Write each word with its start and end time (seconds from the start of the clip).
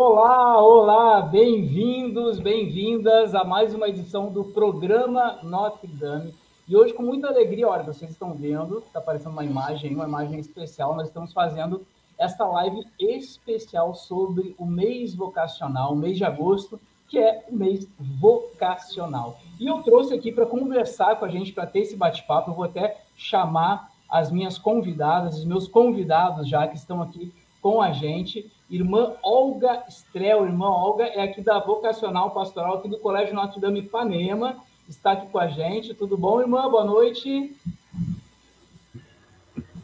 Olá, 0.00 0.62
olá, 0.62 1.22
bem-vindos, 1.22 2.38
bem-vindas 2.38 3.34
a 3.34 3.42
mais 3.42 3.74
uma 3.74 3.88
edição 3.88 4.30
do 4.30 4.44
programa 4.44 5.40
Notre 5.42 5.88
Dame. 5.88 6.32
E 6.68 6.76
hoje, 6.76 6.94
com 6.94 7.02
muita 7.02 7.26
alegria, 7.26 7.66
olha, 7.66 7.82
vocês 7.82 8.12
estão 8.12 8.32
vendo, 8.32 8.78
está 8.78 9.00
aparecendo 9.00 9.32
uma 9.32 9.44
imagem, 9.44 9.96
uma 9.96 10.04
imagem 10.04 10.38
especial, 10.38 10.94
nós 10.94 11.08
estamos 11.08 11.32
fazendo 11.32 11.84
essa 12.16 12.46
live 12.46 12.86
especial 12.96 13.92
sobre 13.92 14.54
o 14.56 14.64
mês 14.64 15.16
vocacional, 15.16 15.94
o 15.94 15.96
mês 15.96 16.16
de 16.16 16.24
agosto, 16.24 16.78
que 17.08 17.18
é 17.18 17.44
o 17.48 17.56
mês 17.56 17.88
vocacional. 17.98 19.36
E 19.58 19.66
eu 19.66 19.82
trouxe 19.82 20.14
aqui 20.14 20.30
para 20.30 20.46
conversar 20.46 21.16
com 21.16 21.24
a 21.24 21.28
gente, 21.28 21.52
para 21.52 21.66
ter 21.66 21.80
esse 21.80 21.96
bate-papo, 21.96 22.52
eu 22.52 22.54
vou 22.54 22.66
até 22.66 22.98
chamar 23.16 23.90
as 24.08 24.30
minhas 24.30 24.58
convidadas, 24.58 25.38
os 25.38 25.44
meus 25.44 25.66
convidados 25.66 26.48
já 26.48 26.68
que 26.68 26.76
estão 26.76 27.02
aqui 27.02 27.34
com 27.60 27.82
a 27.82 27.90
gente. 27.90 28.48
Irmã 28.70 29.14
Olga 29.22 29.84
Strel, 29.88 30.44
irmã 30.44 30.68
Olga 30.68 31.04
é 31.04 31.22
aqui 31.22 31.40
da 31.40 31.58
Vocacional 31.58 32.32
Pastoral, 32.32 32.76
aqui 32.76 32.88
do 32.88 32.98
Colégio 32.98 33.34
Notre 33.34 33.58
Dame 33.58 33.80
Ipanema, 33.80 34.56
está 34.86 35.12
aqui 35.12 35.26
com 35.28 35.38
a 35.38 35.48
gente. 35.48 35.94
Tudo 35.94 36.18
bom, 36.18 36.40
irmã? 36.40 36.68
Boa 36.70 36.84
noite. 36.84 37.56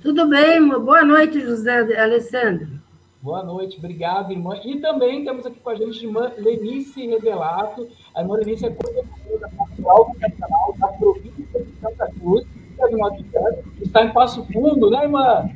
Tudo 0.03 0.29
bem, 0.29 0.69
boa 0.69 1.03
noite, 1.03 1.41
José 1.41 1.99
Alessandro. 1.99 2.79
Boa 3.23 3.43
noite, 3.43 3.79
obrigado, 3.79 4.33
irmã. 4.33 4.61
E 4.63 4.79
também 4.79 5.25
temos 5.25 5.47
aqui 5.47 5.61
com 5.61 5.71
a 5.71 5.75
gente 5.75 6.01
a 6.01 6.03
irmã 6.07 6.33
Lenice 6.37 7.07
Revelato. 7.07 7.89
A 8.15 8.21
irmã 8.21 8.37
Lenice 8.37 8.67
é 8.67 8.71
coordenadora 8.71 9.39
da 9.41 9.49
Pastoral 9.49 10.13
Vocacional 10.13 10.75
da 10.79 10.89
província 10.89 11.65
de 11.65 11.81
Santa 11.81 12.07
Cruz, 12.21 12.47
é. 13.35 13.63
Está 13.83 14.05
em 14.05 14.13
Passo 14.13 14.45
Fundo, 14.53 14.91
né, 14.91 15.05
irmã? 15.05 15.49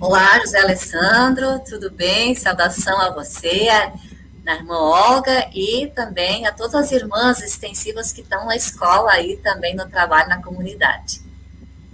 Olá, 0.00 0.38
José 0.38 0.60
Alessandro, 0.60 1.58
tudo 1.68 1.90
bem? 1.90 2.32
Saudação 2.32 2.96
a 3.00 3.10
você, 3.10 3.66
a, 3.68 4.54
irmã 4.54 4.78
Olga 4.78 5.50
e 5.52 5.88
também 5.88 6.46
a 6.46 6.52
todas 6.52 6.76
as 6.76 6.92
irmãs 6.92 7.42
extensivas 7.42 8.12
que 8.12 8.20
estão 8.20 8.46
na 8.46 8.54
escola 8.54 9.10
aí 9.10 9.36
também 9.38 9.74
no 9.74 9.88
trabalho 9.88 10.28
na 10.28 10.40
comunidade. 10.40 11.20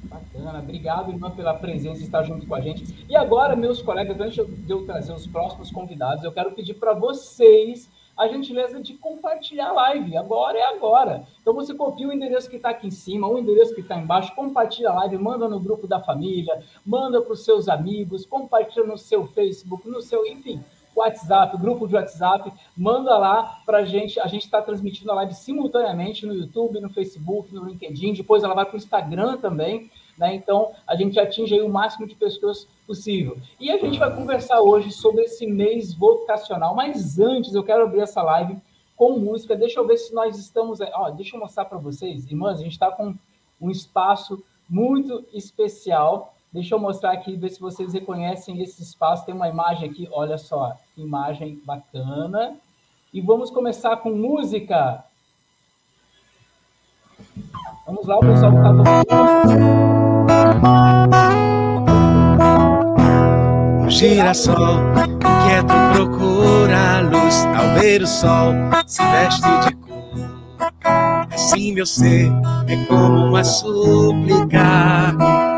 Bacana, 0.03 0.59
obrigado, 0.59 1.13
irmã, 1.13 1.31
pela 1.31 1.55
presença 1.55 2.01
e 2.01 2.05
estar 2.05 2.23
junto 2.25 2.47
com 2.47 2.55
a 2.55 2.61
gente. 2.61 3.07
E 3.09 3.17
agora, 3.17 3.57
meus 3.57 3.81
colegas, 3.81 4.21
antes 4.21 4.37
de 4.37 4.71
eu 4.71 4.85
trazer 4.85 5.15
os 5.15 5.27
próximos 5.27 5.71
convidados, 5.71 6.23
eu 6.25 6.33
quero 6.33 6.53
pedir 6.53 6.75
para 6.75 6.93
vocês 6.93 7.89
a 8.17 8.29
gentileza 8.29 8.81
de 8.81 8.95
compartilhar 8.95 9.69
a 9.69 9.73
live. 9.73 10.17
Agora 10.17 10.59
é 10.59 10.65
agora. 10.75 11.27
Então 11.41 11.55
você 11.55 11.75
copia 11.75 12.09
o 12.09 12.13
endereço 12.13 12.49
que 12.49 12.57
está 12.57 12.71
aqui 12.71 12.87
em 12.87 12.91
cima, 12.91 13.29
o 13.29 13.39
endereço 13.39 13.75
que 13.75 13.81
está 13.81 13.97
embaixo, 13.97 14.35
compartilha 14.35 14.91
a 14.91 14.95
live, 14.95 15.19
manda 15.19 15.49
no 15.49 15.61
grupo 15.61 15.87
da 15.87 16.01
família, 16.01 16.63
manda 16.85 17.21
para 17.21 17.33
os 17.33 17.45
seus 17.45 17.69
amigos, 17.69 18.25
compartilha 18.25 18.87
no 18.87 18.97
seu 18.97 19.27
Facebook, 19.27 19.89
no 19.89 20.01
seu, 20.01 20.27
enfim, 20.27 20.63
WhatsApp, 20.95 21.57
grupo 21.59 21.89
de 21.89 21.95
WhatsApp, 21.97 22.53
manda 22.77 23.19
lá 23.19 23.61
para 23.67 23.79
a 23.79 23.85
gente. 23.85 24.21
A 24.21 24.27
gente 24.27 24.45
está 24.45 24.63
transmitindo 24.63 25.11
a 25.11 25.15
live 25.17 25.35
simultaneamente 25.35 26.25
no 26.25 26.35
YouTube, 26.35 26.81
no 26.81 26.89
Facebook, 26.91 27.53
no 27.53 27.65
LinkedIn. 27.65 28.15
Depois 28.15 28.43
ela 28.45 28.55
vai 28.55 28.65
para 28.65 28.75
o 28.75 28.79
Instagram 28.79 29.37
também. 29.39 29.91
Né? 30.17 30.35
Então, 30.35 30.73
a 30.87 30.95
gente 30.95 31.19
atinge 31.19 31.61
o 31.61 31.69
máximo 31.69 32.07
de 32.07 32.15
pessoas 32.15 32.69
possível. 32.87 33.37
E 33.59 33.71
a 33.71 33.79
gente 33.79 33.99
vai 33.99 34.15
conversar 34.15 34.61
hoje 34.61 34.91
sobre 34.93 35.23
esse 35.23 35.47
mês 35.47 35.95
vocacional. 35.95 36.75
Mas 36.75 37.19
antes, 37.19 37.55
eu 37.55 37.65
quero 37.65 37.85
abrir 37.85 38.01
essa 38.01 38.23
live 38.23 38.57
com 38.97 39.19
música. 39.19 39.57
Deixa 39.57 39.81
eu 39.81 39.87
ver 39.87 39.97
se 39.97 40.15
nós 40.15 40.39
estamos. 40.39 40.81
Ó, 40.81 41.11
deixa 41.11 41.37
eu 41.37 41.41
mostrar 41.41 41.65
para 41.65 41.79
vocês, 41.79 42.31
irmãs, 42.31 42.61
a 42.61 42.63
gente 42.63 42.73
está 42.73 42.91
com 42.91 43.15
um 43.61 43.71
espaço 43.71 44.43
muito 44.69 45.25
especial. 45.33 46.35
Deixa 46.53 46.75
eu 46.75 46.79
mostrar 46.79 47.13
aqui, 47.13 47.37
ver 47.37 47.49
se 47.51 47.61
vocês 47.61 47.93
reconhecem 47.93 48.63
esse 48.63 48.83
espaço. 48.83 49.27
Tem 49.27 49.35
uma 49.35 49.49
imagem 49.49 49.91
aqui, 49.91 50.09
olha 50.13 50.39
só, 50.39 50.77
imagem 50.97 51.61
bacana. 51.65 52.57
E 53.13 53.21
vamos 53.21 53.51
começar 53.51 53.97
com 53.97 54.11
música. 54.11 55.05
Vamos 57.87 58.07
lá, 58.07 58.17
o 58.19 58.21
pessoal 58.21 58.53
que 58.53 58.59
está 58.59 60.04
um 63.85 63.91
girassol 63.91 64.81
inquieto 65.07 65.75
procura 65.93 66.97
a 66.97 67.01
luz 67.01 67.47
ao 67.57 67.81
ver 67.81 68.03
o 68.03 68.07
sol 68.07 68.55
se 68.87 69.03
veste 69.11 69.43
de 69.67 69.75
cor. 69.77 69.95
Assim 71.33 71.73
meu 71.73 71.87
ser 71.87 72.31
é 72.67 72.77
como 72.87 73.27
uma 73.29 73.45
súplica. 73.45 75.15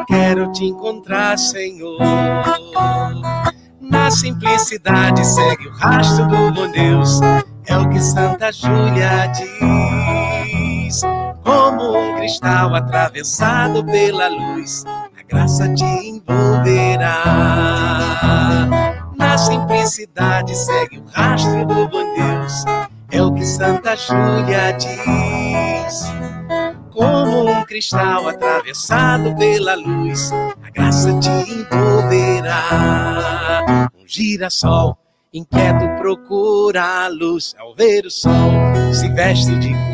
Quero 0.07 0.51
te 0.53 0.65
encontrar, 0.65 1.39
Senhor. 1.39 1.99
Na 3.81 4.11
simplicidade 4.11 5.25
segue 5.25 5.69
o 5.69 5.73
rastro 5.73 6.27
do 6.27 6.53
bom 6.53 6.71
Deus. 6.71 7.21
É 7.67 7.77
o 7.77 7.89
que 7.89 8.01
Santa 8.01 8.53
Júlia 8.53 9.27
diz 9.29 10.06
como 11.47 11.97
um 11.97 12.17
cristal 12.17 12.75
atravessado 12.75 13.85
pela 13.85 14.27
luz, 14.29 14.85
a 15.17 15.23
graça 15.29 15.73
te 15.73 15.85
envolverá. 15.85 17.23
Na 19.17 19.39
simplicidade 19.39 20.57
segue 20.57 20.99
o 20.99 21.05
rastro 21.13 21.65
do 21.65 21.89
bom 21.89 22.15
Deus, 22.17 22.65
é 23.13 23.23
o 23.23 23.33
que 23.33 23.45
Santa 23.45 23.95
Júlia 23.95 24.73
diz. 24.73 26.13
Como 26.93 27.49
um 27.49 27.63
cristal 27.65 28.29
atravessado 28.29 29.33
pela 29.37 29.77
luz, 29.77 30.33
a 30.65 30.71
graça 30.71 31.17
te 31.21 31.31
envolverá. 31.49 32.73
Um 33.95 34.03
girassol 34.05 34.99
inquieto 35.33 35.87
procura 36.01 37.05
a 37.05 37.09
luz, 37.09 37.55
ao 37.57 37.73
ver 37.77 38.05
o 38.05 38.11
sol 38.11 38.51
se 38.93 39.09
veste 39.11 39.55
de. 39.61 39.86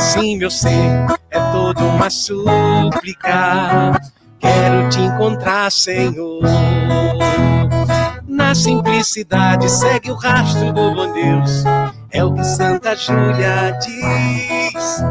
Assim 0.00 0.38
meu 0.38 0.50
ser 0.50 1.04
é 1.30 1.38
toda 1.52 1.84
uma 1.84 2.08
súplica. 2.08 3.92
Quero 4.38 4.88
te 4.88 4.98
encontrar, 4.98 5.70
Senhor. 5.70 6.40
Na 8.26 8.54
simplicidade 8.54 9.68
segue 9.68 10.10
o 10.10 10.14
rastro 10.14 10.72
do 10.72 10.94
bom 10.94 11.12
Deus. 11.12 11.64
É 12.10 12.24
o 12.24 12.32
que 12.32 12.42
Santa 12.42 12.96
Júlia 12.96 13.78
diz. 13.78 15.04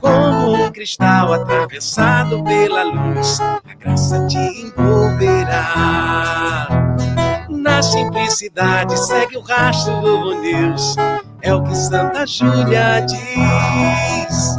Como 0.00 0.54
um 0.54 0.72
cristal 0.72 1.32
atravessado 1.32 2.42
pela 2.42 2.82
luz, 2.82 3.40
a 3.40 3.74
graça 3.78 4.26
te 4.26 4.38
envolverá. 4.38 5.86
Na 7.48 7.80
simplicidade 7.80 8.98
segue 8.98 9.36
o 9.36 9.40
rastro 9.40 10.00
do 10.00 10.18
bom 10.18 10.40
Deus 10.40 10.96
é 11.42 11.54
o 11.54 11.62
que 11.62 11.74
Santa 11.74 12.26
Júlia 12.26 13.00
diz. 13.00 14.56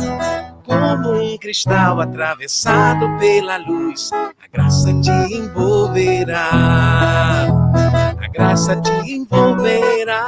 Como 0.66 1.14
um 1.14 1.38
cristal 1.38 2.02
atravessado 2.02 3.06
pela 3.20 3.58
luz, 3.58 4.10
a 4.14 4.32
graça 4.52 4.92
te 5.02 5.12
envolverá. 5.36 6.50
A 8.18 8.28
graça 8.34 8.76
te 8.78 8.92
envolverá. 9.12 10.26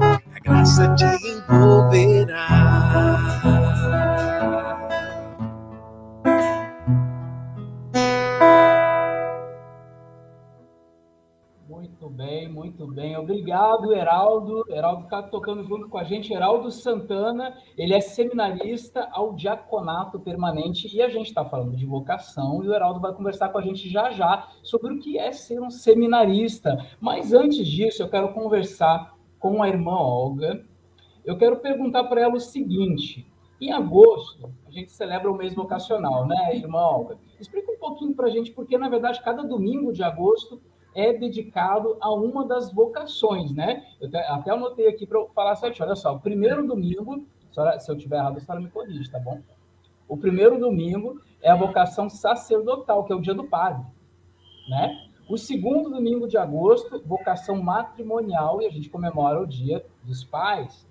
A 0.00 0.40
graça 0.42 0.92
te 0.94 1.04
envolverá. 1.28 3.33
Muito 12.64 12.86
bem. 12.86 13.14
Obrigado, 13.14 13.92
Heraldo. 13.92 14.64
Heraldo 14.70 15.04
está 15.04 15.22
tocando 15.22 15.62
junto 15.64 15.86
com 15.86 15.98
a 15.98 16.04
gente. 16.04 16.32
Heraldo 16.32 16.70
Santana, 16.70 17.54
ele 17.76 17.92
é 17.92 18.00
seminarista 18.00 19.06
ao 19.12 19.34
diaconato 19.34 20.18
permanente 20.18 20.88
e 20.94 21.02
a 21.02 21.08
gente 21.10 21.26
está 21.26 21.44
falando 21.44 21.76
de 21.76 21.84
vocação 21.84 22.64
e 22.64 22.68
o 22.68 22.74
Heraldo 22.74 23.00
vai 23.00 23.12
conversar 23.12 23.50
com 23.50 23.58
a 23.58 23.62
gente 23.62 23.88
já 23.90 24.10
já 24.10 24.48
sobre 24.62 24.94
o 24.94 24.98
que 24.98 25.18
é 25.18 25.30
ser 25.30 25.60
um 25.60 25.68
seminarista. 25.68 26.78
Mas 26.98 27.34
antes 27.34 27.66
disso, 27.66 28.02
eu 28.02 28.08
quero 28.08 28.32
conversar 28.32 29.14
com 29.38 29.62
a 29.62 29.68
irmã 29.68 29.96
Olga. 29.96 30.64
Eu 31.22 31.36
quero 31.36 31.58
perguntar 31.58 32.04
para 32.04 32.22
ela 32.22 32.34
o 32.34 32.40
seguinte: 32.40 33.30
Em 33.60 33.72
agosto, 33.72 34.50
a 34.66 34.70
gente 34.70 34.90
celebra 34.90 35.30
o 35.30 35.36
mês 35.36 35.54
vocacional, 35.54 36.26
né, 36.26 36.56
irmã 36.56 36.80
Olga? 36.80 37.18
Explica 37.38 37.70
um 37.70 37.78
pouquinho 37.78 38.14
para 38.14 38.28
a 38.28 38.30
gente, 38.30 38.52
porque, 38.52 38.78
na 38.78 38.88
verdade, 38.88 39.22
cada 39.22 39.42
domingo 39.42 39.92
de 39.92 40.02
agosto 40.02 40.62
é 40.94 41.12
dedicado 41.12 41.96
a 42.00 42.12
uma 42.12 42.46
das 42.46 42.72
vocações, 42.72 43.52
né? 43.52 43.84
Eu 44.00 44.08
até 44.28 44.50
anotei 44.50 44.86
aqui 44.86 45.06
para 45.06 45.24
falar 45.34 45.56
certinho. 45.56 45.86
Olha 45.86 45.96
só, 45.96 46.14
o 46.14 46.20
primeiro 46.20 46.66
domingo, 46.66 47.26
se 47.78 47.90
eu 47.90 47.96
tiver 47.96 48.16
errado, 48.16 48.36
a 48.36 48.40
senhora 48.40 48.62
me 48.62 48.70
corrige, 48.70 49.10
tá 49.10 49.18
bom? 49.18 49.40
O 50.08 50.16
primeiro 50.16 50.58
domingo 50.58 51.20
é 51.42 51.50
a 51.50 51.56
vocação 51.56 52.08
sacerdotal, 52.08 53.04
que 53.04 53.12
é 53.12 53.16
o 53.16 53.20
dia 53.20 53.34
do 53.34 53.44
padre, 53.44 53.84
né? 54.68 55.08
O 55.28 55.38
segundo 55.38 55.88
domingo 55.88 56.28
de 56.28 56.36
agosto, 56.36 57.02
vocação 57.06 57.62
matrimonial, 57.62 58.60
e 58.60 58.66
a 58.66 58.70
gente 58.70 58.90
comemora 58.90 59.40
o 59.40 59.46
dia 59.46 59.84
dos 60.02 60.22
pais. 60.22 60.86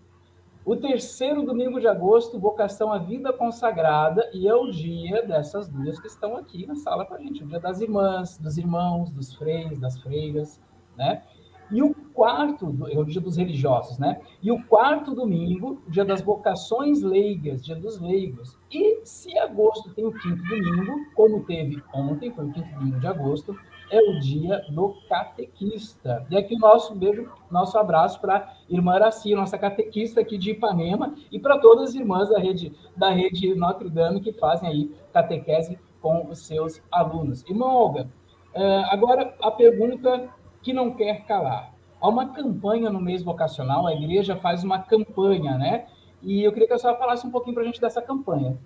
O 0.66 0.78
terceiro 0.78 1.44
domingo 1.44 1.78
de 1.78 1.88
agosto, 1.88 2.40
vocação 2.40 2.94
à 2.94 2.98
vida 2.98 3.34
consagrada, 3.34 4.30
e 4.34 4.48
é 4.48 4.56
o 4.56 4.72
dia 4.72 5.22
dessas 5.22 5.68
duas 5.68 6.00
que 6.00 6.08
estão 6.08 6.38
aqui 6.38 6.66
na 6.66 6.76
sala 6.76 7.06
com 7.06 7.16
a 7.16 7.18
gente, 7.18 7.44
o 7.44 7.48
dia 7.48 7.60
das 7.60 7.82
irmãs, 7.82 8.38
dos 8.38 8.58
irmãos, 8.58 9.12
dos 9.12 9.34
freios, 9.34 9.78
das 9.78 10.00
freiras, 10.00 10.62
né? 10.98 11.22
E 11.70 11.82
o 11.84 11.94
quarto, 12.14 12.74
é 12.90 12.98
o 12.98 13.04
dia 13.04 13.20
dos 13.20 13.36
religiosos, 13.36 13.98
né? 13.98 14.22
E 14.42 14.52
o 14.54 14.64
quarto 14.64 15.14
domingo, 15.14 15.82
dia 15.90 16.06
das 16.06 16.22
vocações 16.22 17.02
leigas, 17.02 17.62
dia 17.66 17.76
dos 17.76 18.00
leigos. 18.00 18.58
E 18.72 19.02
se 19.04 19.38
agosto 19.38 19.94
tem 19.94 20.06
o 20.06 20.14
quinto 20.14 20.44
domingo, 20.44 20.94
como 21.14 21.44
teve 21.44 21.84
ontem, 21.94 22.32
foi 22.32 22.46
o 22.46 22.54
quinto 22.54 22.70
domingo 22.76 23.00
de 23.02 23.08
agosto, 23.08 23.54
é 23.94 24.02
o 24.02 24.20
dia 24.20 24.66
do 24.70 24.96
catequista. 25.08 26.26
E 26.28 26.36
aqui 26.36 26.56
o 26.56 26.60
nosso 26.60 26.96
beijo, 26.96 27.30
nosso 27.52 27.78
abraço 27.78 28.20
para 28.20 28.52
irmã 28.68 28.96
Araci, 28.96 29.36
nossa 29.36 29.56
catequista 29.56 30.20
aqui 30.20 30.36
de 30.36 30.50
Ipanema, 30.50 31.14
e 31.32 31.38
para 31.38 31.60
todas 31.60 31.90
as 31.90 31.96
irmãs 31.96 32.30
da 32.30 32.40
rede, 32.40 32.74
da 32.98 33.12
rede 33.12 33.54
Notre 33.54 33.92
Dame 33.92 34.20
que 34.20 34.34
fazem 34.34 34.68
aí 34.68 34.92
catequese 35.14 35.78
com 36.02 36.28
os 36.28 36.40
seus 36.40 36.82
alunos. 36.92 37.46
Irmã 37.48 37.68
Olga, 37.68 38.10
eh, 38.56 38.84
agora 38.90 39.32
a 39.40 39.52
pergunta 39.52 40.28
que 40.64 40.74
não 40.74 40.96
quer 40.96 41.26
calar. 41.28 41.72
Há 42.02 42.10
uma 42.10 42.30
campanha 42.34 42.90
no 42.90 43.00
mês 43.00 43.22
vocacional, 43.22 43.86
a 43.86 43.94
igreja 43.94 44.36
faz 44.38 44.64
uma 44.64 44.80
campanha, 44.80 45.56
né? 45.56 45.86
E 46.24 46.42
eu 46.42 46.52
queria 46.52 46.68
que 46.68 46.74
a 46.74 46.80
senhora 46.80 46.98
falasse 46.98 47.28
um 47.28 47.32
pouquinho 47.32 47.54
para 47.54 47.62
a 47.62 47.66
gente 47.68 47.80
dessa 47.80 48.02
campanha. 48.02 48.58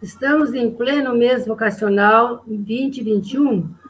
Estamos 0.00 0.54
em 0.54 0.70
pleno 0.70 1.14
mês 1.14 1.46
vocacional 1.46 2.42
2021 2.46 3.83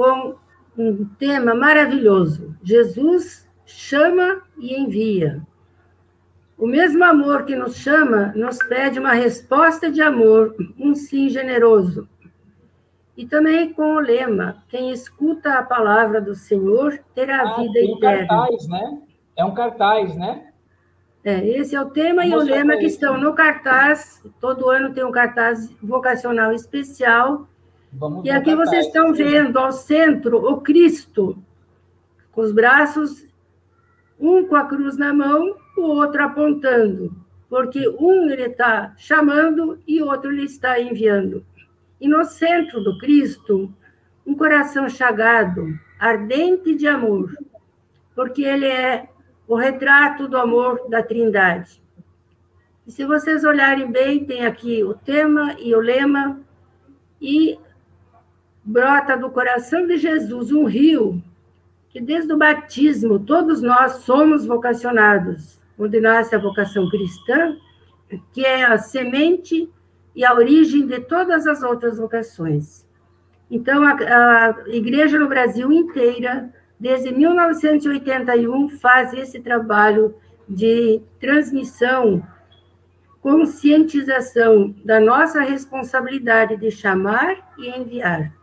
com 0.00 0.34
um 0.78 1.04
tema 1.18 1.54
maravilhoso. 1.54 2.56
Jesus 2.62 3.46
chama 3.66 4.40
e 4.56 4.74
envia. 4.74 5.42
O 6.56 6.66
mesmo 6.66 7.04
amor 7.04 7.44
que 7.44 7.54
nos 7.54 7.76
chama 7.76 8.32
nos 8.34 8.56
pede 8.60 8.98
uma 8.98 9.12
resposta 9.12 9.90
de 9.90 10.00
amor, 10.00 10.56
um 10.78 10.94
sim 10.94 11.28
generoso. 11.28 12.08
E 13.14 13.26
também 13.26 13.74
com 13.74 13.96
o 13.96 14.00
lema: 14.00 14.64
quem 14.68 14.90
escuta 14.90 15.58
a 15.58 15.62
palavra 15.62 16.18
do 16.18 16.34
Senhor 16.34 16.98
terá 17.14 17.42
ah, 17.42 17.56
vida 17.56 17.78
eterna. 17.78 18.24
Um 18.24 18.28
cartaz, 18.28 18.68
né? 18.68 18.98
É 19.36 19.44
um 19.44 19.52
cartaz, 19.52 20.16
né? 20.16 20.46
É, 21.22 21.46
esse 21.46 21.76
é 21.76 21.80
o 21.80 21.90
tema 21.90 22.24
e 22.24 22.34
o 22.34 22.38
lema 22.38 22.78
que 22.78 22.86
estão 22.86 23.18
no 23.18 23.34
cartaz. 23.34 24.24
Todo 24.40 24.70
ano 24.70 24.94
tem 24.94 25.04
um 25.04 25.12
cartaz 25.12 25.70
vocacional 25.82 26.54
especial 26.54 27.49
Vamos 27.92 28.24
e 28.24 28.30
aqui 28.30 28.54
vocês 28.54 28.86
estão 28.86 29.12
vendo 29.12 29.58
ao 29.58 29.72
centro 29.72 30.38
o 30.38 30.60
Cristo, 30.60 31.42
com 32.30 32.40
os 32.40 32.52
braços, 32.52 33.26
um 34.18 34.46
com 34.46 34.54
a 34.54 34.64
cruz 34.64 34.96
na 34.96 35.12
mão, 35.12 35.56
o 35.76 35.82
outro 35.82 36.22
apontando, 36.22 37.14
porque 37.48 37.88
um 37.88 38.30
ele 38.30 38.44
está 38.44 38.94
chamando 38.96 39.78
e 39.86 40.00
o 40.00 40.06
outro 40.06 40.30
ele 40.30 40.44
está 40.44 40.80
enviando. 40.80 41.44
E 42.00 42.06
no 42.06 42.24
centro 42.24 42.82
do 42.82 42.96
Cristo, 42.98 43.72
um 44.24 44.34
coração 44.34 44.88
chagado, 44.88 45.66
ardente 45.98 46.74
de 46.74 46.86
amor, 46.86 47.36
porque 48.14 48.42
ele 48.42 48.66
é 48.66 49.08
o 49.48 49.56
retrato 49.56 50.28
do 50.28 50.36
amor 50.36 50.88
da 50.88 51.02
Trindade. 51.02 51.82
E 52.86 52.92
se 52.92 53.04
vocês 53.04 53.44
olharem 53.44 53.90
bem, 53.90 54.24
tem 54.24 54.46
aqui 54.46 54.84
o 54.84 54.94
tema 54.94 55.56
e 55.58 55.74
o 55.74 55.80
lema, 55.80 56.40
e 57.20 57.58
brota 58.70 59.16
do 59.16 59.30
coração 59.30 59.86
de 59.86 59.96
Jesus 59.96 60.52
um 60.52 60.64
rio 60.64 61.20
que 61.88 62.00
desde 62.00 62.32
o 62.32 62.36
batismo 62.36 63.18
todos 63.18 63.60
nós 63.60 64.04
somos 64.04 64.46
vocacionados, 64.46 65.58
onde 65.76 66.00
nasce 66.00 66.36
a 66.36 66.38
vocação 66.38 66.88
cristã, 66.88 67.56
que 68.32 68.46
é 68.46 68.64
a 68.64 68.78
semente 68.78 69.68
e 70.14 70.24
a 70.24 70.32
origem 70.32 70.86
de 70.86 71.00
todas 71.00 71.48
as 71.48 71.64
outras 71.64 71.98
vocações. 71.98 72.86
Então, 73.50 73.82
a, 73.82 73.94
a 73.94 74.68
igreja 74.68 75.18
no 75.18 75.28
Brasil 75.28 75.72
inteira, 75.72 76.48
desde 76.78 77.12
1981, 77.12 78.68
faz 78.68 79.12
esse 79.12 79.40
trabalho 79.40 80.14
de 80.48 81.02
transmissão, 81.20 82.22
conscientização 83.20 84.74
da 84.84 84.98
nossa 84.98 85.40
responsabilidade 85.40 86.56
de 86.56 86.70
chamar 86.70 87.54
e 87.58 87.68
enviar. 87.68 88.34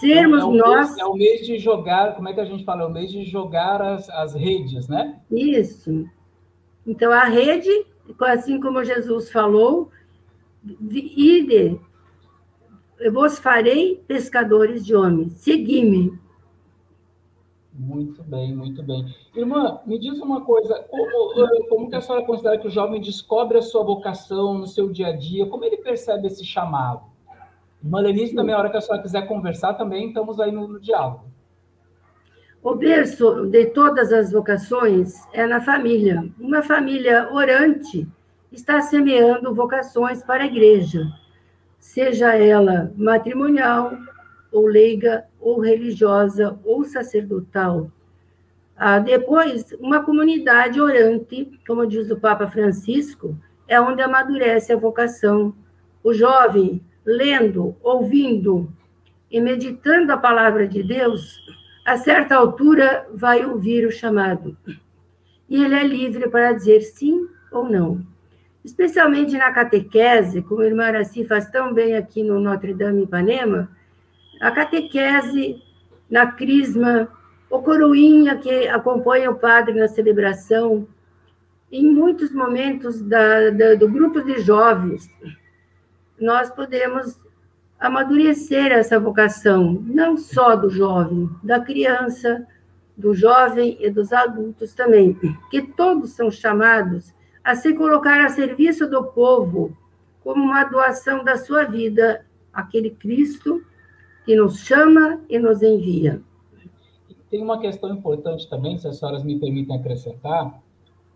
Sermos 0.00 0.42
é, 0.42 0.46
nós. 0.46 0.88
Mês, 0.90 0.98
é 0.98 1.04
o 1.04 1.14
mês 1.14 1.46
de 1.46 1.58
jogar, 1.58 2.14
como 2.16 2.28
é 2.28 2.32
que 2.32 2.40
a 2.40 2.44
gente 2.44 2.64
fala? 2.64 2.82
É 2.82 2.86
o 2.86 2.92
mês 2.92 3.10
de 3.10 3.24
jogar 3.24 3.80
as, 3.80 4.08
as 4.10 4.34
redes, 4.34 4.88
né? 4.88 5.20
Isso. 5.30 6.04
Então, 6.86 7.12
a 7.12 7.24
rede, 7.24 7.86
assim 8.20 8.60
como 8.60 8.84
Jesus 8.84 9.30
falou, 9.30 9.90
ide, 10.90 11.78
eu 12.98 13.12
vos 13.12 13.38
farei 13.38 14.02
pescadores 14.06 14.84
de 14.84 14.94
homens, 14.94 15.32
segui-me. 15.32 16.18
Muito 17.76 18.22
bem, 18.22 18.54
muito 18.54 18.84
bem. 18.84 19.12
Irmã, 19.34 19.80
me 19.84 19.98
diz 19.98 20.20
uma 20.20 20.42
coisa, 20.42 20.86
como, 20.88 21.68
como 21.68 21.90
que 21.90 21.96
a 21.96 22.00
senhora 22.00 22.24
considera 22.24 22.56
que 22.56 22.68
o 22.68 22.70
jovem 22.70 23.00
descobre 23.00 23.58
a 23.58 23.62
sua 23.62 23.82
vocação 23.82 24.54
no 24.54 24.66
seu 24.66 24.88
dia 24.88 25.08
a 25.08 25.16
dia? 25.16 25.46
Como 25.46 25.64
ele 25.64 25.78
percebe 25.78 26.28
esse 26.28 26.44
chamado? 26.44 27.02
Marlenice, 27.82 28.34
também, 28.34 28.54
a 28.54 28.58
hora 28.58 28.70
que 28.70 28.76
a 28.76 28.80
senhora 28.80 29.02
quiser 29.02 29.26
conversar, 29.26 29.74
também 29.74 30.08
estamos 30.08 30.38
aí 30.38 30.52
no, 30.52 30.68
no 30.68 30.80
diálogo. 30.80 31.24
O 32.62 32.76
berço 32.76 33.46
de 33.46 33.66
todas 33.66 34.12
as 34.12 34.30
vocações 34.30 35.16
é 35.32 35.44
na 35.44 35.60
família. 35.60 36.24
Uma 36.38 36.62
família 36.62 37.28
orante 37.30 38.08
está 38.52 38.80
semeando 38.80 39.54
vocações 39.54 40.22
para 40.22 40.44
a 40.44 40.46
igreja, 40.46 41.12
seja 41.78 42.34
ela 42.36 42.90
matrimonial, 42.96 43.92
ou 44.50 44.66
leiga, 44.66 45.26
ou 45.44 45.60
religiosa, 45.60 46.58
ou 46.64 46.84
sacerdotal. 46.84 47.90
Ah, 48.74 48.98
depois, 48.98 49.72
uma 49.78 50.02
comunidade 50.02 50.80
orante, 50.80 51.60
como 51.66 51.86
diz 51.86 52.10
o 52.10 52.18
Papa 52.18 52.46
Francisco, 52.46 53.38
é 53.68 53.78
onde 53.78 54.00
amadurece 54.00 54.72
a 54.72 54.76
vocação. 54.76 55.54
O 56.02 56.14
jovem 56.14 56.82
lendo, 57.04 57.76
ouvindo 57.82 58.72
e 59.30 59.38
meditando 59.38 60.12
a 60.12 60.16
palavra 60.16 60.66
de 60.66 60.82
Deus, 60.82 61.38
a 61.84 61.98
certa 61.98 62.36
altura 62.36 63.06
vai 63.12 63.44
ouvir 63.44 63.86
o 63.86 63.92
chamado. 63.92 64.56
E 65.46 65.62
ele 65.62 65.74
é 65.74 65.84
livre 65.84 66.26
para 66.30 66.52
dizer 66.52 66.80
sim 66.80 67.28
ou 67.52 67.68
não. 67.68 68.00
Especialmente 68.64 69.36
na 69.36 69.52
catequese, 69.52 70.40
como 70.40 70.62
a 70.62 70.66
irmã 70.66 70.86
Araci 70.86 71.22
faz 71.26 71.50
tão 71.50 71.74
bem 71.74 71.94
aqui 71.94 72.22
no 72.22 72.40
Notre 72.40 72.72
Dame 72.72 73.02
Ipanema, 73.02 73.68
a 74.40 74.50
catequese 74.50 75.62
na 76.10 76.26
crisma, 76.26 77.08
o 77.50 77.60
coroinha 77.60 78.36
que 78.36 78.68
acompanha 78.68 79.30
o 79.30 79.38
padre 79.38 79.74
na 79.74 79.88
celebração, 79.88 80.86
em 81.70 81.90
muitos 81.90 82.32
momentos 82.32 83.00
da, 83.02 83.50
da, 83.50 83.74
do 83.74 83.88
grupo 83.88 84.22
de 84.22 84.40
jovens, 84.40 85.08
nós 86.20 86.50
podemos 86.50 87.18
amadurecer 87.78 88.70
essa 88.70 88.98
vocação, 88.98 89.82
não 89.86 90.16
só 90.16 90.56
do 90.56 90.70
jovem, 90.70 91.28
da 91.42 91.60
criança, 91.60 92.46
do 92.96 93.12
jovem 93.12 93.76
e 93.80 93.90
dos 93.90 94.12
adultos 94.12 94.72
também, 94.72 95.18
que 95.50 95.62
todos 95.62 96.12
são 96.12 96.30
chamados 96.30 97.12
a 97.42 97.54
se 97.54 97.74
colocar 97.74 98.24
a 98.24 98.28
serviço 98.28 98.88
do 98.88 99.04
povo 99.04 99.76
como 100.22 100.44
uma 100.44 100.64
doação 100.64 101.22
da 101.24 101.36
sua 101.36 101.64
vida 101.64 102.24
aquele 102.52 102.90
Cristo 102.90 103.62
que 104.24 104.34
nos 104.36 104.58
chama 104.58 105.20
e 105.28 105.38
nos 105.38 105.62
envia. 105.62 106.22
Tem 107.30 107.42
uma 107.42 107.58
questão 107.58 107.90
importante 107.90 108.48
também, 108.48 108.78
se 108.78 108.86
as 108.86 108.98
senhoras 108.98 109.22
me 109.22 109.38
permitem 109.38 109.76
acrescentar, 109.76 110.62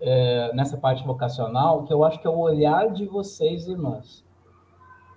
é, 0.00 0.52
nessa 0.54 0.76
parte 0.76 1.04
vocacional, 1.04 1.84
que 1.84 1.92
eu 1.92 2.04
acho 2.04 2.20
que 2.20 2.26
é 2.26 2.30
o 2.30 2.38
olhar 2.38 2.92
de 2.92 3.06
vocês, 3.06 3.66
irmãs. 3.66 4.24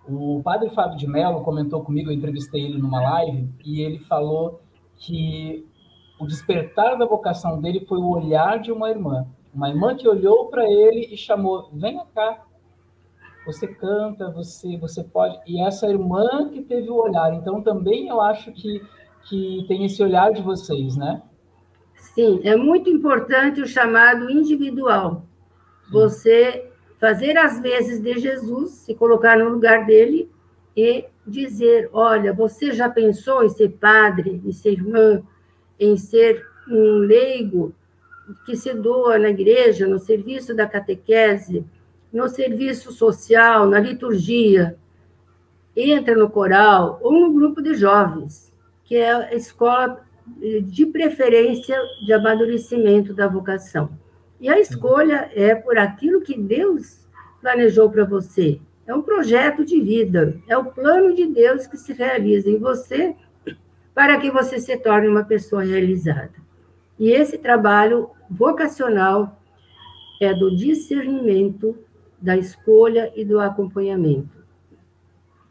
O 0.07 0.41
padre 0.43 0.69
Fábio 0.69 0.98
de 0.98 1.07
Mello 1.07 1.43
comentou 1.43 1.83
comigo, 1.83 2.10
eu 2.10 2.13
entrevistei 2.13 2.65
ele 2.65 2.79
numa 2.79 3.01
live, 3.01 3.50
e 3.63 3.81
ele 3.81 4.00
falou 4.00 4.62
que 4.98 5.65
o 6.19 6.25
despertar 6.25 6.98
da 6.98 7.05
vocação 7.05 7.60
dele 7.60 7.86
foi 7.86 7.98
o 8.00 8.10
olhar 8.10 8.60
de 8.60 8.71
uma 8.71 8.89
irmã. 8.89 9.27
Uma 9.53 9.69
irmã 9.69 9.95
que 9.95 10.07
olhou 10.07 10.48
para 10.48 10.69
ele 10.69 11.07
e 11.12 11.17
chamou: 11.17 11.69
Venha 11.74 12.05
cá, 12.13 12.45
você 13.45 13.67
canta, 13.67 14.29
você, 14.29 14.77
você 14.77 15.03
pode. 15.03 15.39
E 15.48 15.62
essa 15.62 15.88
irmã 15.88 16.50
que 16.50 16.62
teve 16.62 16.89
o 16.89 16.95
olhar. 16.95 17.33
Então, 17.33 17.62
também 17.62 18.07
eu 18.07 18.21
acho 18.21 18.51
que, 18.51 18.81
que 19.27 19.65
tem 19.67 19.86
esse 19.86 20.01
olhar 20.03 20.31
de 20.31 20.41
vocês, 20.41 20.95
né? 20.95 21.21
Sim, 21.95 22.41
é 22.43 22.55
muito 22.55 22.89
importante 22.89 23.62
o 23.62 23.67
chamado 23.67 24.29
individual. 24.29 25.24
Você 25.91 26.69
fazer 27.00 27.38
as 27.38 27.60
vezes 27.60 28.00
de 28.00 28.19
Jesus, 28.19 28.71
se 28.71 28.93
colocar 28.93 29.38
no 29.38 29.50
lugar 29.50 29.86
dele 29.86 30.29
e 30.75 31.05
dizer: 31.25 31.89
Olha, 31.93 32.33
você 32.33 32.71
já 32.74 32.89
pensou 32.89 33.43
em 33.43 33.50
ser 33.50 33.69
padre, 33.69 34.41
em 34.45 34.51
ser 34.51 34.74
irmã, 34.74 35.21
em 35.79 35.98
ser 35.98 36.45
um 36.69 36.98
leigo 37.00 37.74
que 38.45 38.55
se 38.55 38.74
doa 38.74 39.17
na 39.17 39.29
igreja, 39.29 39.88
no 39.88 40.00
serviço 40.00 40.55
da 40.55 40.67
catequese, 40.67 41.65
no 42.12 42.27
serviço 42.27 42.91
social, 42.91 43.68
na 43.68 43.80
liturgia, 43.80 44.77
entra 45.75 46.15
no 46.15 46.30
coral 46.30 47.00
ou 47.01 47.13
no 47.13 47.34
grupo 47.34 47.62
de 47.62 47.74
jovens, 47.74 48.53
que 48.84 48.96
é 48.96 49.12
a 49.12 49.34
escola 49.34 50.01
de 50.65 50.86
preferência 50.86 51.77
de 52.06 52.13
amadurecimento 52.13 53.13
da 53.13 53.27
vocação. 53.27 53.89
E 54.39 54.50
a 54.50 54.60
escolha 54.60 55.32
é 55.34 55.56
por 55.56 55.77
aquilo 55.77 56.22
que 56.22 56.38
Deus 56.38 57.08
planejou 57.41 57.89
para 57.89 58.03
você. 58.03 58.60
É 58.86 58.94
um 58.94 59.01
projeto 59.01 59.63
de 59.63 59.80
vida, 59.80 60.38
é 60.48 60.58
o 60.58 60.65
plano 60.65 61.13
de 61.13 61.27
Deus 61.27 61.68
que 61.68 61.77
se 61.77 61.94
realiza 61.94 62.50
em 62.50 62.58
você 62.58 63.15
para 63.94 64.18
que 64.20 64.32
você 64.32 64.60
se 64.60 64.75
torne 64.77 65.08
uma 65.08 65.24
pessoa 65.24 65.63
realizada. 65.63 66.34
E 67.00 67.12
esse 67.12 67.38
trabalho 67.38 68.10
vocacional 68.30 69.39
é 70.20 70.34
do 70.34 70.56
discernimento, 70.56 71.77
da 72.22 72.38
escolha 72.38 73.12
e 73.16 73.25
do 73.25 73.40
acompanhamento. 73.40 74.42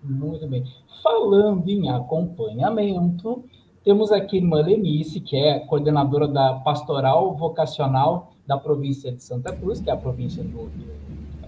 Muito 0.02 0.46
bem. 0.46 0.64
Falando 1.02 1.68
em 1.68 1.90
acompanhamento, 1.90 3.44
temos 3.84 4.12
aqui 4.12 4.36
a 4.36 4.40
irmã 4.40 4.62
Lenice, 4.62 5.20
que 5.20 5.36
é 5.36 5.60
coordenadora 5.60 6.28
da 6.28 6.54
Pastoral 6.54 7.36
Vocacional 7.36 8.32
da 8.46 8.56
província 8.56 9.12
de 9.12 9.22
Santa 9.22 9.54
Cruz, 9.54 9.80
que 9.80 9.90
é 9.90 9.92
a 9.92 9.96
província 9.96 10.42
do, 10.42 10.70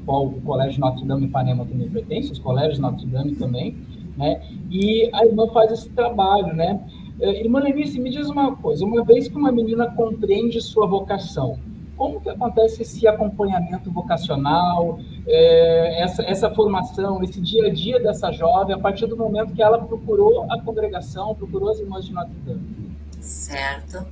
qual 0.05 0.27
o 0.27 0.41
Colégio 0.43 0.81
Notre 0.81 1.05
Dame 1.05 1.27
Ipanema 1.27 1.65
também 1.65 1.89
pertence, 1.89 2.33
os 2.33 2.39
colégios 2.39 2.79
Notre 2.79 3.07
Dame 3.07 3.35
também, 3.37 3.77
né? 4.17 4.43
E 4.71 5.11
a 5.13 5.25
irmã 5.25 5.49
faz 5.49 5.73
esse 5.73 5.89
trabalho, 5.91 6.55
né? 6.55 6.85
Eh, 7.21 7.45
irmã 7.45 7.61
Lenice, 7.61 8.01
me 8.01 8.11
diz 8.11 8.29
uma 8.29 8.57
coisa, 8.57 8.85
uma 8.85 9.05
vez 9.05 9.29
que 9.29 9.37
uma 9.37 9.53
menina 9.53 9.91
compreende 9.95 10.61
sua 10.61 10.87
vocação, 10.87 11.59
como 12.03 12.21
que 12.21 12.29
acontece 12.29 12.83
esse 12.83 13.07
acompanhamento 13.07 13.89
vocacional, 13.93 14.99
é, 15.25 16.03
essa, 16.03 16.23
essa 16.25 16.51
formação, 16.51 17.23
esse 17.23 17.41
dia 17.41 17.69
a 17.69 17.73
dia 17.73 18.01
dessa 18.01 18.33
jovem, 18.33 18.75
a 18.75 18.79
partir 18.79 19.07
do 19.07 19.17
momento 19.17 19.53
que 19.53 19.63
ela 19.63 19.79
procurou 19.79 20.51
a 20.51 20.61
congregação, 20.61 21.33
procurou 21.33 21.71
as 21.71 21.79
irmãs 21.79 22.05
de 22.05 22.13
Notre 22.13 22.35
Dame? 22.45 22.97
Certo. 23.21 24.05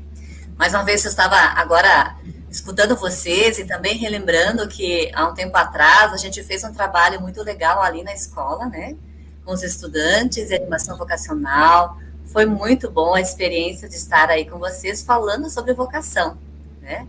Mais 0.56 0.73
uma 0.73 0.85
vez, 0.85 1.04
eu 1.04 1.09
estava 1.09 1.35
agora 1.35 2.16
escutando 2.49 2.94
vocês 2.94 3.59
e 3.59 3.64
também 3.64 3.99
relembrando 3.99 4.68
que 4.68 5.11
há 5.12 5.26
um 5.26 5.35
tempo 5.35 5.56
atrás 5.56 6.12
a 6.12 6.16
gente 6.16 6.40
fez 6.44 6.62
um 6.62 6.73
trabalho 6.73 7.20
muito 7.20 7.42
legal 7.42 7.82
ali 7.82 8.04
na 8.04 8.14
escola, 8.14 8.66
né? 8.66 8.94
Com 9.44 9.52
os 9.52 9.64
estudantes, 9.64 10.52
animação 10.52 10.97
vocacional. 10.97 11.97
Foi 12.26 12.47
muito 12.47 12.88
bom 12.88 13.14
a 13.16 13.20
experiência 13.20 13.88
de 13.88 13.97
estar 13.97 14.30
aí 14.30 14.49
com 14.49 14.61
vocês 14.61 15.02
falando 15.02 15.50
sobre 15.50 15.75
vocação, 15.75 16.38
né? 16.80 17.04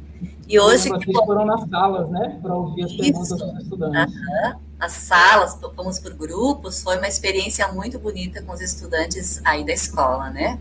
E 0.51 0.59
hoje. 0.59 0.89
Vocês 0.89 1.05
que... 1.05 1.13
foram 1.13 1.45
nas 1.45 1.67
salas, 1.69 2.09
né? 2.09 2.37
Para 2.41 2.53
ouvir 2.53 2.83
as 2.83 2.91
perguntas 2.91 3.29
dos 3.29 3.63
estudantes. 3.63 4.13
Uhum. 4.13 4.53
As 4.77 4.91
salas, 4.91 5.57
fomos 5.75 5.97
por 5.97 6.13
grupos, 6.13 6.81
foi 6.83 6.97
uma 6.97 7.07
experiência 7.07 7.67
muito 7.69 7.97
bonita 7.97 8.41
com 8.41 8.51
os 8.51 8.59
estudantes 8.59 9.39
aí 9.45 9.63
da 9.63 9.71
escola, 9.71 10.29
né? 10.29 10.59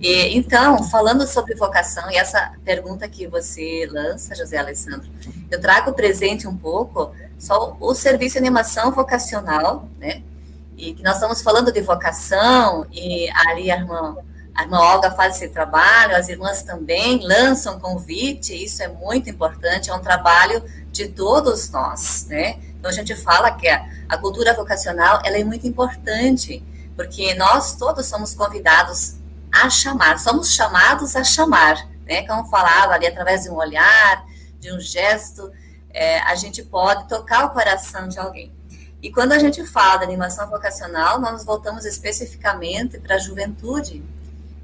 E, 0.00 0.34
então, 0.38 0.82
falando 0.84 1.26
sobre 1.26 1.54
vocação, 1.54 2.10
e 2.10 2.16
essa 2.16 2.52
pergunta 2.64 3.06
que 3.06 3.26
você 3.26 3.86
lança, 3.92 4.34
José 4.34 4.56
Alessandro, 4.56 5.10
eu 5.50 5.60
trago 5.60 5.92
presente 5.92 6.48
um 6.48 6.56
pouco 6.56 7.12
só 7.38 7.76
o 7.78 7.94
serviço 7.94 8.34
de 8.34 8.38
animação 8.38 8.90
vocacional, 8.90 9.86
né? 9.98 10.22
E 10.78 10.94
que 10.94 11.02
nós 11.02 11.16
estamos 11.16 11.42
falando 11.42 11.70
de 11.70 11.82
vocação, 11.82 12.86
e 12.90 13.28
ali 13.30 13.70
a 13.70 13.76
irmã 13.76 14.16
a 14.54 14.62
irmã 14.62 14.78
Olga 14.78 15.10
faz 15.10 15.36
esse 15.36 15.48
trabalho, 15.48 16.16
as 16.16 16.28
irmãs 16.28 16.62
também 16.62 17.26
lançam 17.26 17.78
convite, 17.78 18.52
isso 18.52 18.82
é 18.82 18.88
muito 18.88 19.30
importante, 19.30 19.90
é 19.90 19.94
um 19.94 20.00
trabalho 20.00 20.62
de 20.90 21.08
todos 21.08 21.70
nós, 21.70 22.26
né? 22.28 22.58
Então 22.78 22.90
a 22.90 22.94
gente 22.94 23.14
fala 23.14 23.52
que 23.52 23.68
a, 23.68 23.86
a 24.08 24.18
cultura 24.18 24.54
vocacional 24.54 25.20
ela 25.24 25.38
é 25.38 25.44
muito 25.44 25.66
importante, 25.66 26.62
porque 26.96 27.34
nós 27.34 27.76
todos 27.76 28.06
somos 28.06 28.34
convidados 28.34 29.16
a 29.52 29.68
chamar, 29.70 30.18
somos 30.18 30.52
chamados 30.52 31.16
a 31.16 31.24
chamar, 31.24 31.88
né? 32.06 32.26
Como 32.26 32.44
falava 32.46 32.94
ali, 32.94 33.06
através 33.06 33.44
de 33.44 33.50
um 33.50 33.56
olhar, 33.56 34.24
de 34.58 34.72
um 34.72 34.80
gesto, 34.80 35.50
é, 35.92 36.20
a 36.20 36.34
gente 36.34 36.62
pode 36.62 37.08
tocar 37.08 37.46
o 37.46 37.50
coração 37.50 38.08
de 38.08 38.18
alguém. 38.18 38.52
E 39.02 39.10
quando 39.10 39.32
a 39.32 39.38
gente 39.38 39.64
fala 39.66 39.98
de 39.98 40.04
animação 40.04 40.48
vocacional, 40.48 41.18
nós 41.20 41.44
voltamos 41.44 41.86
especificamente 41.86 42.98
para 42.98 43.14
a 43.14 43.18
juventude, 43.18 44.02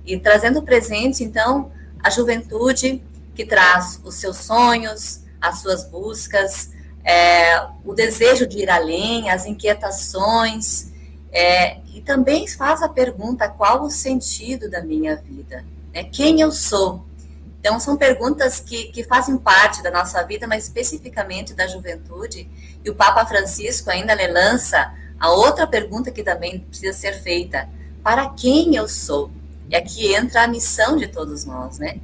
e 0.07 0.19
trazendo 0.19 0.63
presente, 0.63 1.25
então, 1.25 1.71
a 2.03 2.09
juventude 2.09 3.03
que 3.35 3.45
traz 3.45 4.01
os 4.05 4.15
seus 4.15 4.37
sonhos, 4.37 5.21
as 5.41 5.61
suas 5.61 5.85
buscas, 5.85 6.71
é, 7.05 7.61
o 7.85 7.93
desejo 7.93 8.47
de 8.47 8.59
ir 8.59 8.71
além, 8.71 9.31
as 9.31 9.47
inquietações, 9.47 10.93
é, 11.33 11.79
e 11.93 12.01
também 12.01 12.47
faz 12.47 12.83
a 12.83 12.89
pergunta: 12.89 13.49
qual 13.49 13.83
o 13.83 13.91
sentido 13.91 14.71
da 14.71 14.83
minha 14.83 15.17
vida? 15.17 15.65
É, 15.93 16.03
quem 16.03 16.41
eu 16.41 16.53
sou? 16.53 17.05
Então, 17.61 17.81
são 17.81 17.97
perguntas 17.97 18.61
que, 18.61 18.85
que 18.93 19.03
fazem 19.03 19.37
parte 19.37 19.83
da 19.83 19.91
nossa 19.91 20.23
vida, 20.23 20.47
mas 20.47 20.65
especificamente 20.65 21.53
da 21.53 21.67
juventude. 21.67 22.49
E 22.85 22.89
o 22.89 22.95
Papa 22.95 23.27
Francisco 23.27 23.91
ainda 23.91 24.15
lança 24.33 24.95
a 25.19 25.31
outra 25.31 25.67
pergunta 25.67 26.13
que 26.13 26.23
também 26.23 26.61
precisa 26.61 26.97
ser 26.97 27.15
feita: 27.21 27.69
para 28.03 28.29
quem 28.31 28.77
eu 28.77 28.87
sou? 28.87 29.31
E 29.69 29.77
aqui 29.77 30.15
entra 30.15 30.43
a 30.43 30.49
missão 30.49 30.97
de 30.97 31.09
todos 31.09 31.45
nós, 31.45 31.79
né? 31.79 31.99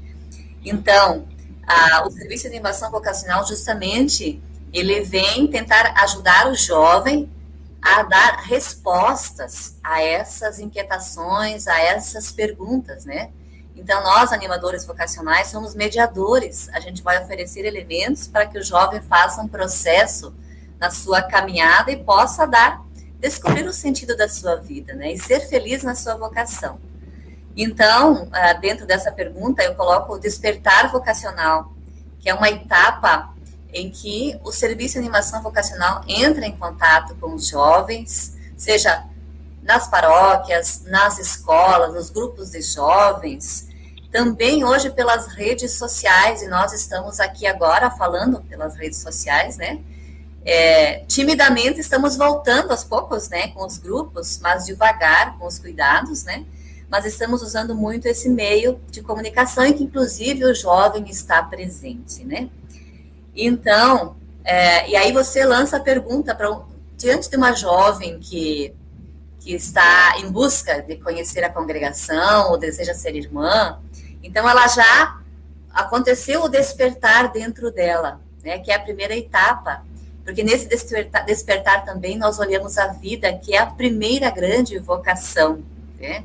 Então, 0.64 1.26
a, 1.66 2.06
o 2.06 2.10
serviço 2.10 2.42
de 2.42 2.48
animação 2.48 2.90
vocacional, 2.90 3.46
justamente, 3.46 4.42
ele 4.72 5.00
vem 5.02 5.46
tentar 5.46 5.94
ajudar 6.02 6.48
o 6.48 6.54
jovem 6.54 7.30
a 7.80 8.02
dar 8.04 8.42
respostas 8.44 9.76
a 9.82 10.02
essas 10.02 10.60
inquietações, 10.60 11.66
a 11.66 11.80
essas 11.80 12.30
perguntas, 12.30 13.04
né? 13.04 13.30
Então, 13.74 14.02
nós, 14.02 14.32
animadores 14.32 14.84
vocacionais, 14.84 15.48
somos 15.48 15.74
mediadores. 15.74 16.68
A 16.72 16.80
gente 16.80 17.02
vai 17.02 17.22
oferecer 17.22 17.64
elementos 17.64 18.28
para 18.28 18.46
que 18.46 18.58
o 18.58 18.62
jovem 18.62 19.00
faça 19.00 19.40
um 19.40 19.48
processo 19.48 20.32
na 20.78 20.90
sua 20.90 21.22
caminhada 21.22 21.90
e 21.90 21.96
possa 21.96 22.46
dar, 22.46 22.84
descobrir 23.18 23.66
o 23.66 23.72
sentido 23.72 24.16
da 24.16 24.28
sua 24.28 24.56
vida, 24.56 24.94
né? 24.94 25.12
E 25.12 25.18
ser 25.18 25.40
feliz 25.48 25.82
na 25.82 25.94
sua 25.94 26.14
vocação. 26.14 26.78
Então, 27.56 28.28
ah, 28.32 28.52
dentro 28.54 28.86
dessa 28.86 29.12
pergunta, 29.12 29.62
eu 29.62 29.74
coloco 29.74 30.14
o 30.14 30.18
despertar 30.18 30.90
vocacional, 30.90 31.72
que 32.20 32.28
é 32.28 32.34
uma 32.34 32.48
etapa 32.48 33.32
em 33.72 33.90
que 33.90 34.38
o 34.44 34.52
serviço 34.52 34.94
de 34.94 35.00
animação 35.00 35.42
vocacional 35.42 36.02
entra 36.06 36.46
em 36.46 36.56
contato 36.56 37.14
com 37.16 37.34
os 37.34 37.48
jovens, 37.48 38.36
seja 38.56 39.04
nas 39.62 39.86
paróquias, 39.88 40.82
nas 40.86 41.18
escolas, 41.18 41.94
nos 41.94 42.10
grupos 42.10 42.50
de 42.50 42.60
jovens, 42.60 43.68
também 44.10 44.64
hoje 44.64 44.90
pelas 44.90 45.26
redes 45.28 45.78
sociais, 45.78 46.42
e 46.42 46.48
nós 46.48 46.72
estamos 46.72 47.18
aqui 47.18 47.46
agora 47.46 47.90
falando 47.90 48.42
pelas 48.42 48.76
redes 48.76 49.00
sociais, 49.00 49.56
né? 49.56 49.80
É, 50.44 51.04
timidamente 51.06 51.80
estamos 51.80 52.16
voltando 52.16 52.72
aos 52.72 52.82
poucos, 52.82 53.28
né, 53.28 53.48
com 53.48 53.64
os 53.64 53.78
grupos, 53.78 54.40
mas 54.42 54.66
devagar, 54.66 55.38
com 55.38 55.46
os 55.46 55.58
cuidados, 55.58 56.24
né? 56.24 56.44
Mas 56.92 57.06
estamos 57.06 57.40
usando 57.40 57.74
muito 57.74 58.06
esse 58.06 58.28
meio 58.28 58.78
de 58.90 59.00
comunicação 59.00 59.64
em 59.64 59.72
que, 59.72 59.82
inclusive, 59.82 60.44
o 60.44 60.54
jovem 60.54 61.08
está 61.08 61.42
presente, 61.42 62.22
né? 62.22 62.50
Então, 63.34 64.14
é, 64.44 64.90
e 64.90 64.94
aí 64.94 65.10
você 65.10 65.42
lança 65.42 65.78
a 65.78 65.80
pergunta 65.80 66.34
para 66.34 66.54
diante 66.98 67.30
de 67.30 67.36
uma 67.38 67.54
jovem 67.54 68.20
que, 68.20 68.74
que 69.40 69.54
está 69.54 70.18
em 70.18 70.30
busca 70.30 70.82
de 70.82 70.96
conhecer 70.96 71.42
a 71.42 71.48
congregação 71.48 72.50
ou 72.50 72.58
deseja 72.58 72.92
ser 72.92 73.16
irmã, 73.16 73.78
então 74.22 74.46
ela 74.46 74.68
já 74.68 75.18
aconteceu 75.72 76.42
o 76.42 76.48
despertar 76.48 77.32
dentro 77.32 77.72
dela, 77.72 78.20
né? 78.44 78.58
Que 78.58 78.70
é 78.70 78.74
a 78.74 78.80
primeira 78.80 79.16
etapa, 79.16 79.82
porque 80.26 80.42
nesse 80.42 80.68
despertar, 80.68 81.24
despertar 81.24 81.86
também 81.86 82.18
nós 82.18 82.38
olhamos 82.38 82.76
a 82.76 82.88
vida, 82.88 83.32
que 83.32 83.54
é 83.54 83.58
a 83.60 83.66
primeira 83.66 84.28
grande 84.28 84.78
vocação, 84.78 85.62
né? 85.98 86.22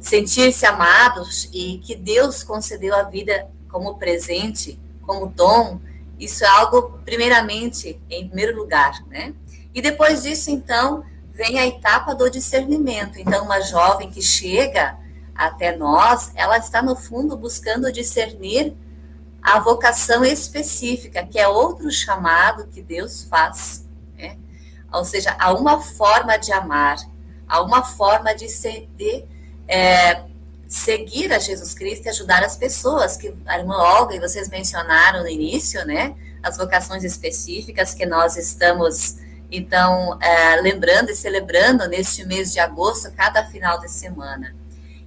Sentir-se 0.00 0.64
amados 0.64 1.48
e 1.52 1.78
que 1.78 1.94
Deus 1.94 2.42
concedeu 2.42 2.96
a 2.96 3.02
vida 3.02 3.46
como 3.68 3.96
presente, 3.98 4.78
como 5.02 5.26
dom, 5.26 5.78
isso 6.18 6.44
é 6.44 6.48
algo, 6.48 6.98
primeiramente, 7.04 8.00
em 8.10 8.26
primeiro 8.26 8.56
lugar, 8.56 9.02
né? 9.06 9.34
E 9.74 9.80
depois 9.80 10.22
disso, 10.22 10.50
então, 10.50 11.04
vem 11.32 11.58
a 11.58 11.66
etapa 11.66 12.14
do 12.14 12.28
discernimento. 12.28 13.18
Então, 13.18 13.44
uma 13.44 13.60
jovem 13.60 14.10
que 14.10 14.20
chega 14.20 14.98
até 15.34 15.76
nós, 15.76 16.32
ela 16.34 16.58
está, 16.58 16.82
no 16.82 16.94
fundo, 16.96 17.36
buscando 17.36 17.90
discernir 17.92 18.74
a 19.42 19.58
vocação 19.58 20.22
específica, 20.24 21.24
que 21.24 21.38
é 21.38 21.48
outro 21.48 21.90
chamado 21.90 22.66
que 22.66 22.82
Deus 22.82 23.22
faz. 23.24 23.86
Né? 24.18 24.36
Ou 24.92 25.04
seja, 25.04 25.34
há 25.38 25.54
uma 25.54 25.80
forma 25.80 26.36
de 26.36 26.52
amar, 26.52 26.98
há 27.48 27.62
uma 27.62 27.82
forma 27.82 28.34
de, 28.34 28.48
ser, 28.48 28.88
de 28.96 29.24
é, 29.70 30.24
seguir 30.68 31.32
a 31.32 31.38
Jesus 31.38 31.72
Cristo 31.72 32.06
e 32.06 32.08
ajudar 32.08 32.42
as 32.42 32.56
pessoas, 32.56 33.16
que 33.16 33.32
a 33.46 33.58
irmã 33.58 33.76
Olga 33.76 34.16
e 34.16 34.20
vocês 34.20 34.48
mencionaram 34.48 35.22
no 35.22 35.28
início, 35.28 35.86
né? 35.86 36.14
As 36.42 36.56
vocações 36.56 37.04
específicas 37.04 37.94
que 37.94 38.04
nós 38.04 38.36
estamos, 38.36 39.16
então, 39.50 40.18
é, 40.20 40.60
lembrando 40.60 41.10
e 41.10 41.14
celebrando 41.14 41.86
neste 41.88 42.26
mês 42.26 42.52
de 42.52 42.58
agosto, 42.58 43.12
cada 43.12 43.44
final 43.46 43.78
de 43.78 43.88
semana. 43.90 44.54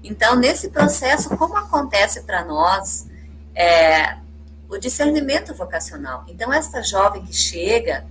Então, 0.01 0.35
nesse 0.35 0.69
processo, 0.69 1.35
como 1.37 1.57
acontece 1.57 2.21
para 2.23 2.45
nós 2.45 3.07
é, 3.53 4.17
o 4.69 4.77
discernimento 4.77 5.53
vocacional? 5.53 6.23
Então, 6.27 6.53
essa 6.53 6.81
jovem 6.81 7.25
que 7.25 7.33
chega, 7.33 8.05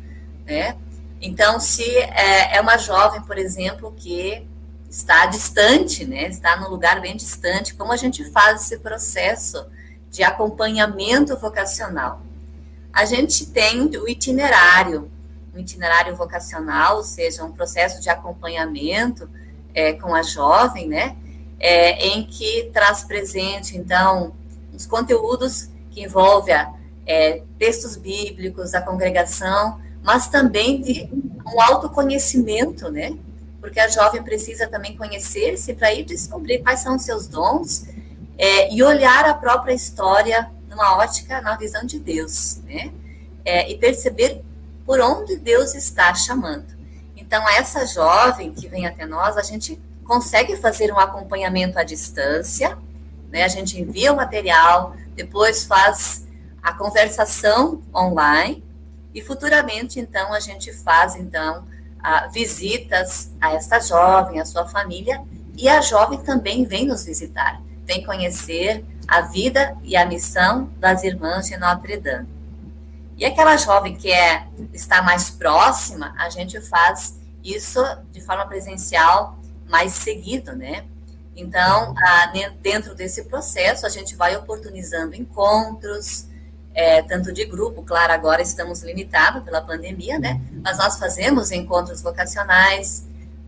né? 0.44 0.76
Então, 1.20 1.60
se 1.60 1.84
é, 1.84 2.56
é 2.56 2.60
uma 2.60 2.76
jovem, 2.76 3.22
por 3.22 3.38
exemplo, 3.38 3.92
que 3.96 4.46
está 4.92 5.24
distante, 5.24 6.04
né? 6.04 6.28
Está 6.28 6.54
num 6.60 6.68
lugar 6.68 7.00
bem 7.00 7.16
distante. 7.16 7.74
Como 7.74 7.90
a 7.92 7.96
gente 7.96 8.30
faz 8.30 8.60
esse 8.60 8.78
processo 8.78 9.66
de 10.10 10.22
acompanhamento 10.22 11.34
vocacional? 11.38 12.20
A 12.92 13.06
gente 13.06 13.46
tem 13.46 13.86
o 13.96 14.06
itinerário, 14.06 15.10
um 15.54 15.58
itinerário 15.58 16.14
vocacional, 16.14 16.98
ou 16.98 17.02
seja, 17.02 17.42
um 17.42 17.52
processo 17.52 18.02
de 18.02 18.10
acompanhamento 18.10 19.30
é, 19.74 19.94
com 19.94 20.14
a 20.14 20.22
jovem, 20.22 20.86
né? 20.86 21.16
É, 21.58 22.08
em 22.08 22.26
que 22.26 22.68
traz 22.70 23.02
presente, 23.02 23.78
então, 23.78 24.34
os 24.74 24.84
conteúdos 24.84 25.70
que 25.90 26.02
envolvem 26.02 26.54
é, 27.06 27.42
textos 27.58 27.96
bíblicos, 27.96 28.74
a 28.74 28.82
congregação, 28.82 29.80
mas 30.02 30.28
também 30.28 30.82
de 30.82 31.08
um 31.46 31.62
autoconhecimento, 31.62 32.90
né? 32.90 33.16
Porque 33.62 33.78
a 33.78 33.86
jovem 33.86 34.20
precisa 34.24 34.66
também 34.66 34.96
conhecer-se 34.96 35.72
para 35.72 35.94
ir 35.94 36.04
descobrir 36.04 36.58
quais 36.58 36.80
são 36.80 36.96
os 36.96 37.02
seus 37.02 37.28
dons 37.28 37.86
é, 38.36 38.74
e 38.74 38.82
olhar 38.82 39.24
a 39.24 39.34
própria 39.34 39.72
história 39.72 40.50
numa 40.68 40.96
ótica, 40.96 41.40
na 41.40 41.56
visão 41.56 41.84
de 41.86 42.00
Deus, 42.00 42.60
né? 42.64 42.92
É, 43.44 43.70
e 43.70 43.78
perceber 43.78 44.42
por 44.84 45.00
onde 45.00 45.36
Deus 45.36 45.76
está 45.76 46.12
chamando. 46.12 46.66
Então, 47.16 47.48
essa 47.50 47.86
jovem 47.86 48.52
que 48.52 48.66
vem 48.66 48.84
até 48.84 49.06
nós, 49.06 49.36
a 49.36 49.42
gente 49.42 49.80
consegue 50.04 50.56
fazer 50.56 50.92
um 50.92 50.98
acompanhamento 50.98 51.78
à 51.78 51.84
distância, 51.84 52.76
né? 53.30 53.44
A 53.44 53.48
gente 53.48 53.80
envia 53.80 54.12
o 54.12 54.16
material, 54.16 54.96
depois 55.14 55.62
faz 55.62 56.26
a 56.60 56.72
conversação 56.72 57.80
online 57.94 58.64
e 59.14 59.22
futuramente, 59.22 60.00
então, 60.00 60.32
a 60.32 60.40
gente 60.40 60.72
faz, 60.72 61.14
então, 61.14 61.64
visitas 62.32 63.30
a 63.40 63.52
esta 63.52 63.78
jovem, 63.80 64.40
a 64.40 64.44
sua 64.44 64.66
família, 64.66 65.22
e 65.56 65.68
a 65.68 65.80
jovem 65.80 66.18
também 66.20 66.64
vem 66.64 66.86
nos 66.86 67.04
visitar, 67.04 67.60
vem 67.84 68.04
conhecer 68.04 68.84
a 69.06 69.20
vida 69.20 69.76
e 69.82 69.96
a 69.96 70.06
missão 70.06 70.70
das 70.78 71.04
irmãs 71.04 71.46
de 71.46 71.56
Notre 71.56 71.96
Dame. 71.98 72.28
E 73.16 73.24
aquela 73.24 73.56
jovem 73.56 73.94
que 73.94 74.10
é, 74.10 74.46
está 74.72 75.02
mais 75.02 75.30
próxima, 75.30 76.14
a 76.18 76.30
gente 76.30 76.60
faz 76.60 77.18
isso 77.44 77.80
de 78.10 78.20
forma 78.20 78.46
presencial 78.46 79.38
mais 79.68 79.92
seguido, 79.92 80.56
né? 80.56 80.84
Então, 81.36 81.94
a, 81.96 82.32
dentro 82.60 82.94
desse 82.94 83.24
processo, 83.24 83.86
a 83.86 83.88
gente 83.88 84.14
vai 84.16 84.36
oportunizando 84.36 85.14
encontros, 85.14 86.26
é, 86.74 87.02
tanto 87.02 87.32
de 87.32 87.44
grupo, 87.44 87.82
claro, 87.82 88.12
agora 88.12 88.40
estamos 88.40 88.82
limitados 88.82 89.42
pela 89.42 89.60
pandemia, 89.60 90.18
né? 90.18 90.40
Mas 90.62 90.78
nós 90.78 90.98
fazemos 90.98 91.50
encontros 91.50 92.00
vocacionais, 92.00 93.04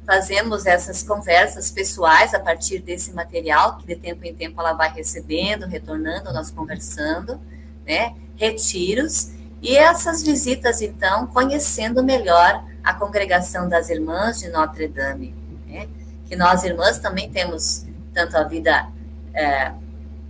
fazemos 0.07 0.67
essas 0.67 1.03
conversas 1.03 1.71
pessoais 1.71 2.35
a 2.35 2.39
partir 2.39 2.81
desse 2.81 3.13
material 3.13 3.79
que 3.79 3.87
de 3.87 3.97
tempo 3.97 4.25
em 4.25 4.35
tempo 4.35 4.61
ela 4.61 4.75
vai 4.75 4.93
recebendo, 4.93 5.67
retornando, 5.67 6.33
nós 6.33 6.51
conversando, 6.51 7.41
né? 7.87 8.15
Retiros 8.37 9.31
e 9.63 9.75
essas 9.77 10.23
visitas, 10.23 10.83
então, 10.83 11.27
conhecendo 11.29 12.05
melhor 12.05 12.63
a 12.83 12.93
congregação 12.93 13.67
das 13.67 13.89
irmãs 13.89 14.41
de 14.41 14.51
Notre 14.51 14.89
Dame, 14.89 15.35
né? 15.67 15.89
Que 16.29 16.37
nós 16.37 16.65
irmãs 16.65 16.99
também 16.99 17.31
temos 17.31 17.87
tanto 18.13 18.37
a 18.37 18.45
vida 18.45 18.87
é, 19.33 19.73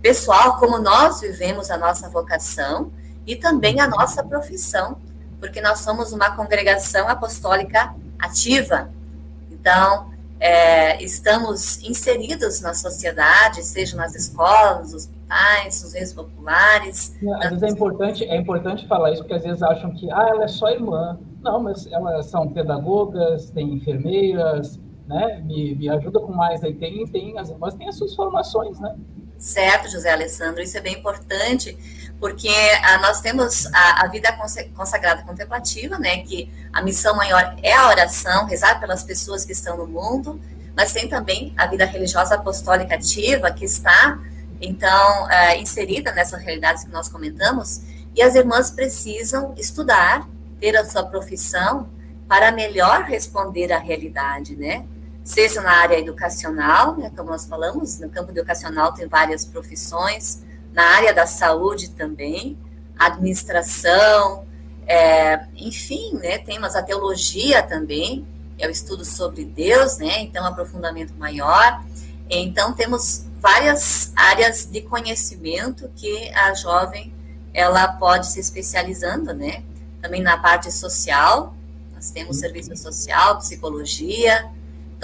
pessoal, 0.05 0.59
como 0.59 0.77
nós 0.77 1.21
vivemos 1.21 1.71
a 1.71 1.79
nossa 1.79 2.07
vocação 2.07 2.91
e 3.25 3.35
também 3.35 3.79
a 3.79 3.87
nossa 3.87 4.23
profissão, 4.23 4.97
porque 5.39 5.59
nós 5.59 5.79
somos 5.79 6.13
uma 6.13 6.29
congregação 6.35 7.09
apostólica 7.09 7.95
ativa. 8.19 8.91
Então, 9.49 10.11
é, 10.39 11.03
estamos 11.03 11.83
inseridos 11.83 12.61
na 12.61 12.75
sociedade, 12.75 13.63
seja 13.63 13.97
nas 13.97 14.13
escolas, 14.13 14.81
nos 14.81 14.93
hospitais, 14.93 15.81
nos 15.81 15.93
meios 15.93 16.13
populares. 16.13 17.15
Às 17.41 17.49
vezes 17.49 17.63
é 17.63 17.69
importante, 17.69 18.23
é 18.25 18.37
importante 18.37 18.87
falar 18.87 19.11
isso, 19.11 19.23
porque 19.23 19.33
às 19.33 19.43
vezes 19.43 19.63
acham 19.63 19.89
que 19.89 20.07
ah, 20.11 20.27
ela 20.29 20.43
é 20.43 20.47
só 20.47 20.69
irmã. 20.69 21.17
Não, 21.41 21.63
mas 21.63 21.87
elas 21.87 22.27
são 22.27 22.47
pedagogas, 22.49 23.49
têm 23.49 23.73
enfermeiras, 23.73 24.79
né? 25.07 25.41
Me, 25.43 25.73
me 25.73 25.89
ajuda 25.89 26.19
com 26.19 26.31
mais 26.31 26.63
aí. 26.63 26.75
Tem, 26.75 27.07
tem, 27.07 27.39
as 27.39 27.49
irmãs 27.49 27.73
têm 27.73 27.87
as 27.87 27.97
suas 27.97 28.13
formações, 28.13 28.79
né? 28.79 28.95
Certo, 29.37 29.89
José 29.89 30.11
Alessandro, 30.11 30.61
isso 30.61 30.77
é 30.77 30.81
bem 30.81 30.95
importante, 30.95 31.77
porque 32.19 32.49
ah, 32.83 32.99
nós 32.99 33.21
temos 33.21 33.65
a, 33.67 34.05
a, 34.05 34.07
vida 34.07 34.35
consagrada 34.73 35.23
contemplativa, 35.23 35.99
né, 35.99 36.17
que 36.19 36.49
a 36.71 36.81
missão 36.81 37.15
maior 37.15 37.55
é 37.61 37.73
a 37.73 37.87
oração, 37.87 38.45
rezar 38.45 38.79
pelas 38.79 39.03
pessoas 39.03 39.45
que 39.45 39.51
estão 39.51 39.77
no 39.77 39.85
mundo, 39.85 40.39
mas 40.75 40.93
tem 40.93 41.07
também 41.07 41.53
a 41.57 41.67
vida 41.67 41.85
religiosa 41.85 42.35
apostólica 42.35 42.95
ativa, 42.95 43.51
que 43.51 43.65
está, 43.65 44.19
então, 44.61 45.27
ah, 45.29 45.55
inserida 45.57 46.11
nessas 46.13 46.41
realidades 46.41 46.85
que 46.85 46.91
nós 46.91 47.09
comentamos, 47.09 47.81
e 48.15 48.21
as 48.21 48.33
irmãs 48.33 48.71
precisam 48.71 49.53
estudar, 49.57 50.27
ter 50.59 50.75
a 50.77 50.85
sua 50.85 51.03
profissão, 51.03 51.89
para 52.27 52.51
melhor 52.51 53.03
responder 53.03 53.71
à 53.71 53.77
realidade, 53.77 54.55
né? 54.55 54.85
Seja 55.25 55.59
na 55.59 55.71
área 55.71 55.99
educacional, 55.99 56.95
né, 56.95 57.11
como 57.15 57.31
nós 57.31 57.45
falamos, 57.45 57.99
no 57.99 58.09
campo 58.09 58.31
educacional 58.31 58.93
tem 58.93 59.07
várias 59.07 59.43
profissões, 59.43 60.43
na 60.71 60.83
área 60.83 61.13
da 61.13 61.25
saúde 61.25 61.89
também, 61.89 62.57
administração, 62.97 64.45
é, 64.85 65.47
enfim, 65.57 66.13
né, 66.13 66.37
temos 66.37 66.75
a 66.75 66.83
teologia 66.83 67.63
também, 67.63 68.25
é 68.59 68.67
o 68.67 68.71
estudo 68.71 69.03
sobre 69.03 69.43
Deus, 69.43 69.97
né, 69.97 70.21
então 70.21 70.45
aprofundamento 70.45 71.13
maior. 71.15 71.83
Então 72.29 72.73
temos 72.73 73.25
várias 73.39 74.11
áreas 74.15 74.65
de 74.65 74.81
conhecimento 74.81 75.89
que 75.95 76.31
a 76.33 76.53
jovem 76.53 77.13
ela 77.53 77.87
pode 77.87 78.27
se 78.27 78.39
especializando, 78.39 79.33
né? 79.33 79.63
Também 80.01 80.21
na 80.21 80.37
parte 80.37 80.71
social, 80.71 81.55
nós 81.93 82.09
temos 82.09 82.37
serviço 82.37 82.75
social, 82.75 83.37
psicologia, 83.37 84.49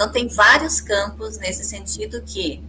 então, 0.02 0.10
tem 0.12 0.26
vários 0.26 0.80
campos 0.80 1.38
nesse 1.38 1.62
sentido 1.62 2.20
que 2.22 2.60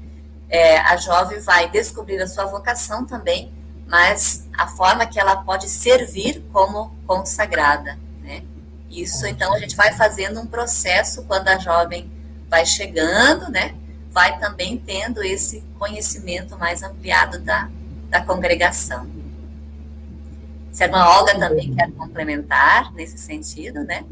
é, 0.49 0.77
a 0.77 0.95
jovem 0.97 1.39
vai 1.39 1.67
descobrir 1.67 2.21
a 2.21 2.27
sua 2.27 2.45
vocação 2.45 3.05
também, 3.05 3.51
mas 3.87 4.47
a 4.55 4.67
forma 4.67 5.07
que 5.07 5.19
ela 5.19 5.37
pode 5.37 5.67
servir 5.67 6.45
como 6.53 6.95
consagrada, 7.07 7.97
né? 8.21 8.43
Isso, 8.87 9.25
então, 9.25 9.51
a 9.51 9.57
gente 9.57 9.75
vai 9.75 9.93
fazendo 9.93 10.39
um 10.39 10.45
processo 10.45 11.23
quando 11.23 11.47
a 11.47 11.57
jovem 11.57 12.11
vai 12.47 12.67
chegando, 12.67 13.49
né? 13.49 13.73
Vai 14.11 14.37
também 14.37 14.77
tendo 14.77 15.23
esse 15.23 15.63
conhecimento 15.79 16.55
mais 16.55 16.83
ampliado 16.83 17.39
da, 17.39 17.67
da 18.09 18.21
congregação. 18.21 19.09
Se 20.71 20.83
a 20.83 20.85
irmã 20.85 21.03
Olga 21.03 21.39
também 21.39 21.73
quer 21.73 21.91
complementar 21.93 22.93
nesse 22.93 23.17
sentido, 23.17 23.83
né? 23.83 24.05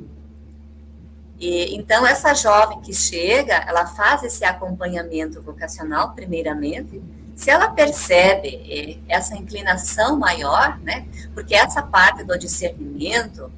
E, 1.41 1.75
então, 1.75 2.05
essa 2.05 2.35
jovem 2.35 2.79
que 2.81 2.93
chega, 2.93 3.55
ela 3.67 3.87
faz 3.87 4.23
esse 4.23 4.45
acompanhamento 4.45 5.41
vocacional, 5.41 6.13
primeiramente, 6.13 7.01
se 7.35 7.49
ela 7.49 7.71
percebe 7.71 8.61
é, 8.69 8.99
essa 9.11 9.35
inclinação 9.35 10.19
maior, 10.19 10.79
né? 10.81 11.07
Porque 11.33 11.55
essa 11.55 11.81
parte 11.81 12.23
do 12.23 12.37
discernimento 12.37 13.51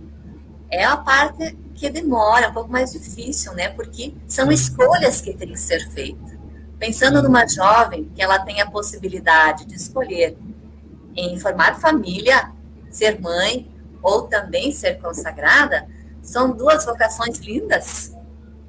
é 0.72 0.86
a 0.86 0.96
parte 0.96 1.58
que 1.76 1.90
demora, 1.90 2.50
um 2.50 2.54
pouco 2.54 2.72
mais 2.72 2.94
difícil, 2.94 3.54
né? 3.54 3.68
Porque 3.68 4.14
são 4.30 4.50
escolhas 4.50 5.20
que 5.20 5.34
têm 5.34 5.50
que 5.50 5.60
ser 5.60 5.86
feitas. 5.92 6.32
Pensando 6.80 7.22
numa 7.22 7.46
jovem 7.46 8.10
que 8.16 8.22
ela 8.22 8.40
tem 8.40 8.62
a 8.62 8.66
possibilidade 8.66 9.66
de 9.66 9.76
escolher 9.76 10.38
em 11.18 11.38
formar 11.38 11.82
família, 11.82 12.50
ser 12.90 13.20
mãe 13.20 13.70
ou 14.02 14.22
também 14.22 14.72
ser 14.72 15.00
consagrada, 15.00 15.86
são 16.24 16.52
duas 16.56 16.86
vocações 16.86 17.38
lindas, 17.38 18.16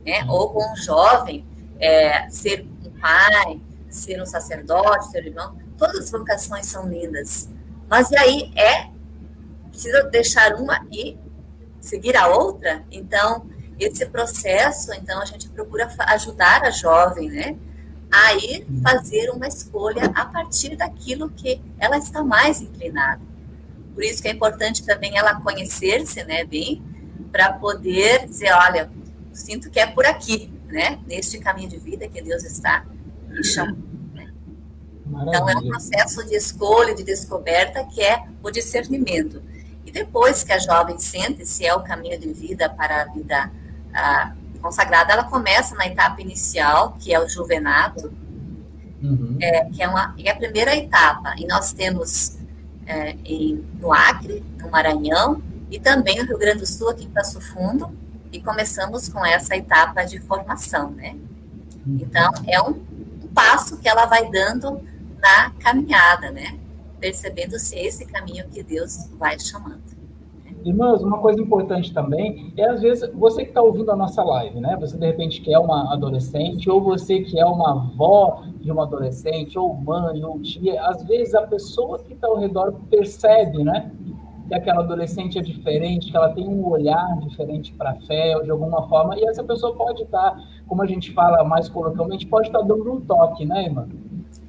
né? 0.05 0.27
Ou 0.29 0.51
com 0.51 0.73
um 0.73 0.77
jovem, 0.77 1.47
é, 1.81 2.29
ser 2.29 2.69
um 2.85 2.91
pai, 3.01 3.63
ser 3.89 4.21
um 4.21 4.27
sacerdote, 4.27 5.11
ser 5.11 5.23
um 5.23 5.27
irmão, 5.27 5.57
todas 5.79 6.01
as 6.01 6.11
vocações 6.11 6.67
são 6.67 6.87
lindas. 6.87 7.49
Mas 7.89 8.11
e 8.11 8.17
aí 8.17 8.53
é 8.55 8.93
precisa 9.71 10.05
deixar 10.05 10.55
uma 10.55 10.87
e 10.91 11.17
seguir 11.81 12.17
a 12.17 12.29
outra? 12.29 12.85
Então, 12.91 13.47
esse 13.79 14.07
processo, 14.07 14.93
então 14.95 15.21
a 15.21 15.25
gente 15.25 15.49
procura 15.49 15.89
ajudar 16.09 16.63
a 16.63 16.71
jovem, 16.71 17.29
né? 17.29 17.57
A 18.11 18.35
ir 18.35 18.67
fazer 18.83 19.31
uma 19.31 19.49
escolha 19.49 20.05
a 20.15 20.25
partir 20.25 20.77
daquilo 20.77 21.29
que 21.31 21.61
ela 21.79 21.99
está 21.99 22.23
mais 22.23 22.61
inclinada. 22.61 23.21
Por 23.93 24.03
isso 24.05 24.23
que 24.23 24.29
é 24.29 24.33
importante 24.33 24.85
também 24.85 25.17
ela 25.17 25.41
conhecer-se, 25.41 26.23
né, 26.25 26.45
bem, 26.45 26.83
para 27.35 27.53
poder 27.55 28.29
dizer, 28.29 28.53
olha, 28.53 28.89
sinto 29.33 29.69
que 29.69 29.81
é 29.81 29.87
por 29.89 30.07
aqui, 30.07 30.53
né, 30.69 31.01
neste 31.05 31.37
caminho 31.39 31.69
de 31.69 31.79
vida 31.79 32.07
que 32.07 32.23
Deus 32.23 32.45
está 32.45 32.87
me 33.29 33.43
chamando. 33.43 33.83
Né? 34.15 34.33
Então 35.05 35.51
é 35.51 35.57
um 35.57 35.69
processo 35.69 36.25
de 36.29 36.37
escolha, 36.37 36.95
de 36.95 37.03
descoberta 37.03 37.85
que 37.87 38.01
é 38.01 38.25
o 38.41 38.53
discernimento. 38.53 39.43
E 39.85 39.91
depois 39.91 40.45
que 40.45 40.53
a 40.53 40.61
jovem 40.61 40.97
sente 41.01 41.45
se 41.45 41.67
é 41.67 41.75
o 41.75 41.83
caminho 41.83 42.21
de 42.21 42.33
vida 42.33 42.71
para 42.71 43.03
a 43.03 43.05
vida 43.07 43.51
a, 43.93 44.33
consagrada, 44.63 45.13
ela 45.13 45.25
começa 45.25 45.75
na 45.75 45.89
etapa 45.89 46.23
inicial, 46.23 46.97
que 47.01 47.13
é 47.13 47.19
o 47.19 47.29
juvenato, 47.29 48.15
uhum. 49.03 49.39
é, 49.41 49.65
que 49.71 49.83
é, 49.83 49.89
uma, 49.89 50.15
é 50.17 50.31
a 50.31 50.37
primeira 50.37 50.77
etapa. 50.77 51.35
E 51.37 51.49
nós 51.49 51.73
temos 51.73 52.39
é, 52.87 53.17
em, 53.25 53.65
no 53.81 53.93
Acre, 53.93 54.45
no 54.61 54.71
Maranhão, 54.71 55.43
e 55.71 55.79
também 55.79 56.19
no 56.19 56.27
Rio 56.27 56.39
Grande 56.39 56.61
do 56.61 56.67
Sul, 56.67 56.91
aqui 56.91 57.05
em 57.05 57.11
Passo 57.11 57.41
Fundo, 57.41 57.91
e 58.33 58.41
começamos 58.41 59.09
com 59.09 59.25
essa 59.25 59.57
etapa 59.57 60.05
de 60.05 60.21
formação, 60.21 60.91
né? 60.91 61.17
Uhum. 61.87 61.99
Então, 62.01 62.31
é 62.47 62.61
um, 62.61 62.71
um 62.71 63.29
passo 63.35 63.79
que 63.79 63.89
ela 63.89 64.07
vai 64.07 64.31
dando 64.31 64.81
na 65.21 65.51
caminhada, 65.61 66.31
né? 66.31 66.59
Percebendo 67.01 67.59
se 67.59 67.77
é 67.77 67.87
esse 67.87 68.05
caminho 68.07 68.49
que 68.49 68.63
Deus 68.63 69.09
vai 69.19 69.39
chamando. 69.39 69.95
Irmãos, 70.65 71.03
uma 71.03 71.19
coisa 71.19 71.43
importante 71.43 71.93
também 71.93 72.51
é, 72.57 72.65
às 72.67 72.81
vezes, 72.81 73.11
você 73.13 73.43
que 73.43 73.51
está 73.51 73.61
ouvindo 73.61 73.91
a 73.93 73.97
nossa 73.97 74.23
live, 74.25 74.61
né? 74.61 74.77
Você, 74.81 74.97
de 74.97 75.05
repente, 75.05 75.43
quer 75.43 75.59
uma 75.59 75.93
adolescente, 75.93 76.71
ou 76.71 76.81
você 76.81 77.21
que 77.21 77.39
é 77.39 77.45
uma 77.45 77.73
avó 77.73 78.45
de 78.61 78.73
uma 78.73 78.85
adolescente, 78.85 79.59
ou 79.59 79.75
mãe, 79.75 80.25
ou 80.25 80.41
tia. 80.41 80.83
Às 80.87 81.05
vezes, 81.05 81.35
a 81.35 81.43
pessoa 81.43 81.99
que 81.99 82.15
está 82.15 82.29
ao 82.29 82.39
redor 82.39 82.73
percebe, 82.89 83.63
né? 83.63 83.93
Que 84.49 84.55
aquela 84.55 84.83
adolescente 84.83 85.39
é 85.39 85.43
diferente, 85.43 86.11
que 86.11 86.17
ela 86.17 86.31
tem 86.31 86.47
um 86.47 86.67
olhar 86.69 87.19
diferente 87.21 87.73
para 87.73 87.91
a 87.91 87.95
fé, 87.95 88.37
ou 88.37 88.45
de 88.45 88.51
alguma 88.51 88.87
forma. 88.89 89.19
E 89.19 89.25
essa 89.25 89.43
pessoa 89.43 89.75
pode 89.75 90.03
estar, 90.03 90.33
tá, 90.33 90.45
como 90.67 90.83
a 90.83 90.87
gente 90.87 91.13
fala 91.13 91.43
mais 91.45 91.69
coloquialmente, 91.69 92.27
pode 92.27 92.49
estar 92.49 92.61
tá 92.61 92.65
dando 92.65 92.93
um 92.93 93.01
toque, 93.01 93.45
né, 93.47 93.65
irmã? 93.65 93.89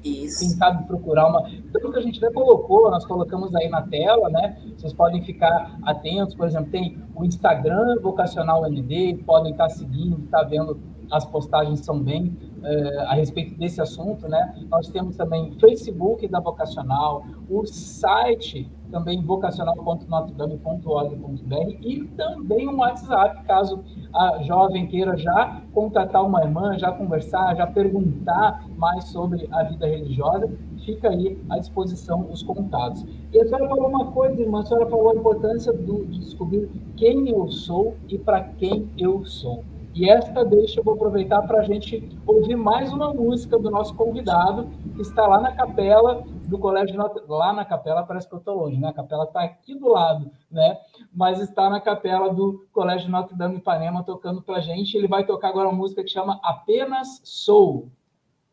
Isso. 0.04 0.40
Quem 0.40 0.48
sabe 0.50 0.86
procurar 0.86 1.28
uma. 1.28 1.42
Tanto 1.72 1.90
que 1.90 1.98
a 1.98 2.02
gente 2.02 2.24
até 2.24 2.32
colocou, 2.32 2.90
nós 2.90 3.04
colocamos 3.04 3.54
aí 3.54 3.68
na 3.68 3.82
tela, 3.82 4.28
né? 4.28 4.56
Vocês 4.76 4.92
podem 4.92 5.22
ficar 5.22 5.76
atentos, 5.82 6.34
por 6.34 6.46
exemplo, 6.46 6.70
tem 6.70 6.98
o 7.14 7.24
Instagram 7.24 8.00
Vocacional 8.00 8.64
ND, 8.68 9.22
podem 9.26 9.52
estar 9.52 9.68
seguindo, 9.68 10.24
estar 10.24 10.44
vendo 10.44 10.78
as 11.10 11.24
postagens 11.24 11.80
são 11.80 11.98
bem 11.98 12.36
é, 12.62 12.98
a 13.06 13.14
respeito 13.14 13.58
desse 13.58 13.80
assunto, 13.80 14.28
né? 14.28 14.54
Nós 14.68 14.88
temos 14.88 15.16
também 15.16 15.52
Facebook 15.58 16.28
da 16.28 16.40
Vocacional, 16.40 17.24
o 17.48 17.64
site 17.66 18.70
também 18.90 19.22
vocacional.notredame.org.br 19.22 21.70
e 21.82 22.04
também 22.16 22.68
um 22.68 22.78
WhatsApp, 22.78 23.44
caso 23.44 23.84
a 24.14 24.42
jovem 24.42 24.86
queira 24.86 25.16
já 25.16 25.62
contatar 25.72 26.22
uma 26.24 26.42
irmã, 26.42 26.78
já 26.78 26.92
conversar, 26.92 27.56
já 27.56 27.66
perguntar 27.66 28.64
mais 28.76 29.06
sobre 29.06 29.48
a 29.50 29.64
vida 29.64 29.86
religiosa, 29.86 30.48
fica 30.84 31.08
aí 31.10 31.36
à 31.50 31.58
disposição 31.58 32.28
os 32.30 32.42
contatos. 32.42 33.04
E 33.32 33.40
a 33.40 33.46
senhora 33.46 33.68
falou 33.68 33.88
uma 33.88 34.12
coisa, 34.12 34.40
irmã, 34.40 34.60
a 34.60 34.64
senhora 34.64 34.86
falou 34.86 35.10
a 35.10 35.14
importância 35.14 35.72
do, 35.72 36.04
de 36.06 36.20
descobrir 36.20 36.70
quem 36.96 37.28
eu 37.28 37.48
sou 37.48 37.96
e 38.08 38.16
para 38.18 38.42
quem 38.42 38.88
eu 38.96 39.24
sou. 39.24 39.64
E 39.96 40.10
esta 40.10 40.44
deixa 40.44 40.80
eu 40.80 40.84
vou 40.84 40.92
aproveitar 40.92 41.40
para 41.42 41.60
a 41.60 41.62
gente 41.62 42.06
ouvir 42.26 42.54
mais 42.54 42.92
uma 42.92 43.14
música 43.14 43.58
do 43.58 43.70
nosso 43.70 43.94
convidado, 43.94 44.68
que 44.94 45.00
está 45.00 45.26
lá 45.26 45.40
na 45.40 45.52
capela 45.52 46.22
do 46.46 46.58
Colégio 46.58 46.98
Notre... 46.98 47.22
lá 47.26 47.50
na 47.54 47.64
capela, 47.64 48.04
parece 48.04 48.28
que 48.28 48.34
eu 48.34 48.38
estou 48.38 48.58
longe, 48.58 48.78
né? 48.78 48.88
A 48.88 48.92
capela 48.92 49.24
está 49.24 49.40
aqui 49.40 49.74
do 49.74 49.88
lado, 49.88 50.30
né? 50.50 50.76
Mas 51.14 51.40
está 51.40 51.70
na 51.70 51.80
capela 51.80 52.28
do 52.28 52.66
Colégio 52.74 53.10
Notre 53.10 53.34
Dame 53.34 53.56
Ipanema 53.56 54.04
tocando 54.04 54.42
para 54.42 54.58
a 54.58 54.60
gente. 54.60 54.94
Ele 54.94 55.08
vai 55.08 55.24
tocar 55.24 55.48
agora 55.48 55.66
uma 55.66 55.78
música 55.78 56.04
que 56.04 56.10
chama 56.10 56.38
Apenas 56.44 57.22
Sou. 57.24 57.88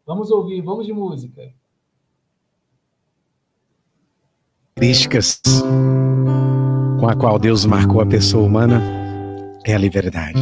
Vamos 0.05 0.31
ouvir, 0.31 0.61
vamos 0.61 0.85
de 0.85 0.93
música. 0.93 1.51
Características 4.75 5.41
com 7.01 7.09
a 7.09 7.15
qual 7.17 7.37
Deus 7.37 7.65
marcou 7.65 7.99
a 7.99 8.05
pessoa 8.05 8.45
humana 8.45 8.81
é 9.65 9.73
a 9.73 9.77
liberdade. 9.77 10.41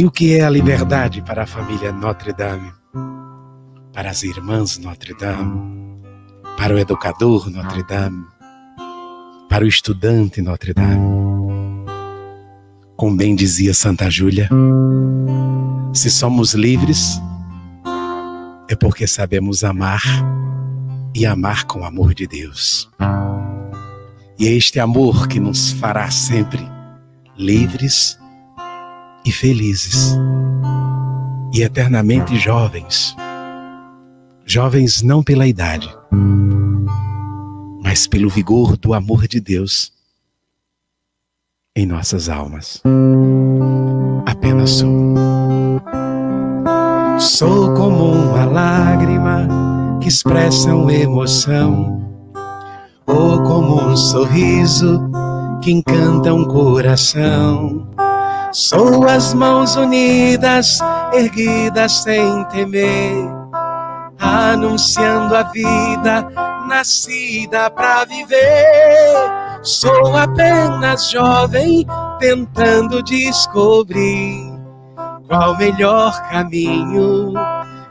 E 0.00 0.04
o 0.06 0.10
que 0.10 0.34
é 0.34 0.40
a 0.40 0.48
liberdade 0.48 1.20
para 1.20 1.42
a 1.42 1.46
família 1.46 1.92
Notre 1.92 2.32
Dame? 2.32 2.72
Para 3.92 4.08
as 4.08 4.22
irmãs 4.22 4.78
Notre 4.78 5.12
Dame? 5.12 6.00
Para 6.56 6.74
o 6.74 6.78
educador 6.78 7.50
Notre 7.50 7.82
Dame? 7.82 8.24
Para 9.46 9.62
o 9.62 9.68
estudante 9.68 10.40
Notre 10.40 10.72
Dame? 10.72 11.84
Como 12.96 13.14
bem 13.14 13.34
dizia 13.34 13.74
Santa 13.74 14.08
Júlia, 14.08 14.48
se 15.92 16.08
somos 16.08 16.54
livres, 16.54 17.20
é 18.70 18.74
porque 18.74 19.06
sabemos 19.06 19.62
amar 19.64 20.02
e 21.14 21.26
amar 21.26 21.64
com 21.64 21.80
o 21.80 21.84
amor 21.84 22.14
de 22.14 22.26
Deus. 22.26 22.88
E 24.38 24.48
é 24.48 24.50
este 24.50 24.80
amor 24.80 25.28
que 25.28 25.38
nos 25.38 25.72
fará 25.72 26.10
sempre 26.10 26.66
livres 27.36 28.18
e 29.24 29.32
felizes 29.32 30.16
e 31.52 31.62
eternamente 31.62 32.38
jovens. 32.38 33.14
Jovens 34.44 35.02
não 35.02 35.22
pela 35.22 35.46
idade, 35.46 35.88
mas 37.82 38.06
pelo 38.06 38.28
vigor 38.28 38.76
do 38.76 38.94
amor 38.94 39.26
de 39.28 39.40
Deus 39.40 39.92
em 41.76 41.86
nossas 41.86 42.28
almas. 42.28 42.82
Apenas 44.26 44.70
sou. 44.70 44.90
Sou 47.18 47.74
como 47.74 48.12
uma 48.12 48.44
lágrima 48.46 49.46
que 50.00 50.08
expressa 50.08 50.74
uma 50.74 50.92
emoção, 50.92 52.02
ou 53.06 53.42
como 53.42 53.90
um 53.90 53.96
sorriso 53.96 55.10
que 55.62 55.70
encanta 55.70 56.32
um 56.32 56.46
coração 56.46 57.86
Sou 58.52 59.08
as 59.08 59.32
mãos 59.32 59.76
unidas, 59.76 60.80
erguidas 61.12 62.02
sem 62.02 62.44
temer, 62.46 63.14
anunciando 64.18 65.36
a 65.36 65.44
vida 65.44 66.28
nascida 66.66 67.70
para 67.70 68.04
viver. 68.06 69.14
Sou 69.62 70.16
apenas 70.16 71.10
jovem, 71.10 71.86
tentando 72.18 73.00
descobrir 73.04 74.52
qual 75.28 75.52
o 75.52 75.58
melhor 75.58 76.20
caminho 76.28 77.34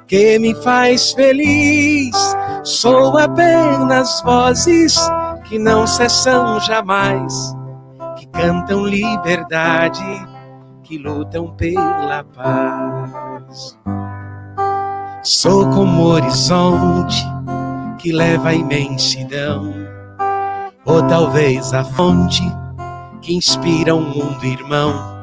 que 0.07 0.37
me 0.39 0.53
faz 0.55 1.13
feliz. 1.13 2.35
Sou 2.63 3.17
apenas 3.17 4.21
vozes 4.23 4.97
que 5.45 5.57
não 5.57 5.87
cessam 5.87 6.59
jamais, 6.59 7.55
que 8.17 8.27
cantam 8.27 8.85
liberdade 8.85 10.38
que 10.89 10.97
lutam 10.97 11.55
pela 11.55 12.23
paz. 12.35 13.77
Sou 15.21 15.69
como 15.69 16.07
horizonte 16.07 17.23
que 17.99 18.11
leva 18.11 18.49
à 18.49 18.53
imensidão, 18.55 19.71
ou 20.83 21.03
talvez 21.03 21.75
a 21.75 21.83
fonte 21.83 22.41
que 23.21 23.35
inspira 23.35 23.93
um 23.93 24.01
mundo 24.01 24.43
irmão. 24.43 25.19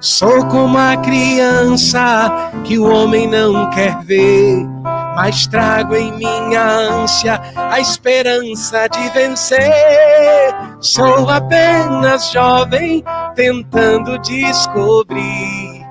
Sou 0.00 0.46
como 0.46 0.78
a 0.78 0.96
criança 0.96 2.50
que 2.64 2.78
o 2.78 2.90
homem 2.90 3.28
não 3.28 3.68
quer 3.68 4.02
ver, 4.04 4.66
mas 5.14 5.46
trago 5.46 5.94
em 5.94 6.10
minha 6.16 6.64
ânsia 6.64 7.38
a 7.54 7.78
esperança 7.78 8.88
de 8.88 9.10
vencer. 9.10 10.54
Sou 10.80 11.28
apenas 11.28 12.30
jovem 12.32 13.04
tentando 13.34 14.18
descobrir 14.18 15.86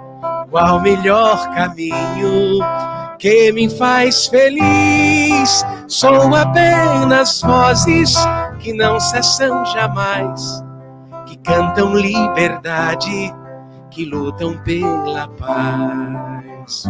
qual 0.50 0.78
o 0.78 0.82
melhor 0.82 1.50
caminho 1.54 2.60
que 3.18 3.52
me 3.52 3.70
faz 3.70 4.28
feliz. 4.28 5.64
Sou 5.88 6.36
apenas 6.36 7.42
vozes 7.42 8.16
que 8.60 8.74
não 8.74 9.00
cessam 9.00 9.66
jamais, 9.66 10.64
que 11.26 11.38
cantam 11.38 11.96
liberdade, 11.96 13.34
que 13.92 14.06
lutam 14.06 14.58
pela 14.64 15.28
paz. 15.28 16.84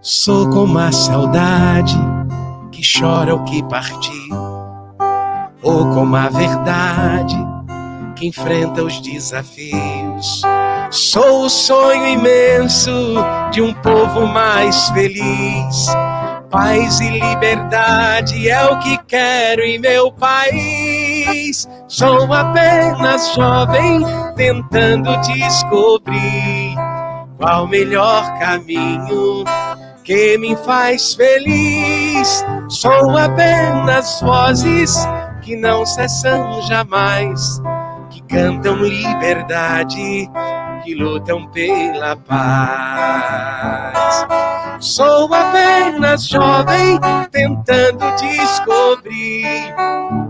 Sou 0.00 0.50
como 0.50 0.78
a 0.78 0.90
saudade 0.90 1.98
que 2.72 2.82
chora 2.82 3.34
o 3.34 3.44
que 3.44 3.62
partiu, 3.64 4.36
ou 5.62 5.88
como 5.90 6.16
a 6.16 6.28
verdade 6.28 7.51
que 8.22 8.26
enfrenta 8.28 8.84
os 8.84 9.00
desafios. 9.00 10.42
Sou 10.90 11.46
o 11.46 11.50
sonho 11.50 12.06
imenso 12.06 13.16
de 13.50 13.60
um 13.60 13.74
povo 13.74 14.26
mais 14.26 14.88
feliz. 14.90 15.88
Paz 16.48 17.00
e 17.00 17.08
liberdade 17.18 18.48
é 18.48 18.64
o 18.66 18.78
que 18.78 18.96
quero 19.08 19.62
em 19.62 19.78
meu 19.80 20.12
país. 20.12 21.66
Sou 21.88 22.32
apenas 22.32 23.34
jovem 23.34 24.02
tentando 24.36 25.16
descobrir 25.22 26.76
qual 27.38 27.64
o 27.64 27.68
melhor 27.68 28.38
caminho 28.38 29.42
que 30.04 30.38
me 30.38 30.54
faz 30.58 31.14
feliz. 31.14 32.44
Sou 32.68 33.16
apenas 33.16 34.20
vozes 34.20 34.96
que 35.40 35.56
não 35.56 35.84
cessam 35.84 36.62
jamais, 36.62 37.60
cantam 38.32 38.76
liberdade 38.76 40.28
que 40.82 40.94
lutam 40.94 41.46
pela 41.48 42.16
paz. 42.16 43.92
Sou 44.80 45.32
apenas 45.32 46.26
jovem 46.26 46.98
tentando 47.30 48.10
descobrir 48.16 49.74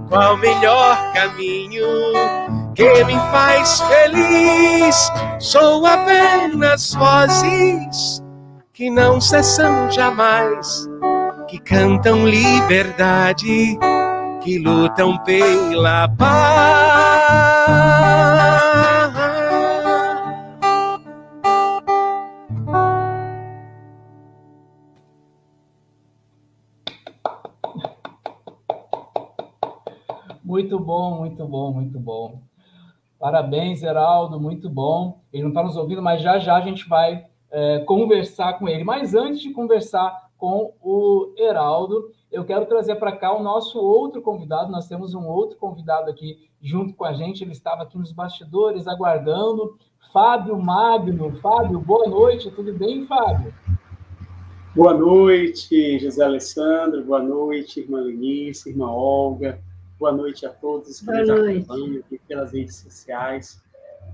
qual 0.09 0.35
o 0.35 0.39
melhor 0.39 1.13
caminho 1.13 1.87
que 2.75 3.05
me 3.05 3.15
faz 3.31 3.81
feliz. 3.83 5.13
Sou 5.39 5.87
apenas 5.87 6.93
vozes 6.95 8.21
que 8.73 8.91
não 8.91 9.21
cessam 9.21 9.89
jamais, 9.93 10.89
que 11.49 11.61
cantam 11.61 12.27
liberdade, 12.27 13.79
que 14.43 14.59
lutam 14.59 15.17
pela 15.19 16.09
paz. 16.09 16.82
Muito 30.53 30.79
bom, 30.79 31.19
muito 31.21 31.47
bom, 31.47 31.73
muito 31.73 31.99
bom. 31.99 32.43
Parabéns, 33.19 33.83
Heraldo, 33.83 34.39
muito 34.39 34.69
bom. 34.69 35.21
Ele 35.33 35.45
não 35.45 35.51
está 35.51 35.63
nos 35.63 35.77
ouvindo, 35.77 36.03
mas 36.03 36.21
já 36.21 36.39
já 36.39 36.57
a 36.57 36.61
gente 36.61 36.89
vai 36.89 37.25
é, 37.51 37.79
conversar 37.81 38.59
com 38.59 38.69
ele. 38.69 38.85
Mas 38.85 39.15
antes 39.15 39.41
de 39.41 39.51
conversar 39.51 40.31
com 40.43 40.75
o 40.83 41.33
Heraldo, 41.39 42.11
eu 42.33 42.45
quero 42.45 42.67
trazer 42.67 42.97
para 42.97 43.17
cá 43.17 43.33
o 43.33 43.45
nosso 43.45 43.79
outro 43.79 44.21
convidado. 44.21 44.73
Nós 44.73 44.89
temos 44.89 45.15
um 45.15 45.25
outro 45.25 45.57
convidado 45.57 46.11
aqui 46.11 46.51
junto 46.61 46.95
com 46.95 47.05
a 47.05 47.13
gente. 47.13 47.45
Ele 47.45 47.53
estava 47.53 47.85
aqui 47.85 47.97
nos 47.97 48.11
bastidores 48.11 48.89
aguardando. 48.89 49.79
Fábio 50.13 50.61
Magno. 50.61 51.33
Fábio, 51.37 51.79
boa 51.79 52.09
noite. 52.09 52.51
Tudo 52.51 52.75
bem, 52.75 53.07
Fábio? 53.07 53.55
Boa 54.75 54.93
noite, 54.93 56.01
José 56.01 56.25
Alessandro. 56.25 57.05
Boa 57.05 57.23
noite, 57.23 57.79
irmã 57.79 58.01
Lenice, 58.01 58.71
irmã 58.71 58.91
Olga. 58.91 59.61
Boa 59.97 60.11
noite 60.11 60.45
a 60.45 60.51
todos 60.51 60.99
que 60.99 61.07
nos 61.07 61.31
acompanham 61.31 62.01
aqui 62.01 62.19
pelas 62.27 62.53
redes 62.53 62.75
sociais. 62.75 63.63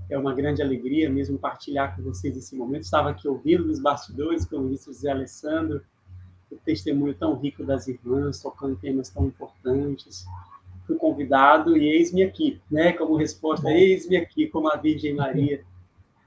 É 0.07 0.15
uma 0.15 0.35
grande 0.35 0.61
alegria 0.61 1.09
mesmo 1.09 1.39
partilhar 1.39 1.95
com 1.95 2.03
vocês 2.03 2.37
esse 2.37 2.55
momento. 2.55 2.83
Estava 2.83 3.09
aqui 3.09 3.27
ouvindo 3.27 3.65
nos 3.65 3.79
bastidores, 3.79 4.45
como 4.45 4.69
disse 4.69 4.91
o 4.91 4.93
José 4.93 5.09
Alessandro, 5.09 5.81
o 6.51 6.57
testemunho 6.57 7.13
tão 7.13 7.35
rico 7.35 7.63
das 7.63 7.87
irmãs, 7.87 8.41
tocando 8.41 8.75
temas 8.75 9.09
tão 9.09 9.27
importantes. 9.27 10.25
Fui 10.85 10.95
convidado 10.95 11.77
e 11.77 11.87
eis-me 11.87 12.23
aqui, 12.23 12.59
né? 12.69 12.93
Como 12.93 13.15
resposta, 13.15 13.69
eis-me 13.69 14.17
aqui, 14.17 14.47
como 14.47 14.71
a 14.71 14.75
Virgem 14.75 15.13
Maria 15.13 15.63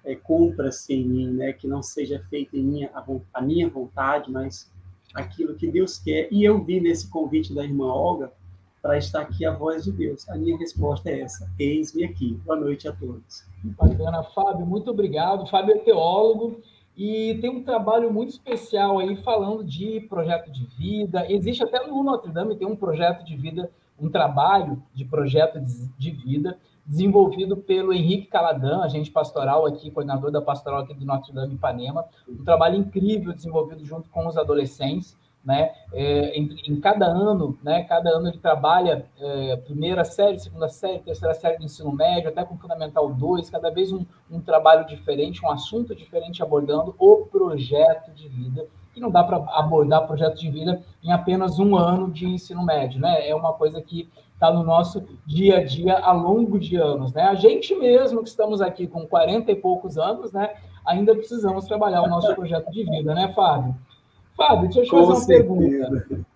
é, 0.05 0.15
cumpra-se 0.15 0.95
em 0.95 1.05
mim, 1.05 1.31
né? 1.33 1.53
Que 1.53 1.67
não 1.67 1.83
seja 1.83 2.25
feita 2.31 2.57
em 2.57 2.63
minha, 2.63 2.91
a, 2.95 3.05
a 3.35 3.43
minha 3.43 3.69
vontade, 3.69 4.31
mas 4.31 4.71
aquilo 5.15 5.55
que 5.55 5.67
Deus 5.67 5.99
quer. 5.99 6.29
E 6.31 6.45
eu 6.45 6.63
vi 6.63 6.81
nesse 6.81 7.09
convite 7.11 7.53
da 7.55 7.65
irmã 7.65 7.87
Olga 7.87 8.33
para 8.81 8.99
estar 8.99 9.21
aqui 9.21 9.45
a 9.45 9.53
voz 9.53 9.85
de 9.85 9.93
Deus? 9.93 10.29
A 10.29 10.37
minha 10.37 10.57
resposta 10.59 11.09
é 11.11 11.21
essa: 11.21 11.51
eis-me 11.59 12.05
aqui. 12.05 12.35
Boa 12.45 12.59
noite 12.59 12.89
a 12.89 12.93
todos. 12.93 13.45
Bacana, 13.65 14.23
Fábio, 14.25 14.67
muito 14.67 14.91
obrigado. 14.91 15.47
Fábio 15.47 15.77
é 15.77 15.79
teólogo 15.79 16.61
e 16.97 17.39
tem 17.41 17.51
um 17.51 17.63
trabalho 17.63 18.13
muito 18.13 18.31
especial 18.31 18.99
aí 18.99 19.17
falando 19.17 19.65
de 19.65 20.01
projeto 20.09 20.51
de 20.51 20.65
vida. 20.65 21.31
Existe 21.31 21.63
até 21.63 21.87
no 21.87 22.03
Notre 22.03 22.31
Dame 22.31 22.57
tem 22.57 22.67
um 22.67 22.77
projeto 22.77 23.25
de 23.25 23.37
vida, 23.37 23.71
um 23.99 24.11
trabalho 24.11 24.83
de 24.95 25.05
projeto 25.05 25.59
de 25.61 26.11
vida 26.11 26.59
desenvolvido 26.85 27.57
pelo 27.57 27.93
Henrique 27.93 28.27
Caladan, 28.27 28.83
agente 28.83 29.11
pastoral 29.11 29.65
aqui, 29.67 29.91
coordenador 29.91 30.31
da 30.31 30.43
pastoral 30.43 30.81
aqui 30.81 30.93
do 30.93 31.07
Notre 31.07 31.33
Dame 31.33 31.55
Ipanema. 31.55 32.05
Um 32.29 32.45
trabalho 32.45 32.77
incrível 32.77 33.33
desenvolvido 33.33 33.85
junto 33.85 34.11
com 34.11 34.27
os 34.27 34.37
adolescentes 34.37 35.17
né? 35.45 35.73
É, 35.93 36.39
em, 36.39 36.57
em, 36.67 36.81
cada 36.81 37.07
ano, 37.07 37.59
né? 37.63 37.83
Cada 37.85 38.11
ano 38.11 38.29
ele 38.29 38.39
trabalha 38.39 39.07
é, 39.21 39.57
primeira 39.57 40.05
série, 40.05 40.39
segunda 40.39 40.69
série, 40.69 41.01
terceira 41.01 41.35
série 41.35 41.59
do 41.59 41.65
ensino 41.65 41.93
médio, 41.93 42.29
até 42.29 42.45
com 42.45 42.57
Fundamental 42.57 43.13
2, 43.13 43.51
cada 43.51 43.71
vez 43.71 43.93
um, 43.93 44.05
um 44.31 44.41
trabalho 44.41 44.87
diferente, 44.87 45.45
um 45.45 45.51
assunto 45.51 45.95
diferente 45.95 46.43
abordando 46.43 46.95
o 46.99 47.27
projeto 47.27 48.13
de 48.13 48.29
vida. 48.29 48.67
E 48.95 49.01
não 49.01 49.11
dá 49.11 49.25
para 49.25 49.37
abordar 49.59 50.07
projeto 50.07 50.39
de 50.39 50.51
vida 50.51 50.83
em 51.03 51.11
apenas 51.13 51.59
um 51.59 51.77
ano 51.77 52.11
de 52.11 52.27
ensino 52.27 52.63
médio, 52.65 53.01
né? 53.01 53.29
É 53.29 53.35
uma 53.35 53.53
coisa 53.55 53.81
que 53.81 54.09
está 54.35 54.53
no 54.53 54.63
nosso 54.63 55.03
dia 55.27 55.59
a 55.59 55.65
dia 55.65 55.99
ao 55.99 56.19
longo 56.19 56.59
de 56.59 56.77
anos, 56.77 57.13
né? 57.13 57.23
A 57.23 57.35
gente 57.35 57.75
mesmo 57.75 58.23
que 58.23 58.29
estamos 58.29 58.61
aqui 58.61 58.87
com 58.87 59.07
40 59.07 59.51
e 59.51 59.57
poucos 59.57 59.97
anos, 59.97 60.33
né? 60.33 60.51
Ainda 60.85 61.15
precisamos 61.15 61.65
trabalhar 61.65 62.03
o 62.03 62.09
nosso 62.09 62.35
projeto 62.35 62.71
de 62.71 62.85
vida, 62.85 63.15
né, 63.15 63.33
Fábio? 63.33 63.75
Fábio, 64.37 64.65
deixa 64.65 64.81
eu 64.81 64.85
te 64.85 64.91
fazer 64.91 65.05
uma 65.05 65.17
certeza. 65.17 65.39
pergunta. 65.39 66.27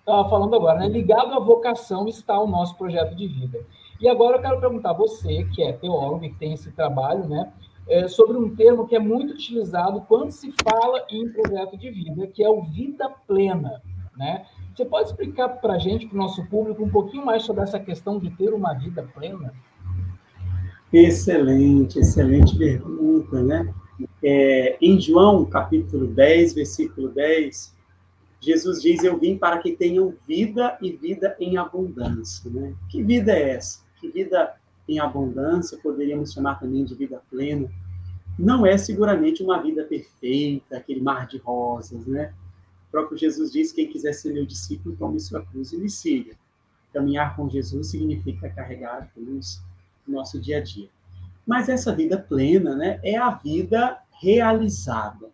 Estava 0.00 0.28
falando 0.28 0.54
agora, 0.54 0.78
né? 0.78 0.88
Ligado 0.88 1.34
à 1.34 1.38
vocação 1.38 2.08
está 2.08 2.38
o 2.40 2.46
nosso 2.46 2.76
projeto 2.76 3.14
de 3.14 3.26
vida. 3.26 3.60
E 4.00 4.08
agora 4.08 4.36
eu 4.36 4.40
quero 4.40 4.60
perguntar 4.60 4.90
a 4.90 4.94
você, 4.94 5.44
que 5.54 5.62
é 5.62 5.72
teólogo 5.72 6.24
e 6.24 6.30
que 6.30 6.38
tem 6.38 6.54
esse 6.54 6.70
trabalho, 6.70 7.28
né? 7.28 7.52
É, 7.86 8.06
sobre 8.06 8.36
um 8.36 8.54
termo 8.54 8.86
que 8.86 8.94
é 8.94 8.98
muito 8.98 9.32
utilizado 9.32 10.02
quando 10.08 10.30
se 10.30 10.52
fala 10.62 11.04
em 11.10 11.28
projeto 11.30 11.76
de 11.76 11.90
vida, 11.90 12.26
que 12.26 12.42
é 12.42 12.48
o 12.48 12.62
vida 12.62 13.10
plena, 13.26 13.82
né? 14.16 14.44
Você 14.74 14.84
pode 14.84 15.08
explicar 15.08 15.48
para 15.48 15.74
a 15.74 15.78
gente, 15.78 16.06
para 16.06 16.14
o 16.14 16.18
nosso 16.18 16.46
público, 16.46 16.82
um 16.82 16.88
pouquinho 16.88 17.24
mais 17.24 17.42
sobre 17.42 17.62
essa 17.62 17.80
questão 17.80 18.18
de 18.18 18.30
ter 18.30 18.52
uma 18.52 18.74
vida 18.74 19.02
plena? 19.14 19.52
Excelente, 20.92 21.98
excelente 21.98 22.56
pergunta, 22.56 23.42
né? 23.42 23.74
É, 24.22 24.76
em 24.80 25.00
João, 25.00 25.44
capítulo 25.44 26.06
10, 26.06 26.54
versículo 26.54 27.08
10, 27.08 27.74
Jesus 28.40 28.82
diz: 28.82 29.02
Eu 29.02 29.18
vim 29.18 29.36
para 29.36 29.58
que 29.58 29.72
tenham 29.72 30.14
vida 30.26 30.78
e 30.80 30.92
vida 30.92 31.36
em 31.40 31.56
abundância. 31.56 32.50
Né? 32.50 32.74
Que 32.88 33.02
vida 33.02 33.32
é 33.32 33.50
essa? 33.50 33.80
Que 34.00 34.08
vida 34.08 34.54
em 34.88 34.98
abundância, 34.98 35.78
poderíamos 35.82 36.32
chamar 36.32 36.58
também 36.58 36.84
de 36.84 36.94
vida 36.94 37.20
plena. 37.30 37.68
Não 38.38 38.64
é 38.64 38.78
seguramente 38.78 39.42
uma 39.42 39.60
vida 39.60 39.84
perfeita, 39.84 40.76
aquele 40.76 41.00
mar 41.00 41.26
de 41.26 41.38
rosas, 41.38 42.06
né? 42.06 42.32
O 42.88 42.90
próprio 42.90 43.18
Jesus 43.18 43.52
diz: 43.52 43.72
quem 43.72 43.88
quiser 43.88 44.12
ser 44.12 44.32
meu 44.32 44.46
discípulo, 44.46 44.96
tome 44.96 45.20
sua 45.20 45.44
cruz 45.44 45.72
e 45.72 45.76
me 45.76 45.90
siga. 45.90 46.34
Caminhar 46.92 47.36
com 47.36 47.50
Jesus 47.50 47.88
significa 47.88 48.48
carregar 48.48 49.02
a 49.02 49.06
cruz 49.06 49.60
no 50.06 50.14
nosso 50.14 50.40
dia 50.40 50.58
a 50.58 50.60
dia. 50.60 50.88
Mas 51.48 51.70
essa 51.70 51.94
vida 51.94 52.18
plena, 52.18 52.76
né, 52.76 53.00
é 53.02 53.16
a 53.16 53.30
vida 53.30 53.98
realizada. 54.20 55.30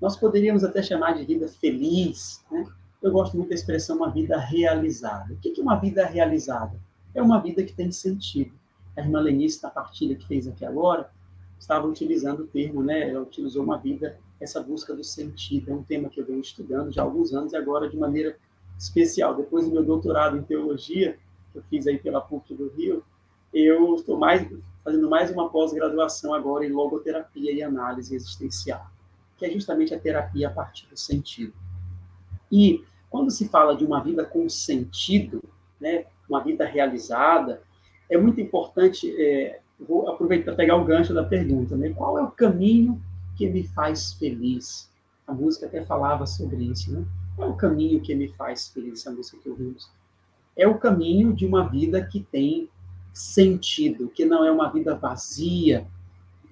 Nós 0.00 0.16
poderíamos 0.16 0.64
até 0.64 0.82
chamar 0.82 1.12
de 1.12 1.26
vida 1.26 1.46
feliz, 1.46 2.42
né? 2.50 2.64
Eu 3.02 3.12
gosto 3.12 3.36
muito 3.36 3.50
da 3.50 3.54
expressão 3.54 3.96
uma 3.96 4.10
vida 4.10 4.38
realizada. 4.38 5.34
O 5.34 5.36
que 5.36 5.52
é 5.60 5.62
uma 5.62 5.76
vida 5.76 6.06
realizada? 6.06 6.80
É 7.14 7.20
uma 7.20 7.38
vida 7.38 7.62
que 7.62 7.74
tem 7.74 7.92
sentido. 7.92 8.52
A 8.96 9.02
irmã 9.02 9.20
Lenice, 9.20 9.62
na 9.62 9.68
partilha 9.68 10.16
que 10.16 10.26
fez 10.26 10.48
aqui 10.48 10.64
agora, 10.64 11.10
estava 11.58 11.86
utilizando 11.86 12.44
o 12.44 12.46
termo, 12.46 12.82
né? 12.82 13.10
Ela 13.10 13.20
utilizou 13.20 13.62
uma 13.62 13.76
vida, 13.76 14.18
essa 14.40 14.62
busca 14.62 14.94
do 14.94 15.04
sentido. 15.04 15.70
É 15.70 15.74
um 15.74 15.82
tema 15.82 16.08
que 16.08 16.18
eu 16.18 16.24
venho 16.24 16.40
estudando 16.40 16.90
já 16.90 17.02
há 17.02 17.04
alguns 17.04 17.34
anos 17.34 17.52
e 17.52 17.56
agora 17.56 17.90
de 17.90 17.96
maneira 17.98 18.38
especial. 18.78 19.36
Depois 19.36 19.66
do 19.66 19.72
meu 19.72 19.84
doutorado 19.84 20.38
em 20.38 20.42
teologia, 20.42 21.18
que 21.52 21.58
eu 21.58 21.62
fiz 21.64 21.86
aí 21.86 21.98
pela 21.98 22.22
PUC 22.22 22.54
do 22.54 22.70
Rio, 22.70 23.04
eu 23.52 23.94
estou 23.96 24.18
mais 24.18 24.48
fazendo 24.86 25.10
mais 25.10 25.32
uma 25.32 25.48
pós-graduação 25.48 26.32
agora 26.32 26.64
em 26.64 26.70
logoterapia 26.70 27.50
e 27.50 27.60
análise 27.60 28.14
existencial, 28.14 28.86
que 29.36 29.44
é 29.44 29.50
justamente 29.50 29.92
a 29.92 29.98
terapia 29.98 30.46
a 30.46 30.52
partir 30.52 30.86
do 30.86 30.96
sentido. 30.96 31.52
E 32.52 32.84
quando 33.10 33.32
se 33.32 33.48
fala 33.48 33.76
de 33.76 33.84
uma 33.84 34.00
vida 34.00 34.24
com 34.24 34.48
sentido, 34.48 35.42
né, 35.80 36.04
uma 36.30 36.40
vida 36.40 36.64
realizada, 36.64 37.60
é 38.08 38.16
muito 38.16 38.40
importante, 38.40 39.12
é, 39.20 39.58
vou 39.80 40.08
aproveitar 40.08 40.54
pegar 40.54 40.76
o 40.76 40.84
gancho 40.84 41.12
da 41.12 41.24
pergunta, 41.24 41.76
né? 41.76 41.92
Qual 41.92 42.16
é 42.16 42.22
o 42.22 42.30
caminho 42.30 43.02
que 43.36 43.48
me 43.48 43.66
faz 43.66 44.12
feliz? 44.12 44.88
A 45.26 45.34
música 45.34 45.66
até 45.66 45.84
falava 45.84 46.26
sobre 46.26 46.62
isso, 46.62 46.92
né? 46.92 47.04
Qual 47.34 47.48
é 47.48 47.50
o 47.50 47.56
caminho 47.56 48.00
que 48.00 48.14
me 48.14 48.28
faz 48.28 48.68
feliz? 48.68 49.00
Essa 49.00 49.10
música 49.10 49.36
que 49.42 49.50
ouvimos. 49.50 49.90
É 50.56 50.68
o 50.68 50.78
caminho 50.78 51.32
de 51.32 51.44
uma 51.44 51.68
vida 51.68 52.06
que 52.06 52.20
tem 52.20 52.70
sentido, 53.16 54.08
que 54.08 54.26
não 54.26 54.44
é 54.44 54.52
uma 54.52 54.70
vida 54.70 54.94
vazia, 54.94 55.86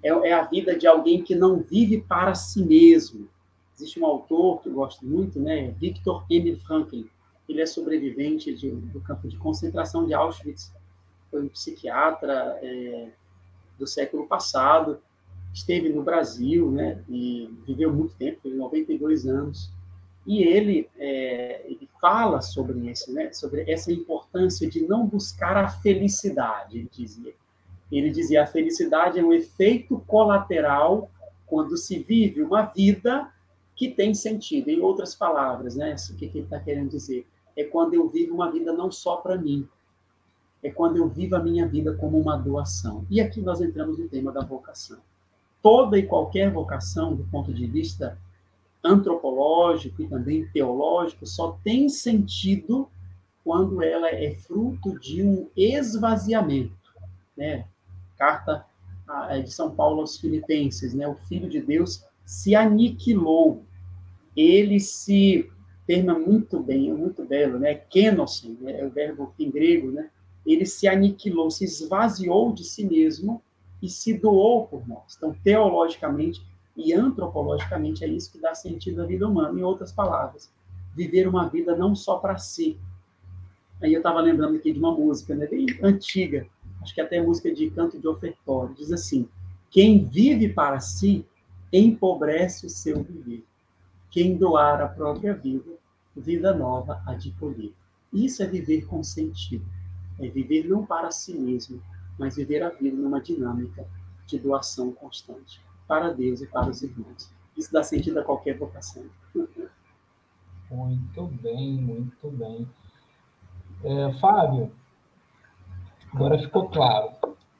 é, 0.02 0.08
é 0.08 0.32
a 0.32 0.44
vida 0.44 0.76
de 0.76 0.86
alguém 0.86 1.22
que 1.22 1.34
não 1.34 1.60
vive 1.60 2.00
para 2.00 2.34
si 2.34 2.64
mesmo. 2.64 3.28
Existe 3.74 4.00
um 4.00 4.06
autor 4.06 4.62
que 4.62 4.68
eu 4.70 4.72
gosto 4.72 5.04
muito, 5.04 5.38
né? 5.38 5.72
Viktor 5.72 6.24
Emil 6.30 6.58
Frankl. 6.60 7.02
Ele 7.46 7.60
é 7.60 7.66
sobrevivente 7.66 8.54
de, 8.54 8.70
do 8.70 9.00
campo 9.00 9.28
de 9.28 9.36
concentração 9.36 10.06
de 10.06 10.14
Auschwitz. 10.14 10.72
Foi 11.30 11.42
um 11.42 11.48
psiquiatra 11.48 12.58
é, 12.62 13.08
do 13.78 13.86
século 13.86 14.26
passado. 14.26 15.02
Esteve 15.52 15.90
no 15.90 16.02
Brasil, 16.02 16.70
né? 16.70 17.04
E 17.10 17.50
viveu 17.66 17.92
muito 17.92 18.14
tempo, 18.14 18.40
teve 18.42 18.56
92 18.56 19.26
anos. 19.26 19.70
E 20.26 20.42
ele, 20.42 20.88
é, 20.96 21.62
ele 21.66 21.88
fala 22.00 22.40
sobre 22.40 22.78
isso, 22.90 23.12
né? 23.12 23.32
Sobre 23.32 23.70
essa 23.70 23.92
importância 23.92 24.68
de 24.68 24.80
não 24.86 25.06
buscar 25.06 25.56
a 25.56 25.68
felicidade, 25.68 26.78
ele 26.78 26.90
dizia. 26.90 27.34
Ele 27.92 28.10
dizia 28.10 28.42
a 28.42 28.46
felicidade 28.46 29.18
é 29.18 29.24
um 29.24 29.32
efeito 29.32 30.02
colateral 30.06 31.10
quando 31.46 31.76
se 31.76 31.98
vive 31.98 32.42
uma 32.42 32.62
vida 32.62 33.30
que 33.76 33.90
tem 33.90 34.14
sentido. 34.14 34.68
Em 34.68 34.80
outras 34.80 35.14
palavras, 35.14 35.76
né? 35.76 35.94
O 36.10 36.14
que, 36.14 36.24
ele 36.26 36.40
está 36.40 36.58
querendo 36.58 36.90
dizer? 36.90 37.26
É 37.56 37.64
quando 37.64 37.94
eu 37.94 38.08
vivo 38.08 38.34
uma 38.34 38.50
vida 38.50 38.72
não 38.72 38.90
só 38.90 39.16
para 39.16 39.36
mim, 39.36 39.68
é 40.62 40.70
quando 40.70 40.96
eu 40.96 41.08
vivo 41.08 41.36
a 41.36 41.40
minha 41.40 41.68
vida 41.68 41.94
como 41.94 42.18
uma 42.18 42.36
doação. 42.36 43.04
E 43.10 43.20
aqui 43.20 43.40
nós 43.40 43.60
entramos 43.60 43.98
no 43.98 44.08
tema 44.08 44.32
da 44.32 44.40
vocação. 44.40 44.98
Toda 45.62 45.98
e 45.98 46.06
qualquer 46.06 46.50
vocação, 46.50 47.14
do 47.14 47.24
ponto 47.24 47.52
de 47.52 47.66
vista 47.66 48.18
antropológico 48.84 50.02
e 50.02 50.08
também 50.08 50.46
teológico, 50.48 51.26
só 51.26 51.58
tem 51.64 51.88
sentido 51.88 52.88
quando 53.42 53.82
ela 53.82 54.08
é 54.10 54.34
fruto 54.34 54.98
de 54.98 55.22
um 55.22 55.48
esvaziamento, 55.56 56.92
né? 57.36 57.66
Carta 58.16 58.66
de 59.42 59.50
São 59.52 59.74
Paulo 59.74 60.00
aos 60.00 60.18
Filipenses, 60.18 60.94
né? 60.94 61.08
O 61.08 61.14
Filho 61.14 61.48
de 61.48 61.60
Deus 61.60 62.04
se 62.24 62.54
aniquilou. 62.54 63.62
Ele 64.36 64.80
se 64.80 65.50
terma 65.86 66.18
muito 66.18 66.60
bem, 66.60 66.92
muito 66.92 67.24
belo, 67.24 67.58
né? 67.58 67.74
Kenosen, 67.74 68.56
né? 68.60 68.80
é 68.80 68.84
o 68.84 68.90
verbo 68.90 69.34
em 69.38 69.50
grego, 69.50 69.90
né? 69.90 70.10
Ele 70.44 70.66
se 70.66 70.86
aniquilou, 70.88 71.50
se 71.50 71.64
esvaziou 71.64 72.52
de 72.52 72.64
si 72.64 72.84
mesmo 72.84 73.42
e 73.82 73.88
se 73.88 74.14
doou 74.14 74.66
por 74.66 74.86
nós. 74.88 75.14
Então, 75.16 75.34
teologicamente 75.44 76.42
e 76.76 76.92
antropologicamente 76.92 78.04
é 78.04 78.08
isso 78.08 78.32
que 78.32 78.38
dá 78.38 78.54
sentido 78.54 79.02
à 79.02 79.06
vida 79.06 79.28
humana. 79.28 79.58
Em 79.58 79.62
outras 79.62 79.92
palavras, 79.92 80.50
viver 80.94 81.28
uma 81.28 81.48
vida 81.48 81.76
não 81.76 81.94
só 81.94 82.18
para 82.18 82.36
si. 82.38 82.78
Aí 83.82 83.92
eu 83.92 83.98
estava 83.98 84.20
lembrando 84.20 84.56
aqui 84.56 84.72
de 84.72 84.78
uma 84.78 84.92
música, 84.92 85.34
né? 85.34 85.46
Bem 85.46 85.66
antiga, 85.82 86.46
acho 86.80 86.94
que 86.94 87.00
até 87.00 87.22
música 87.22 87.52
de 87.52 87.70
canto 87.70 87.98
de 87.98 88.08
ofertório, 88.08 88.74
diz 88.74 88.90
assim: 88.92 89.28
quem 89.70 90.04
vive 90.04 90.48
para 90.48 90.80
si 90.80 91.26
empobrece 91.72 92.66
o 92.66 92.70
seu 92.70 93.02
viver. 93.02 93.44
Quem 94.10 94.36
doar 94.36 94.80
a 94.80 94.88
própria 94.88 95.34
vida, 95.34 95.72
vida 96.16 96.54
nova 96.54 97.02
há 97.04 97.14
de 97.14 97.32
colher. 97.32 97.72
Isso 98.12 98.42
é 98.42 98.46
viver 98.46 98.86
com 98.86 99.02
sentido. 99.02 99.66
É 100.20 100.28
viver 100.28 100.68
não 100.68 100.86
para 100.86 101.10
si 101.10 101.34
mesmo, 101.34 101.82
mas 102.16 102.36
viver 102.36 102.62
a 102.62 102.68
vida 102.68 102.96
numa 102.96 103.20
dinâmica 103.20 103.84
de 104.24 104.38
doação 104.38 104.92
constante 104.92 105.60
para 105.86 106.12
Deus 106.12 106.40
e 106.40 106.46
para 106.46 106.70
os 106.70 106.82
irmãos. 106.82 107.30
Isso 107.56 107.72
dá 107.72 107.82
sentido 107.82 108.18
a 108.18 108.24
qualquer 108.24 108.56
vocação. 108.58 109.04
Muito 110.70 111.26
bem, 111.40 111.72
muito 111.74 112.30
bem. 112.30 112.68
É, 113.84 114.12
Fábio, 114.14 114.72
agora 116.12 116.38
ficou 116.38 116.68
claro. 116.68 117.12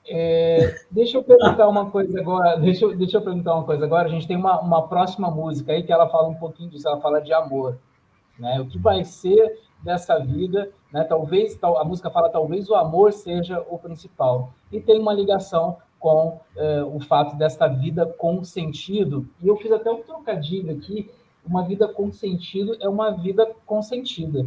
É, 0.07 0.75
deixa 0.91 1.17
eu 1.17 1.23
perguntar 1.23 1.69
uma 1.69 1.91
coisa 1.91 2.21
agora. 2.21 2.59
Deixa 2.59 2.95
deixa 2.95 3.19
eu 3.19 3.23
perguntar 3.23 3.55
uma 3.55 3.65
coisa 3.65 3.85
agora. 3.85 4.09
A 4.09 4.11
gente 4.11 4.27
tem 4.27 4.37
uma, 4.37 4.61
uma 4.61 4.87
próxima 4.89 5.31
música 5.31 5.73
aí 5.73 5.83
que 5.83 5.93
ela 5.93 6.09
fala 6.09 6.29
um 6.29 6.35
pouquinho 6.35 6.71
disso. 6.71 6.89
Ela 6.89 7.01
fala 7.01 7.21
de 7.21 7.33
amor, 7.33 7.79
né? 8.39 8.61
O 8.61 8.67
que 8.67 8.79
vai 8.79 9.05
ser 9.05 9.61
dessa 9.83 10.19
vida, 10.19 10.71
né? 10.93 11.05
Talvez 11.05 11.59
a 11.63 11.85
música 11.85 12.11
fala 12.11 12.29
talvez 12.29 12.69
o 12.69 12.75
amor 12.75 13.13
seja 13.13 13.65
o 13.69 13.79
principal 13.79 14.53
e 14.73 14.81
tem 14.81 14.99
uma 14.99 15.13
ligação 15.13 15.79
com 16.05 16.39
é, 16.55 16.85
o 16.85 17.01
fato 17.01 17.35
dessa 17.35 17.67
vida 17.67 18.05
com 18.05 18.45
sentido. 18.45 19.27
E 19.43 19.49
eu 19.49 19.57
fiz 19.57 19.73
até 19.73 19.91
um 19.91 20.03
trocadilho 20.03 20.77
aqui. 20.77 21.11
Uma 21.47 21.63
vida 21.63 21.89
com 21.89 22.13
sentido 22.13 22.77
é 22.79 22.87
uma 22.87 23.13
vida 23.13 23.51
consentida. 23.65 24.47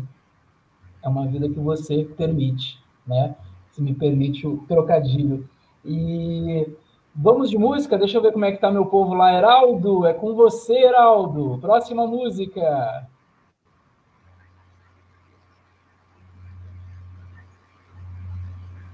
É 1.03 1.09
uma 1.09 1.25
vida 1.25 1.49
que 1.49 1.59
você 1.59 2.03
permite, 2.15 2.79
né? 3.07 3.35
se 3.71 3.81
me 3.81 3.95
permite 3.95 4.45
o 4.45 4.57
trocadilho. 4.67 5.49
E 5.83 6.71
vamos 7.15 7.49
de 7.49 7.57
música, 7.57 7.97
deixa 7.97 8.19
eu 8.19 8.21
ver 8.21 8.33
como 8.33 8.45
é 8.45 8.51
que 8.51 8.61
tá 8.61 8.69
meu 8.69 8.85
povo 8.85 9.15
lá. 9.15 9.33
Heraldo, 9.33 10.05
é 10.05 10.13
com 10.13 10.35
você, 10.35 10.77
Heraldo. 10.77 11.57
Próxima 11.59 12.05
música. 12.05 13.07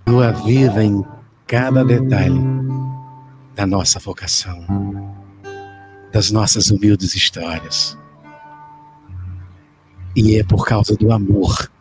Lua 0.08 0.32
viva 0.32 0.82
em 0.82 1.04
cada 1.54 1.86
detalhe 1.86 2.42
da 3.54 3.68
nossa 3.68 4.00
vocação, 4.00 4.66
das 6.12 6.32
nossas 6.32 6.72
humildes 6.72 7.14
histórias. 7.14 7.96
E 10.16 10.40
é 10.40 10.44
por 10.44 10.66
causa 10.66 10.96
do 10.96 11.12
amor, 11.12 11.72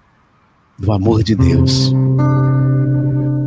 do 0.79 0.93
amor 0.93 1.23
de 1.23 1.35
Deus, 1.35 1.91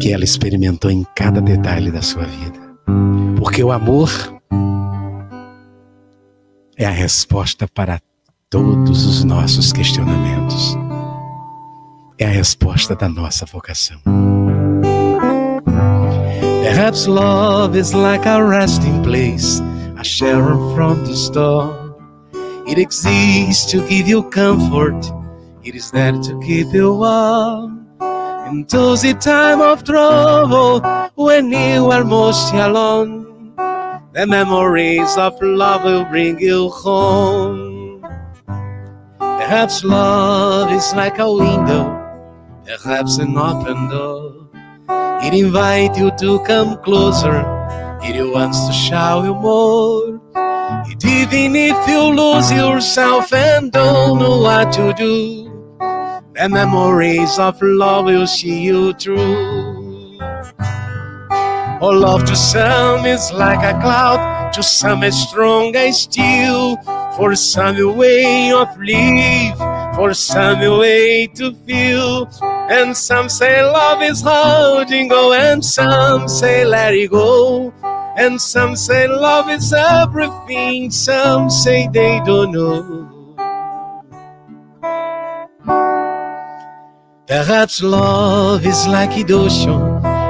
que 0.02 0.12
ela 0.12 0.24
experimentou 0.24 0.90
em 0.90 1.06
cada 1.16 1.40
detalhe 1.40 1.92
da 1.92 2.02
sua 2.02 2.26
vida. 2.26 2.60
Porque 3.38 3.64
o 3.64 3.72
amor 3.72 4.10
é 6.76 6.88
a 6.88 6.92
resposta 6.92 7.68
para 7.68 8.02
todos 8.50 9.06
os 9.06 9.24
nossos 9.24 9.72
questionamentos. 9.72 10.76
É 12.18 12.26
a 12.26 12.30
resposta 12.30 12.96
da 12.96 13.08
nossa 13.08 13.46
vocação. 13.46 14.25
Perhaps 16.86 17.08
love 17.08 17.76
is 17.76 17.96
like 17.96 18.28
a 18.28 18.46
resting 18.46 19.02
place, 19.02 19.60
a 19.98 20.04
shelter 20.04 20.54
from 20.76 21.04
the 21.04 21.16
storm. 21.16 21.96
It 22.68 22.78
exists 22.78 23.66
to 23.72 23.82
give 23.90 24.08
you 24.08 24.22
comfort, 24.30 25.04
it 25.64 25.74
is 25.74 25.90
there 25.90 26.12
to 26.12 26.40
keep 26.42 26.68
you 26.74 26.94
warm. 26.94 27.88
In 28.48 28.68
those 28.70 29.02
time 29.16 29.62
of 29.62 29.84
trouble, 29.84 30.80
when 31.16 31.52
you 31.52 31.90
are 31.90 32.04
most 32.04 32.54
alone, 32.54 33.56
the 34.14 34.28
memories 34.28 35.18
of 35.18 35.42
love 35.42 35.86
will 35.86 36.06
bring 36.06 36.40
you 36.40 36.70
home. 36.70 38.06
Perhaps 39.18 39.84
love 39.84 40.72
is 40.72 40.94
like 40.94 41.18
a 41.18 41.34
window, 41.34 41.90
perhaps 42.64 43.18
an 43.18 43.36
open 43.36 43.90
door. 43.90 44.45
It 45.24 45.34
invites 45.34 45.98
you 45.98 46.12
to 46.20 46.40
come 46.44 46.78
closer, 46.84 47.40
it 48.04 48.22
wants 48.34 48.68
to 48.68 48.74
show 48.74 49.24
you 49.24 49.34
more. 49.36 50.22
It 50.88 51.04
even 51.04 51.56
if 51.56 51.88
you 51.88 52.02
lose 52.02 52.52
yourself 52.52 53.34
and 53.34 53.72
don't 53.72 54.20
know 54.20 54.38
what 54.42 54.72
to 54.74 54.94
do. 54.94 55.46
The 56.36 56.50
memories 56.50 57.40
of 57.40 57.62
love 57.62 58.06
will 58.06 58.28
see 58.28 58.62
you 58.64 58.94
through. 58.94 60.18
Oh, 61.82 61.90
love 61.92 62.26
to 62.26 62.36
some 62.36 63.06
is 63.06 63.32
like 63.32 63.60
a 63.60 63.80
cloud, 63.82 64.52
to 64.54 64.64
some 64.64 65.04
is 65.04 65.16
strong 65.30 65.76
as 65.76 66.02
steel. 66.02 66.78
For 67.16 67.34
some 67.36 67.78
a 67.78 67.90
way 67.90 68.52
of 68.52 68.68
live, 68.78 69.58
for 69.96 70.14
some 70.14 70.62
a 70.62 70.78
way 70.78 71.28
to 71.28 71.54
feel. 71.66 72.30
And 72.70 72.96
some 72.96 73.30
say 73.30 73.64
love 73.64 74.02
is 74.02 74.22
holding 74.22 75.08
go, 75.08 75.34
and 75.34 75.64
some 75.64 76.28
say 76.28 76.66
let 76.66 76.94
it 76.94 77.12
go. 77.12 77.74
And 78.18 78.40
some 78.40 78.76
say 78.76 79.08
love 79.08 79.50
is 79.50 79.74
everything, 79.74 80.92
some 80.92 81.50
say 81.50 81.88
they 81.92 82.22
don't 82.26 82.52
know. 82.52 83.12
Perhaps 87.28 87.82
love 87.82 88.66
is 88.66 88.88
like 88.88 89.18
an 89.18 89.32
ocean, 89.32 89.80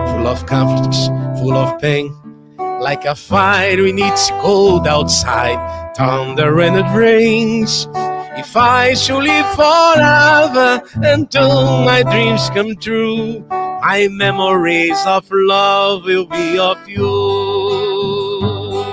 full 0.10 0.28
of 0.28 0.46
conflicts, 0.46 1.08
full 1.40 1.54
of 1.54 1.80
pain. 1.80 2.14
Like 2.58 3.06
a 3.06 3.16
fire 3.16 3.82
when 3.84 4.00
it's 4.00 4.30
cold 4.42 4.88
outside, 4.88 5.60
thunder 5.96 6.60
and 6.62 6.78
it 6.78 6.98
rains. 6.98 7.88
If 8.38 8.56
I 8.56 8.94
should 8.94 9.24
live 9.24 9.56
forever 9.56 10.82
until 10.96 11.84
my 11.86 12.04
dreams 12.04 12.50
come 12.50 12.76
true, 12.76 13.46
My 13.86 14.08
memories 14.10 14.98
of 15.06 15.30
love 15.32 16.06
will 16.06 16.26
be 16.26 16.58
of 16.58 16.90
you. 16.90 17.06
Oh, 17.06 18.84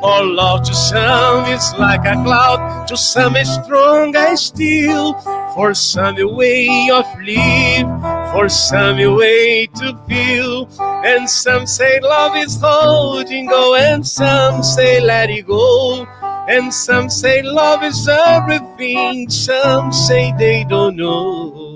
for 0.00 0.24
love 0.24 0.62
to 0.66 0.72
some 0.72 1.44
is 1.50 1.74
like 1.78 2.06
a 2.06 2.14
cloud, 2.22 2.86
to 2.86 2.96
some 2.96 3.34
is 3.34 3.52
strong 3.52 4.14
as 4.14 4.46
steel. 4.46 5.14
For 5.52 5.74
some 5.74 6.16
a 6.18 6.28
way 6.28 6.88
of 6.92 7.06
live, 7.18 7.88
for 8.32 8.48
some 8.48 9.00
a 9.00 9.08
way 9.12 9.66
to 9.66 9.98
feel. 10.06 10.68
And 10.80 11.28
some 11.28 11.66
say 11.66 11.98
love 12.00 12.36
is 12.36 12.60
holding 12.60 13.46
go, 13.46 13.74
and 13.74 14.06
some 14.06 14.62
say 14.62 15.00
let 15.00 15.28
it 15.28 15.46
go. 15.46 16.06
And 16.48 16.72
some 16.72 17.10
say 17.10 17.42
love 17.42 17.82
is 17.82 18.06
everything, 18.08 19.28
some 19.28 19.92
say 19.92 20.32
they 20.38 20.64
don't 20.64 20.96
know. 20.96 21.74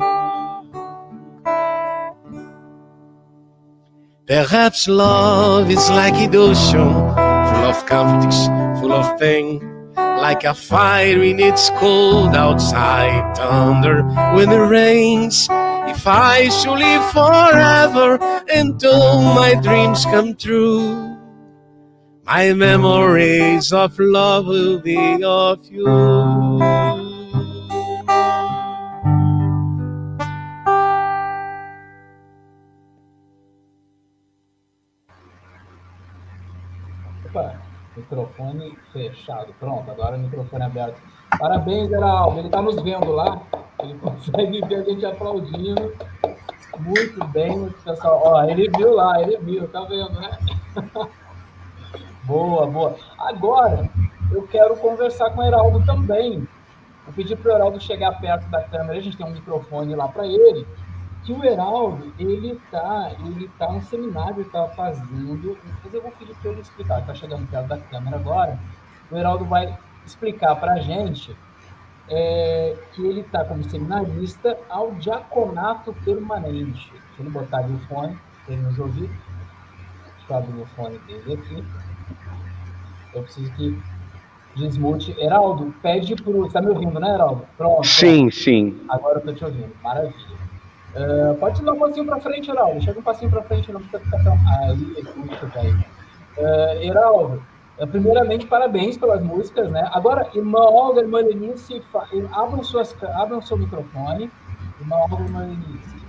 Perhaps 4.29 4.87
love 4.87 5.69
is 5.73 5.91
like 5.91 6.15
an 6.15 6.37
ocean 6.37 6.93
full 7.51 7.67
of 7.67 7.85
conflicts, 7.87 8.47
full 8.79 8.93
of 8.93 9.19
pain, 9.19 9.59
like 9.97 10.45
a 10.45 10.55
fire 10.55 11.21
in 11.21 11.41
its 11.41 11.69
cold 11.71 12.37
outside, 12.37 13.35
thunder 13.37 14.05
when 14.37 14.51
it 14.51 14.67
rains. 14.71 15.49
If 15.91 16.07
I 16.07 16.49
should 16.49 16.79
live 16.79 17.11
forever 17.11 18.23
and 18.55 18.81
all 18.85 19.21
my 19.35 19.55
dreams 19.55 20.05
come 20.05 20.37
true, 20.37 21.10
my 22.31 22.53
memories 22.53 23.73
of 23.73 23.99
love 23.99 24.47
will 24.47 24.79
be 24.79 25.25
of 25.25 25.67
you. 25.67 25.85
Microfone 37.97 38.79
fechado. 38.93 39.53
Pronto, 39.59 39.91
agora 39.91 40.17
o 40.17 40.21
microfone 40.21 40.63
aberto. 40.63 41.01
Parabéns, 41.37 41.89
Geraldo. 41.89 42.39
Ele 42.39 42.47
está 42.47 42.63
nos 42.63 42.81
vendo 42.81 43.11
lá. 43.11 43.43
Ele 43.83 43.95
consegue 43.99 44.61
ver 44.67 44.77
a 44.77 44.83
gente 44.85 45.05
aplaudindo. 45.05 45.93
Muito 46.79 47.25
bem, 47.27 47.69
pessoal. 47.85 48.23
Ó, 48.25 48.45
ele 48.45 48.71
viu 48.77 48.95
lá, 48.95 49.21
ele 49.21 49.37
viu, 49.39 49.67
tá 49.69 49.83
vendo, 49.83 50.13
né? 50.13 50.31
boa, 52.25 52.67
boa. 52.67 52.97
Agora, 53.19 53.89
eu 54.33 54.43
quero 54.47 54.77
conversar 54.77 55.31
com 55.31 55.41
o 55.41 55.45
Heraldo 55.45 55.85
também. 55.85 56.47
Vou 57.05 57.15
pedir 57.15 57.37
para 57.37 57.53
o 57.53 57.55
Heraldo 57.57 57.81
chegar 57.81 58.21
perto 58.21 58.49
da 58.49 58.63
câmera. 58.63 58.99
A 58.99 59.03
gente 59.03 59.17
tem 59.17 59.27
um 59.27 59.33
microfone 59.33 59.95
lá 59.95 60.09
para 60.09 60.27
ele 60.27 60.67
que 61.25 61.33
o 61.33 61.45
Heraldo, 61.45 62.13
ele 62.19 62.53
está 62.53 63.13
ele 63.25 63.49
tá 63.59 63.71
no 63.71 63.83
seminário, 63.83 64.41
está 64.41 64.69
fazendo, 64.69 65.59
mas 65.85 65.93
eu 65.93 66.03
vou 66.03 66.11
pedir 66.13 66.35
para 66.37 66.51
ele 66.51 66.61
explicar, 66.61 67.01
está 67.01 67.15
chegando 67.15 67.47
perto 67.51 67.67
da 67.67 67.79
câmera 67.79 68.17
agora, 68.17 68.59
o 69.11 69.17
Heraldo 69.17 69.45
vai 69.45 69.77
explicar 70.07 70.57
para 70.57 70.73
a 70.73 70.81
gente 70.81 71.37
é, 72.09 72.77
que 72.93 73.07
ele 73.07 73.21
está 73.21 73.45
como 73.45 73.63
seminarista 73.65 74.59
ao 74.69 74.93
diaconato 74.93 75.93
permanente. 76.05 76.91
Deixa 76.91 77.21
ele 77.21 77.31
botar 77.31 77.59
ali 77.59 77.75
o 77.75 77.79
fone, 77.81 78.19
para 78.45 78.55
ele 78.55 78.63
nos 78.63 78.79
ouvir. 78.79 79.09
Deixa 79.09 80.33
eu 80.33 80.37
abrir 80.37 80.61
o 80.61 80.67
fone 80.67 80.99
dele 81.01 81.35
aqui. 81.35 81.65
Eu 83.15 83.23
preciso 83.23 83.53
que 83.53 83.77
desmute. 84.57 85.15
Heraldo, 85.19 85.75
pede 85.83 86.15
para 86.17 86.33
o... 86.33 86.47
Está 86.47 86.61
me 86.61 86.69
ouvindo, 86.69 86.99
né, 86.99 87.15
Heraldo? 87.15 87.45
Pronto. 87.57 87.87
Sim, 87.87 88.31
sim. 88.31 88.81
Agora 88.89 89.17
eu 89.17 89.19
estou 89.19 89.35
te 89.35 89.45
ouvindo. 89.45 89.73
Maravilha. 89.83 90.41
Uh, 90.95 91.35
pode 91.39 91.63
dar 91.63 91.73
um 91.73 91.79
passinho 91.79 92.07
para 92.07 92.21
frente, 92.21 92.51
Heraldo. 92.51 92.81
Chega 92.83 92.99
um 92.99 93.03
passinho 93.03 93.31
para 93.31 93.43
frente, 93.43 93.73
não 93.73 93.81
precisa 93.81 94.01
ficar 94.05 94.25
tão. 94.25 94.35
Aí, 94.35 94.77
muito 95.17 95.53
bem. 95.55 95.73
Uh, 96.37 96.83
Heraldo, 96.83 97.43
uh, 97.79 97.87
primeiramente, 97.87 98.47
parabéns 98.47 98.97
pelas 98.99 99.23
músicas, 99.23 99.71
né? 99.71 99.89
Agora, 99.93 100.29
irmã 100.35 100.61
Olga, 100.61 101.01
irmã 101.01 101.21
Lenice, 101.21 101.81
fa... 101.93 102.07
abram, 102.33 102.63
suas... 102.63 102.97
abram 103.15 103.41
seu 103.41 103.57
microfone. 103.57 104.31
Irmã 104.81 104.97
Olga, 104.97 105.23
irmã 105.23 105.41
Lenice. 105.41 106.00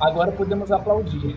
Agora 0.00 0.32
podemos 0.32 0.72
aplaudir. 0.72 1.36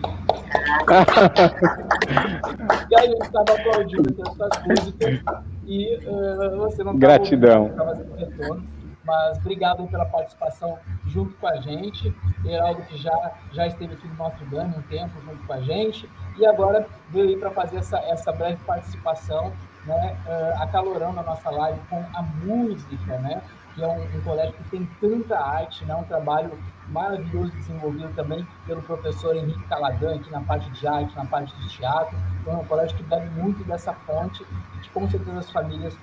e 2.90 2.96
aí, 2.96 3.06
gente 3.06 3.22
estava 3.22 3.52
aplaudindo 3.52 4.14
essas 4.22 4.62
músicas 4.66 5.20
e 5.66 5.96
uh, 6.06 6.56
você 6.58 6.82
não 6.84 6.96
Gratidão. 6.96 7.66
Estava 7.66 7.94
fazendo 7.94 8.14
retorno 8.16 8.74
mas 9.04 9.38
obrigado 9.38 9.86
pela 9.88 10.06
participação 10.06 10.78
junto 11.06 11.34
com 11.34 11.46
a 11.46 11.56
gente. 11.56 12.14
Heraldo, 12.44 12.82
que 12.82 12.96
já, 12.96 13.32
já 13.52 13.66
esteve 13.66 13.94
aqui 13.94 14.08
no 14.08 14.14
Notre 14.14 14.44
Dame 14.46 14.74
um 14.76 14.82
tempo 14.82 15.12
junto 15.20 15.46
com 15.46 15.52
a 15.52 15.60
gente, 15.60 16.08
e 16.38 16.46
agora 16.46 16.86
veio 17.10 17.28
aí 17.28 17.36
para 17.36 17.50
fazer 17.50 17.76
essa, 17.76 17.98
essa 17.98 18.32
breve 18.32 18.58
participação, 18.64 19.52
né, 19.84 20.16
uh, 20.26 20.62
acalorando 20.62 21.20
a 21.20 21.22
nossa 21.22 21.50
live 21.50 21.78
com 21.90 22.02
a 22.14 22.22
música, 22.22 23.18
né, 23.18 23.42
que 23.74 23.82
é 23.82 23.86
um, 23.86 24.02
um, 24.02 24.20
colégio 24.22 24.54
que 24.54 24.70
tem 24.70 24.88
tanta 25.00 25.38
arte, 25.38 25.84
né, 25.84 25.94
um 25.94 26.04
trabalho 26.04 26.50
maravilhoso 26.88 27.52
desenvolvido 27.52 28.12
também 28.14 28.46
pelo 28.66 28.82
professor 28.82 29.36
Henrique 29.36 29.62
Caladan, 29.64 30.16
aqui 30.16 30.30
na 30.30 30.40
parte 30.40 30.70
de 30.70 30.86
arte, 30.86 31.14
na 31.16 31.24
parte 31.24 31.54
de 31.56 31.68
teatro. 31.68 32.16
Então, 32.40 32.54
é 32.54 32.56
um 32.56 32.64
colégio 32.64 32.96
que 32.96 33.02
bebe 33.02 33.28
muito 33.30 33.64
dessa 33.64 33.92
fonte 33.92 34.44
e 34.76 34.80
que, 34.80 34.90
com 34.90 35.08
certeza, 35.08 35.38
as 35.38 35.50
famílias 35.50 35.96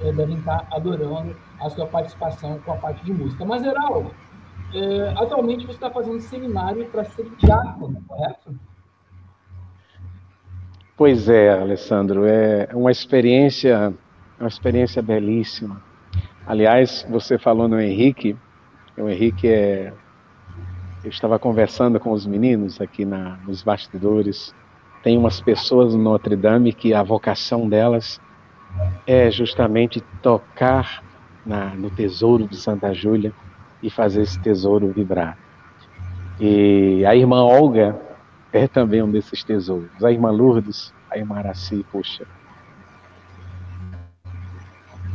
é, 0.00 0.12
devem 0.12 0.36
estar 0.36 0.66
adorando 0.70 1.36
a 1.60 1.70
sua 1.70 1.86
participação 1.86 2.58
com 2.60 2.72
a 2.72 2.76
parte 2.76 3.04
de 3.04 3.12
música. 3.12 3.44
Mas, 3.44 3.64
Heraldo, 3.64 4.12
é, 4.74 5.14
atualmente 5.16 5.66
você 5.66 5.72
está 5.72 5.90
fazendo 5.90 6.20
seminário 6.20 6.86
para 6.86 7.04
ser 7.04 7.28
diácono, 7.38 8.02
correto? 8.06 8.54
Pois 10.96 11.28
é, 11.28 11.58
Alessandro, 11.58 12.26
é 12.26 12.68
uma 12.74 12.90
experiência, 12.90 13.92
uma 14.38 14.48
experiência 14.48 15.02
belíssima. 15.02 15.82
Aliás, 16.46 17.06
você 17.08 17.38
falou 17.38 17.66
no 17.68 17.80
Henrique, 17.80 18.36
o 18.96 19.08
Henrique 19.08 19.48
é. 19.48 19.92
Eu 21.04 21.10
estava 21.10 21.36
conversando 21.36 21.98
com 21.98 22.12
os 22.12 22.24
meninos 22.24 22.80
aqui 22.80 23.04
na, 23.04 23.36
nos 23.44 23.60
bastidores. 23.60 24.54
Tem 25.02 25.18
umas 25.18 25.40
pessoas 25.40 25.94
no 25.94 26.00
Notre 26.00 26.36
Dame 26.36 26.72
que 26.72 26.94
a 26.94 27.02
vocação 27.02 27.68
delas 27.68 28.20
é 29.04 29.28
justamente 29.28 30.00
tocar 30.22 31.02
na, 31.44 31.74
no 31.74 31.90
tesouro 31.90 32.46
de 32.46 32.56
Santa 32.56 32.94
Júlia 32.94 33.32
e 33.82 33.90
fazer 33.90 34.22
esse 34.22 34.38
tesouro 34.38 34.92
vibrar. 34.92 35.36
E 36.38 37.04
a 37.04 37.16
irmã 37.16 37.42
Olga 37.42 38.00
é 38.52 38.68
também 38.68 39.02
um 39.02 39.10
desses 39.10 39.42
tesouros. 39.42 40.04
A 40.04 40.12
irmã 40.12 40.30
Lourdes, 40.30 40.94
a 41.10 41.18
irmã 41.18 41.38
Araci, 41.38 41.84
puxa. 41.90 42.24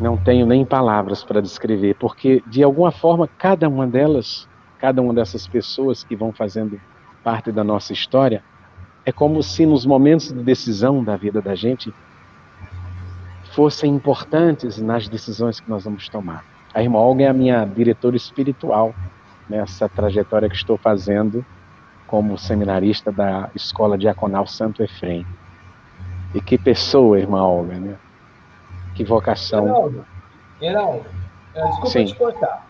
Não 0.01 0.17
tenho 0.17 0.45
nem 0.45 0.65
palavras 0.65 1.23
para 1.23 1.41
descrever, 1.41 1.95
porque 1.95 2.43
de 2.45 2.61
alguma 2.61 2.91
forma 2.91 3.25
cada 3.25 3.69
uma 3.69 3.88
delas, 3.88 4.47
cada 4.80 5.01
uma 5.01 5.13
dessas 5.13 5.47
pessoas 5.47 6.03
que 6.03 6.15
vão 6.15 6.32
fazendo 6.32 6.80
parte 7.23 7.51
da 7.51 7.63
nossa 7.63 7.93
história, 7.93 8.43
é 9.05 9.11
como 9.11 9.41
se 9.41 9.65
nos 9.65 9.86
momentos 9.86 10.32
de 10.32 10.43
decisão 10.43 11.03
da 11.03 11.15
vida 11.15 11.41
da 11.41 11.55
gente 11.55 11.93
fossem 13.53 13.95
importantes 13.95 14.80
nas 14.80 15.07
decisões 15.07 15.59
que 15.59 15.69
nós 15.69 15.86
vamos 15.86 16.07
tomar. 16.09 16.45
A 16.73 16.84
irmã 16.84 16.99
Olga 16.99 17.23
é 17.23 17.28
a 17.28 17.34
minha 17.34 17.65
diretora 17.65 18.15
espiritual 18.15 18.93
nessa 19.49 19.89
trajetória 19.89 20.49
que 20.49 20.55
estou 20.55 20.78
fazendo 20.78 21.43
como 22.05 22.38
seminarista 22.38 23.11
da 23.11 23.49
Escola 23.55 23.97
Diaconal 23.97 24.45
Santo 24.45 24.84
Efrem. 24.84 25.25
E 26.36 26.41
que 26.41 26.57
pessoa, 26.57 27.19
irmã 27.19 27.43
Olga, 27.43 27.80
né? 27.80 27.95
Que 28.93 29.03
vocação. 29.03 29.65
Heraldo, 29.65 30.05
Heraldo 30.61 31.05
eh, 31.55 31.63
desculpa 31.63 31.88
Sim. 31.88 32.05
te 32.05 32.15
cortar 32.15 32.66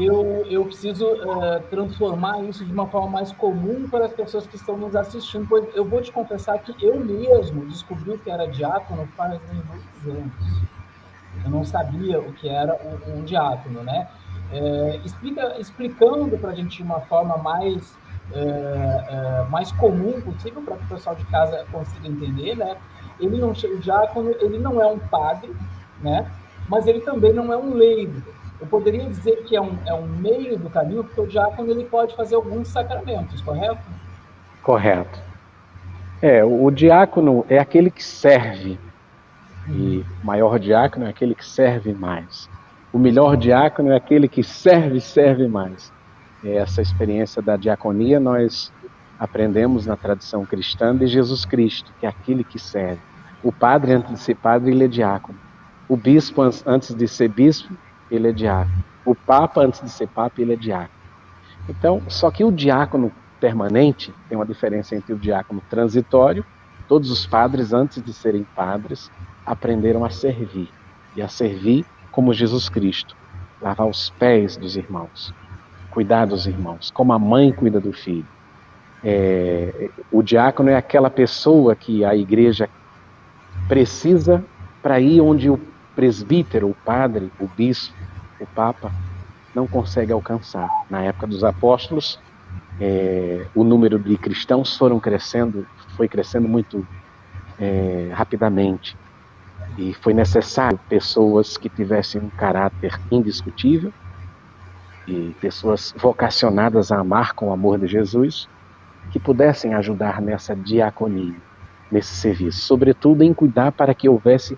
eu, 0.00 0.46
eu 0.48 0.64
preciso 0.64 1.06
uh, 1.06 1.60
transformar 1.68 2.42
isso 2.44 2.64
de 2.64 2.72
uma 2.72 2.86
forma 2.86 3.10
mais 3.10 3.30
comum 3.32 3.86
para 3.88 4.06
as 4.06 4.12
pessoas 4.12 4.46
que 4.46 4.56
estão 4.56 4.76
nos 4.76 4.96
assistindo, 4.96 5.46
pois 5.46 5.64
eu 5.74 5.84
vou 5.84 6.00
te 6.00 6.10
confessar 6.10 6.58
que 6.60 6.74
eu 6.82 6.98
mesmo 6.98 7.66
descobri 7.66 8.16
que 8.18 8.30
era 8.30 8.46
diácono 8.46 9.06
faz 9.16 9.38
muitos 9.50 10.06
anos. 10.06 10.62
Eu 11.44 11.50
não 11.50 11.64
sabia 11.64 12.20
o 12.20 12.32
que 12.32 12.48
era 12.48 12.74
um, 12.74 13.18
um 13.18 13.24
diácono, 13.24 13.82
né? 13.82 14.08
É, 14.50 15.00
explica, 15.04 15.58
explicando 15.58 16.38
para 16.38 16.50
a 16.50 16.54
gente 16.54 16.78
de 16.78 16.82
uma 16.82 17.00
forma 17.00 17.36
mais, 17.36 17.98
é, 18.32 18.38
é, 18.38 19.46
mais 19.50 19.72
comum 19.72 20.20
possível 20.22 20.62
para 20.62 20.76
que 20.76 20.84
o 20.84 20.88
pessoal 20.88 21.16
de 21.16 21.24
casa 21.26 21.66
consiga 21.70 22.08
entender, 22.08 22.56
né? 22.56 22.76
Ele 23.20 23.38
não, 23.38 23.50
o 23.50 23.78
diácono 23.78 24.30
ele 24.40 24.58
não 24.58 24.80
é 24.80 24.86
um 24.86 24.98
padre, 24.98 25.54
né? 26.00 26.30
Mas 26.68 26.86
ele 26.86 27.00
também 27.00 27.32
não 27.32 27.52
é 27.52 27.56
um 27.56 27.74
leigo 27.74 28.22
eu 28.62 28.68
poderia 28.68 29.04
dizer 29.08 29.42
que 29.42 29.56
é 29.56 29.60
um, 29.60 29.76
é 29.84 29.92
um 29.92 30.06
meio 30.06 30.56
do 30.56 30.70
caminho, 30.70 31.02
porque 31.02 31.20
o 31.20 31.26
diácono 31.26 31.68
ele 31.68 31.84
pode 31.84 32.14
fazer 32.14 32.36
alguns 32.36 32.68
sacramentos, 32.68 33.40
correto? 33.40 33.82
Correto. 34.62 35.20
É, 36.22 36.44
o, 36.44 36.70
diácono 36.70 37.44
é 37.48 37.58
aquele 37.58 37.90
que 37.90 38.04
serve, 38.04 38.78
e 39.68 40.04
o 40.22 40.24
maior 40.26 40.60
diácono 40.60 41.06
é 41.06 41.08
aquele 41.08 41.34
que 41.34 41.44
serve 41.44 41.92
mais. 41.92 42.48
O 42.92 43.00
melhor 43.00 43.36
diácono 43.36 43.90
é 43.90 43.96
aquele 43.96 44.28
que 44.28 44.44
serve 44.44 44.98
e 44.98 45.00
serve 45.00 45.48
mais. 45.48 45.92
É 46.44 46.54
essa 46.54 46.80
experiência 46.80 47.42
da 47.42 47.56
diaconia 47.56 48.20
nós 48.20 48.72
aprendemos 49.18 49.86
na 49.86 49.96
tradição 49.96 50.46
cristã 50.46 50.96
de 50.96 51.08
Jesus 51.08 51.44
Cristo, 51.44 51.92
que 51.98 52.06
é 52.06 52.08
aquele 52.08 52.44
que 52.44 52.60
serve. 52.60 53.00
O 53.42 53.50
padre, 53.50 53.92
antes 53.92 54.12
de 54.12 54.20
ser 54.20 54.36
padre, 54.36 54.70
ele 54.70 54.84
é 54.84 54.88
diácono. 54.88 55.38
O 55.88 55.96
bispo, 55.96 56.42
antes 56.64 56.94
de 56.94 57.08
ser 57.08 57.28
bispo, 57.28 57.76
ele 58.14 58.28
é 58.28 58.32
diácono. 58.32 58.84
O 59.04 59.14
papa, 59.14 59.62
antes 59.62 59.80
de 59.80 59.90
ser 59.90 60.06
papa, 60.08 60.40
ele 60.40 60.52
é 60.52 60.56
diácono. 60.56 61.00
Então, 61.68 62.02
só 62.08 62.30
que 62.30 62.44
o 62.44 62.52
diácono 62.52 63.10
permanente 63.40 64.14
tem 64.28 64.36
uma 64.36 64.46
diferença 64.46 64.94
entre 64.94 65.12
o 65.12 65.18
diácono 65.18 65.62
transitório. 65.68 66.44
Todos 66.86 67.10
os 67.10 67.26
padres, 67.26 67.72
antes 67.72 68.02
de 68.02 68.12
serem 68.12 68.44
padres, 68.54 69.10
aprenderam 69.46 70.04
a 70.04 70.10
servir 70.10 70.68
e 71.16 71.22
a 71.22 71.28
servir 71.28 71.84
como 72.10 72.34
Jesus 72.34 72.68
Cristo, 72.68 73.16
lavar 73.60 73.88
os 73.88 74.10
pés 74.10 74.56
dos 74.56 74.76
irmãos, 74.76 75.34
cuidar 75.90 76.26
dos 76.26 76.46
irmãos, 76.46 76.90
como 76.90 77.12
a 77.12 77.18
mãe 77.18 77.50
cuida 77.50 77.80
do 77.80 77.92
filho. 77.92 78.26
É, 79.02 79.90
o 80.12 80.22
diácono 80.22 80.68
é 80.68 80.76
aquela 80.76 81.10
pessoa 81.10 81.74
que 81.74 82.04
a 82.04 82.14
igreja 82.14 82.68
precisa 83.66 84.44
para 84.82 85.00
ir 85.00 85.20
onde 85.20 85.48
o 85.48 85.58
presbítero, 85.94 86.68
o 86.68 86.74
padre, 86.74 87.30
o 87.38 87.46
bispo, 87.46 87.94
o 88.40 88.46
papa 88.46 88.90
não 89.54 89.66
consegue 89.66 90.12
alcançar. 90.12 90.68
Na 90.88 91.02
época 91.02 91.26
dos 91.26 91.44
apóstolos, 91.44 92.18
é, 92.80 93.46
o 93.54 93.62
número 93.64 93.98
de 93.98 94.16
cristãos 94.16 94.76
foram 94.76 94.98
crescendo, 94.98 95.66
foi 95.96 96.08
crescendo 96.08 96.48
muito 96.48 96.86
é, 97.58 98.10
rapidamente 98.12 98.96
e 99.76 99.94
foi 99.94 100.12
necessário 100.12 100.78
pessoas 100.88 101.56
que 101.56 101.68
tivessem 101.68 102.20
um 102.20 102.30
caráter 102.30 102.98
indiscutível 103.10 103.92
e 105.06 105.34
pessoas 105.40 105.94
vocacionadas 105.96 106.92
a 106.92 106.98
amar 106.98 107.32
com 107.34 107.48
o 107.48 107.52
amor 107.52 107.78
de 107.78 107.86
Jesus 107.86 108.48
que 109.10 109.18
pudessem 109.18 109.74
ajudar 109.74 110.20
nessa 110.20 110.54
diaconia, 110.54 111.34
nesse 111.90 112.14
serviço, 112.14 112.60
sobretudo 112.60 113.22
em 113.22 113.34
cuidar 113.34 113.72
para 113.72 113.94
que 113.94 114.08
houvesse 114.08 114.56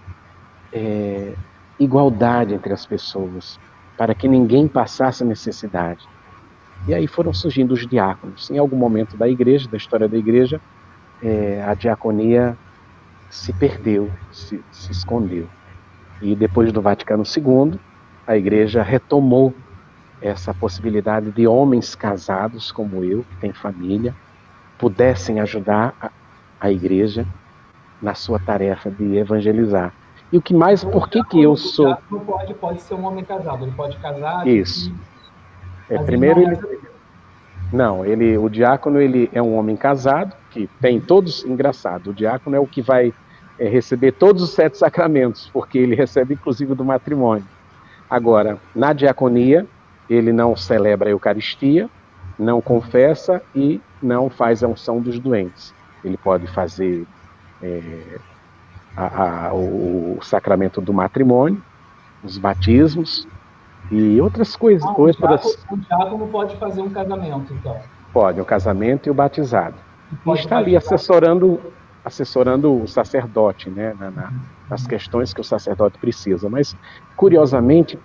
é, 0.75 1.33
igualdade 1.79 2.53
entre 2.53 2.73
as 2.73 2.85
pessoas, 2.85 3.61
para 3.97 4.15
que 4.15 4.27
ninguém 4.27 4.67
passasse 4.67 5.25
necessidade. 5.25 6.07
E 6.89 6.93
aí 6.93 7.07
foram 7.07 7.33
surgindo 7.33 7.73
os 7.73 7.87
diáconos. 7.87 8.51
Em 8.51 8.59
algum 8.59 8.77
momento 8.77 9.17
da 9.17 9.29
igreja, 9.29 9.69
da 9.69 9.77
história 9.77 10.09
da 10.09 10.19
igreja, 10.19 10.61
é, 11.23 11.65
a 11.65 11.73
diaconia 11.75 12.59
se 13.31 13.53
perdeu, 13.53 14.11
se, 14.33 14.63
se 14.71 14.93
escondeu. 14.93 15.47
E 16.21 16.35
depois 16.35 16.73
do 16.73 16.83
Vaticano 16.83 17.23
II, 17.25 17.79
a 18.27 18.37
igreja 18.37 18.83
retomou 18.83 19.55
essa 20.21 20.53
possibilidade 20.53 21.31
de 21.31 21.47
homens 21.47 21.95
casados 21.95 22.73
como 22.73 23.05
eu, 23.05 23.25
que 23.25 23.37
têm 23.37 23.53
família, 23.53 24.15
pudessem 24.79 25.41
ajudar 25.41 25.95
a, 26.01 26.11
a 26.61 26.71
igreja 26.71 27.27
na 28.01 28.15
sua 28.15 28.39
tarefa 28.39 28.91
de 28.91 29.17
evangelizar. 29.17 29.93
E 30.35 30.37
o 30.37 30.43
que 30.43 30.53
mais, 30.53 30.83
por 30.83 31.09
que 31.09 31.23
que 31.23 31.41
eu 31.41 31.55
sou... 31.55 31.97
Não 32.11 32.19
pode, 32.19 32.53
pode 32.55 32.83
ser 32.83 32.95
um 32.95 33.05
homem 33.05 33.23
casado, 33.25 33.65
ele 33.65 33.71
pode 33.71 33.97
casar... 33.99 34.45
Isso. 34.49 34.93
É, 35.89 35.97
primeiro 36.03 36.41
ele... 36.41 36.59
Não, 37.73 38.05
ele, 38.05 38.37
o 38.37 38.49
diácono 38.49 39.01
ele 39.01 39.31
é 39.33 39.41
um 39.41 39.57
homem 39.57 39.77
casado, 39.77 40.35
que 40.51 40.69
tem 40.81 41.01
todos... 41.01 41.45
Engraçado, 41.45 42.11
o 42.11 42.13
diácono 42.13 42.57
é 42.57 42.59
o 42.59 42.67
que 42.67 42.83
vai 42.83 43.15
é, 43.61 43.69
receber 43.69 44.11
todos 44.11 44.43
os 44.43 44.51
sete 44.51 44.77
sacramentos, 44.77 45.49
porque 45.53 45.79
ele 45.79 45.95
recebe 45.95 46.35
inclusive 46.35 46.75
do 46.75 46.85
matrimônio. 46.85 47.47
Agora, 48.11 48.59
na 48.75 48.93
diaconia, 48.93 49.65
ele 50.11 50.33
não 50.33 50.57
celebra 50.57 51.11
a 51.11 51.13
Eucaristia, 51.13 51.89
não 52.37 52.61
confessa 52.61 53.41
e 53.55 53.81
não 54.03 54.29
faz 54.29 54.65
a 54.65 54.67
unção 54.67 55.01
dos 55.01 55.17
doentes. 55.21 55.73
Ele 56.05 56.17
pode 56.17 56.49
fazer 56.49 57.07
é, 57.63 58.19
a, 58.97 59.49
a, 59.49 59.55
o, 59.55 60.19
sacramento 60.23 60.81
do 60.81 60.93
matrimônio, 60.93 61.63
os 62.23 62.39
batismos 62.39 63.27
e 63.91 64.21
outras 64.21 64.57
coisas. 64.57 64.89
Ah, 64.89 64.95
outras... 64.97 65.65
O 65.71 65.77
diácono 65.77 66.27
pode 66.29 66.57
fazer 66.57 66.81
um 66.81 66.91
casamento, 66.91 67.53
então? 67.53 67.77
Pode, 68.13 68.41
o 68.41 68.45
casamento 68.45 69.09
e 69.09 69.11
o 69.11 69.15
batizado. 69.15 69.77
E, 70.25 70.31
e 70.31 70.33
está 70.35 70.59
ali 70.59 70.77
assessorando 70.77 71.61
assessorando 72.05 72.83
o 72.83 72.87
sacerdote, 72.87 73.71
né, 73.71 73.95
na, 73.99 74.11
na, 74.11 74.33
nas 74.69 74.87
questões 74.87 75.33
que 75.33 75.41
o 75.41 75.45
sacerdote 75.45 75.99
precisa. 75.99 76.51
Mas, 76.51 76.77
curiosamente, 77.17 77.99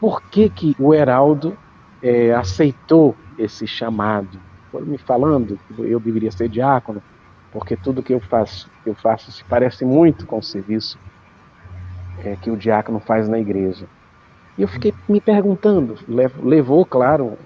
por 0.00 0.20
que, 0.22 0.48
que 0.48 0.76
o 0.76 0.92
Heraldo 0.92 1.56
é, 2.02 2.34
aceitou 2.34 3.14
esse 3.38 3.64
chamado? 3.66 4.40
Foram 4.72 4.86
me 4.86 4.98
falando 4.98 5.58
que 5.68 5.82
eu 5.82 6.00
deveria 6.00 6.32
ser 6.32 6.48
diácono, 6.48 7.00
porque 7.54 7.76
tudo 7.76 8.02
que 8.02 8.12
eu 8.12 8.18
faço, 8.18 8.68
eu 8.84 8.96
faço 8.96 9.30
se 9.30 9.44
parece 9.44 9.84
muito 9.84 10.26
com 10.26 10.38
o 10.38 10.42
serviço 10.42 10.98
é, 12.18 12.34
que 12.34 12.50
o 12.50 12.56
diácono 12.56 12.98
faz 12.98 13.28
na 13.28 13.38
igreja. 13.38 13.86
E 14.58 14.62
eu 14.62 14.68
fiquei 14.68 14.92
me 15.08 15.20
perguntando, 15.20 15.96
levou, 16.42 16.84
claro, 16.84 17.38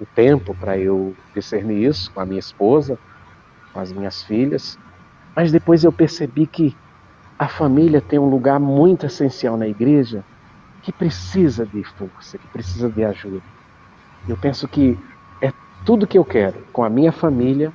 o 0.00 0.06
tempo 0.14 0.54
para 0.54 0.78
eu 0.78 1.16
discernir 1.34 1.84
isso 1.84 2.12
com 2.12 2.20
a 2.20 2.24
minha 2.24 2.38
esposa, 2.38 2.96
com 3.72 3.80
as 3.80 3.92
minhas 3.92 4.22
filhas, 4.22 4.78
mas 5.34 5.50
depois 5.50 5.82
eu 5.82 5.92
percebi 5.92 6.46
que 6.46 6.76
a 7.36 7.48
família 7.48 8.00
tem 8.00 8.20
um 8.20 8.28
lugar 8.28 8.60
muito 8.60 9.04
essencial 9.04 9.56
na 9.56 9.66
igreja 9.66 10.24
que 10.82 10.92
precisa 10.92 11.66
de 11.66 11.82
força, 11.98 12.38
que 12.38 12.46
precisa 12.48 12.88
de 12.88 13.04
ajuda. 13.04 13.42
Eu 14.28 14.36
penso 14.36 14.68
que 14.68 14.96
é 15.42 15.50
tudo 15.84 16.06
que 16.06 16.16
eu 16.16 16.24
quero 16.24 16.60
com 16.72 16.84
a 16.84 16.88
minha 16.88 17.10
família 17.10 17.72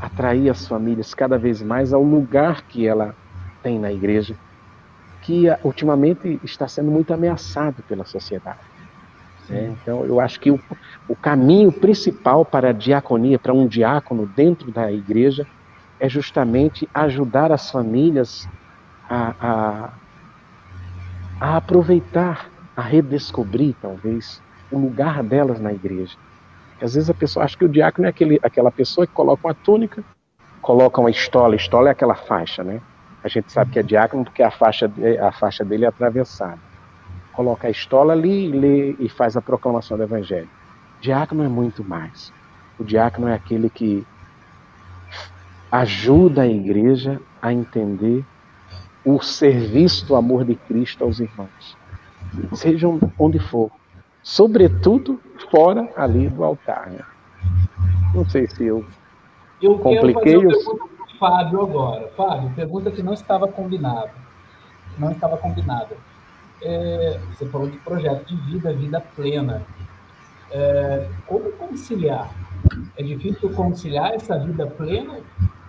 atrair 0.00 0.48
as 0.48 0.66
famílias 0.66 1.12
cada 1.14 1.38
vez 1.38 1.62
mais 1.62 1.92
ao 1.92 2.02
lugar 2.02 2.62
que 2.62 2.86
ela 2.86 3.14
tem 3.62 3.78
na 3.78 3.92
igreja, 3.92 4.34
que 5.22 5.48
ah, 5.48 5.58
ultimamente 5.62 6.40
está 6.42 6.66
sendo 6.66 6.90
muito 6.90 7.12
ameaçado 7.12 7.82
pela 7.84 8.04
sociedade. 8.04 8.58
É, 9.48 9.66
então, 9.66 10.04
eu 10.06 10.20
acho 10.20 10.40
que 10.40 10.50
o, 10.50 10.58
o 11.08 11.16
caminho 11.16 11.72
principal 11.72 12.44
para 12.44 12.70
a 12.70 12.72
diaconia, 12.72 13.38
para 13.38 13.52
um 13.52 13.66
diácono 13.66 14.26
dentro 14.26 14.70
da 14.72 14.90
igreja, 14.92 15.46
é 15.98 16.08
justamente 16.08 16.88
ajudar 16.94 17.52
as 17.52 17.70
famílias 17.70 18.46
a, 19.08 19.34
a, 19.38 19.98
a 21.40 21.56
aproveitar, 21.56 22.50
a 22.76 22.82
redescobrir, 22.82 23.74
talvez, 23.80 24.40
o 24.70 24.78
lugar 24.78 25.22
delas 25.22 25.60
na 25.60 25.72
igreja. 25.72 26.16
Às 26.80 26.94
vezes 26.94 27.10
a 27.10 27.14
pessoa 27.14 27.44
acha 27.44 27.56
que 27.56 27.64
o 27.64 27.68
diácono 27.68 28.06
é 28.06 28.10
aquele, 28.10 28.40
aquela 28.42 28.70
pessoa 28.70 29.06
que 29.06 29.12
coloca 29.12 29.46
uma 29.46 29.54
túnica, 29.54 30.02
coloca 30.62 31.00
uma 31.00 31.10
estola, 31.10 31.54
estola 31.54 31.88
é 31.88 31.92
aquela 31.92 32.14
faixa, 32.14 32.64
né? 32.64 32.80
A 33.22 33.28
gente 33.28 33.52
sabe 33.52 33.72
que 33.72 33.78
é 33.78 33.82
diácono 33.82 34.24
porque 34.24 34.42
a 34.42 34.50
faixa, 34.50 34.90
a 35.20 35.32
faixa 35.32 35.64
dele 35.64 35.84
é 35.84 35.88
atravessada. 35.88 36.58
Coloca 37.32 37.68
a 37.68 37.70
estola 37.70 38.14
ali 38.14 38.46
e 38.46 38.52
lê 38.52 38.96
e 38.98 39.08
faz 39.08 39.36
a 39.36 39.42
proclamação 39.42 39.96
do 39.96 40.02
evangelho. 40.02 40.48
Diácono 41.00 41.44
é 41.44 41.48
muito 41.48 41.84
mais. 41.84 42.32
O 42.78 42.84
diácono 42.84 43.28
é 43.28 43.34
aquele 43.34 43.68
que 43.68 44.06
ajuda 45.70 46.42
a 46.42 46.46
igreja 46.46 47.20
a 47.40 47.52
entender 47.52 48.24
o 49.04 49.20
serviço 49.20 50.06
do 50.06 50.16
amor 50.16 50.44
de 50.44 50.54
Cristo 50.54 51.04
aos 51.04 51.20
irmãos, 51.20 51.76
sejam 52.52 52.98
onde 53.18 53.38
for, 53.38 53.70
sobretudo 54.30 55.20
fora 55.50 55.88
ali 55.96 56.28
do 56.28 56.44
altar. 56.44 56.88
Né? 56.88 57.00
Não 58.14 58.28
sei 58.28 58.46
se 58.46 58.64
eu, 58.64 58.86
eu 59.60 59.76
compliquei. 59.78 60.36
Eu 60.36 60.42
quero 60.42 60.60
fazer 60.60 60.68
uma 60.68 60.78
pergunta 60.78 60.94
para 60.96 61.04
o 61.04 61.18
Fábio 61.18 61.62
agora. 61.62 62.08
Fábio, 62.16 62.52
pergunta 62.54 62.90
que 62.92 63.02
não 63.02 63.12
estava 63.12 63.48
combinada. 63.48 64.12
Não 64.96 65.10
estava 65.10 65.36
combinada. 65.36 65.96
É, 66.62 67.18
você 67.28 67.44
falou 67.46 67.68
de 67.68 67.76
projeto 67.78 68.24
de 68.26 68.36
vida, 68.52 68.72
vida 68.72 69.00
plena. 69.16 69.62
É, 70.52 71.08
como 71.26 71.50
conciliar? 71.52 72.32
É 72.96 73.02
difícil 73.02 73.52
conciliar 73.52 74.12
essa 74.12 74.38
vida 74.38 74.66
plena 74.66 75.18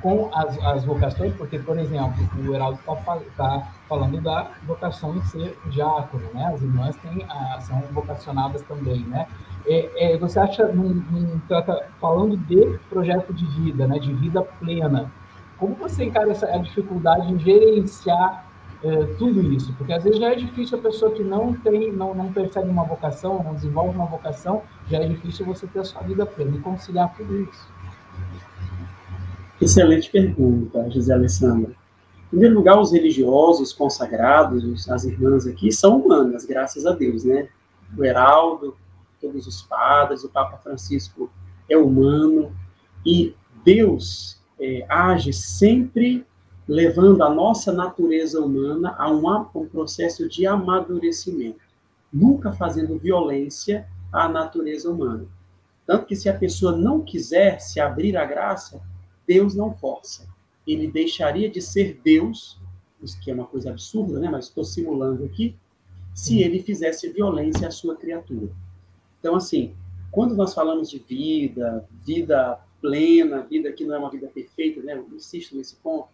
com 0.01 0.29
as, 0.33 0.57
as 0.63 0.83
vocações, 0.83 1.33
porque, 1.35 1.59
por 1.59 1.77
exemplo, 1.77 2.13
o 2.37 2.53
Heraldo 2.53 2.79
está 2.79 3.19
tá 3.37 3.67
falando 3.87 4.19
da 4.21 4.51
vocação 4.63 5.15
em 5.15 5.21
ser 5.23 5.57
diácono, 5.67 6.23
né? 6.33 6.51
As 6.53 6.61
irmãs 6.61 6.95
têm, 6.97 7.25
são 7.61 7.81
vocacionadas 7.91 8.61
também, 8.63 9.01
né? 9.01 9.27
É, 9.65 10.13
é, 10.13 10.17
você 10.17 10.39
acha, 10.39 10.67
num, 10.67 10.89
num, 10.89 11.39
trata, 11.47 11.87
falando 11.99 12.35
de 12.35 12.79
projeto 12.89 13.31
de 13.31 13.45
vida, 13.45 13.87
né, 13.87 13.99
de 13.99 14.11
vida 14.13 14.41
plena, 14.41 15.11
como 15.57 15.75
você 15.75 16.05
encara 16.05 16.31
essa, 16.31 16.47
a 16.47 16.57
dificuldade 16.57 17.31
em 17.31 17.37
gerenciar 17.37 18.47
é, 18.83 19.05
tudo 19.19 19.41
isso? 19.53 19.71
Porque 19.73 19.93
às 19.93 20.03
vezes 20.03 20.19
já 20.19 20.31
é 20.31 20.35
difícil 20.35 20.79
a 20.79 20.81
pessoa 20.81 21.11
que 21.11 21.23
não 21.23 21.53
tem, 21.53 21.91
não, 21.91 22.15
não 22.15 22.33
percebe 22.33 22.67
uma 22.67 22.83
vocação, 22.83 23.43
não 23.43 23.53
desenvolve 23.53 23.95
uma 23.95 24.07
vocação, 24.07 24.63
já 24.89 24.97
é 24.97 25.07
difícil 25.07 25.45
você 25.45 25.67
ter 25.67 25.79
a 25.79 25.83
sua 25.83 26.01
vida 26.01 26.25
plena 26.25 26.57
e 26.57 26.59
conciliar 26.59 27.13
tudo 27.15 27.41
isso. 27.41 27.69
Excelente 29.61 30.09
pergunta, 30.09 30.89
José 30.89 31.13
Alessandra. 31.13 31.69
Em 31.69 32.29
primeiro 32.29 32.55
lugar, 32.55 32.79
os 32.79 32.91
religiosos 32.91 33.71
consagrados, 33.71 34.89
as 34.89 35.03
irmãs 35.03 35.45
aqui, 35.45 35.71
são 35.71 36.01
humanas, 36.01 36.45
graças 36.45 36.83
a 36.87 36.93
Deus, 36.93 37.23
né? 37.23 37.47
O 37.95 38.03
Heraldo, 38.03 38.75
todos 39.21 39.45
os 39.45 39.61
padres, 39.61 40.23
o 40.23 40.29
Papa 40.29 40.57
Francisco 40.57 41.29
é 41.69 41.77
humano, 41.77 42.51
e 43.05 43.35
Deus 43.63 44.41
é, 44.59 44.83
age 44.89 45.31
sempre 45.31 46.25
levando 46.67 47.21
a 47.21 47.29
nossa 47.29 47.71
natureza 47.71 48.41
humana 48.41 48.95
a 48.97 49.11
um, 49.11 49.27
um 49.53 49.67
processo 49.67 50.27
de 50.27 50.47
amadurecimento, 50.47 51.61
nunca 52.11 52.51
fazendo 52.51 52.97
violência 52.97 53.87
à 54.11 54.27
natureza 54.27 54.89
humana. 54.89 55.27
Tanto 55.85 56.07
que 56.07 56.15
se 56.15 56.27
a 56.27 56.33
pessoa 56.33 56.75
não 56.75 57.01
quiser 57.01 57.59
se 57.59 57.79
abrir 57.79 58.17
à 58.17 58.25
graça, 58.25 58.81
Deus 59.31 59.55
não 59.55 59.73
força. 59.73 60.27
Ele 60.67 60.91
deixaria 60.91 61.49
de 61.49 61.61
ser 61.61 62.01
Deus, 62.03 62.59
isso 63.01 63.17
que 63.21 63.31
é 63.31 63.33
uma 63.33 63.47
coisa 63.47 63.69
absurda, 63.69 64.19
né? 64.19 64.29
mas 64.29 64.45
estou 64.45 64.65
simulando 64.65 65.23
aqui, 65.23 65.55
se 66.13 66.43
ele 66.43 66.61
fizesse 66.61 67.09
violência 67.09 67.69
à 67.69 67.71
sua 67.71 67.95
criatura. 67.95 68.51
Então, 69.19 69.33
assim, 69.33 69.73
quando 70.11 70.35
nós 70.35 70.53
falamos 70.53 70.89
de 70.89 70.99
vida, 70.99 71.87
vida 72.05 72.59
plena, 72.81 73.41
vida 73.43 73.71
que 73.71 73.85
não 73.85 73.95
é 73.95 73.99
uma 73.99 74.09
vida 74.09 74.27
perfeita, 74.27 74.81
né? 74.81 74.97
Eu 74.97 75.07
insisto 75.15 75.55
nesse 75.55 75.75
ponto, 75.77 76.09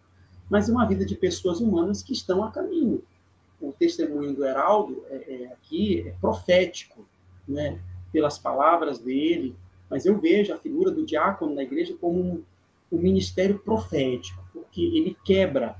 mas 0.48 0.68
é 0.68 0.72
uma 0.72 0.86
vida 0.86 1.04
de 1.04 1.16
pessoas 1.16 1.58
humanas 1.60 2.00
que 2.00 2.12
estão 2.12 2.44
a 2.44 2.52
caminho. 2.52 3.02
O 3.60 3.72
testemunho 3.72 4.32
do 4.32 4.44
Heraldo 4.44 5.02
é, 5.08 5.16
é, 5.16 5.52
aqui 5.52 6.06
é 6.06 6.14
profético, 6.20 7.04
né? 7.48 7.80
Pelas 8.12 8.38
palavras 8.38 9.00
dele, 9.00 9.56
mas 9.90 10.06
eu 10.06 10.16
vejo 10.20 10.54
a 10.54 10.58
figura 10.58 10.92
do 10.92 11.04
diácono 11.04 11.54
na 11.54 11.64
igreja 11.64 11.96
como 12.00 12.20
um, 12.20 12.42
um 12.90 12.98
ministério 12.98 13.58
profético, 13.58 14.42
porque 14.52 14.82
ele 14.82 15.16
quebra 15.24 15.76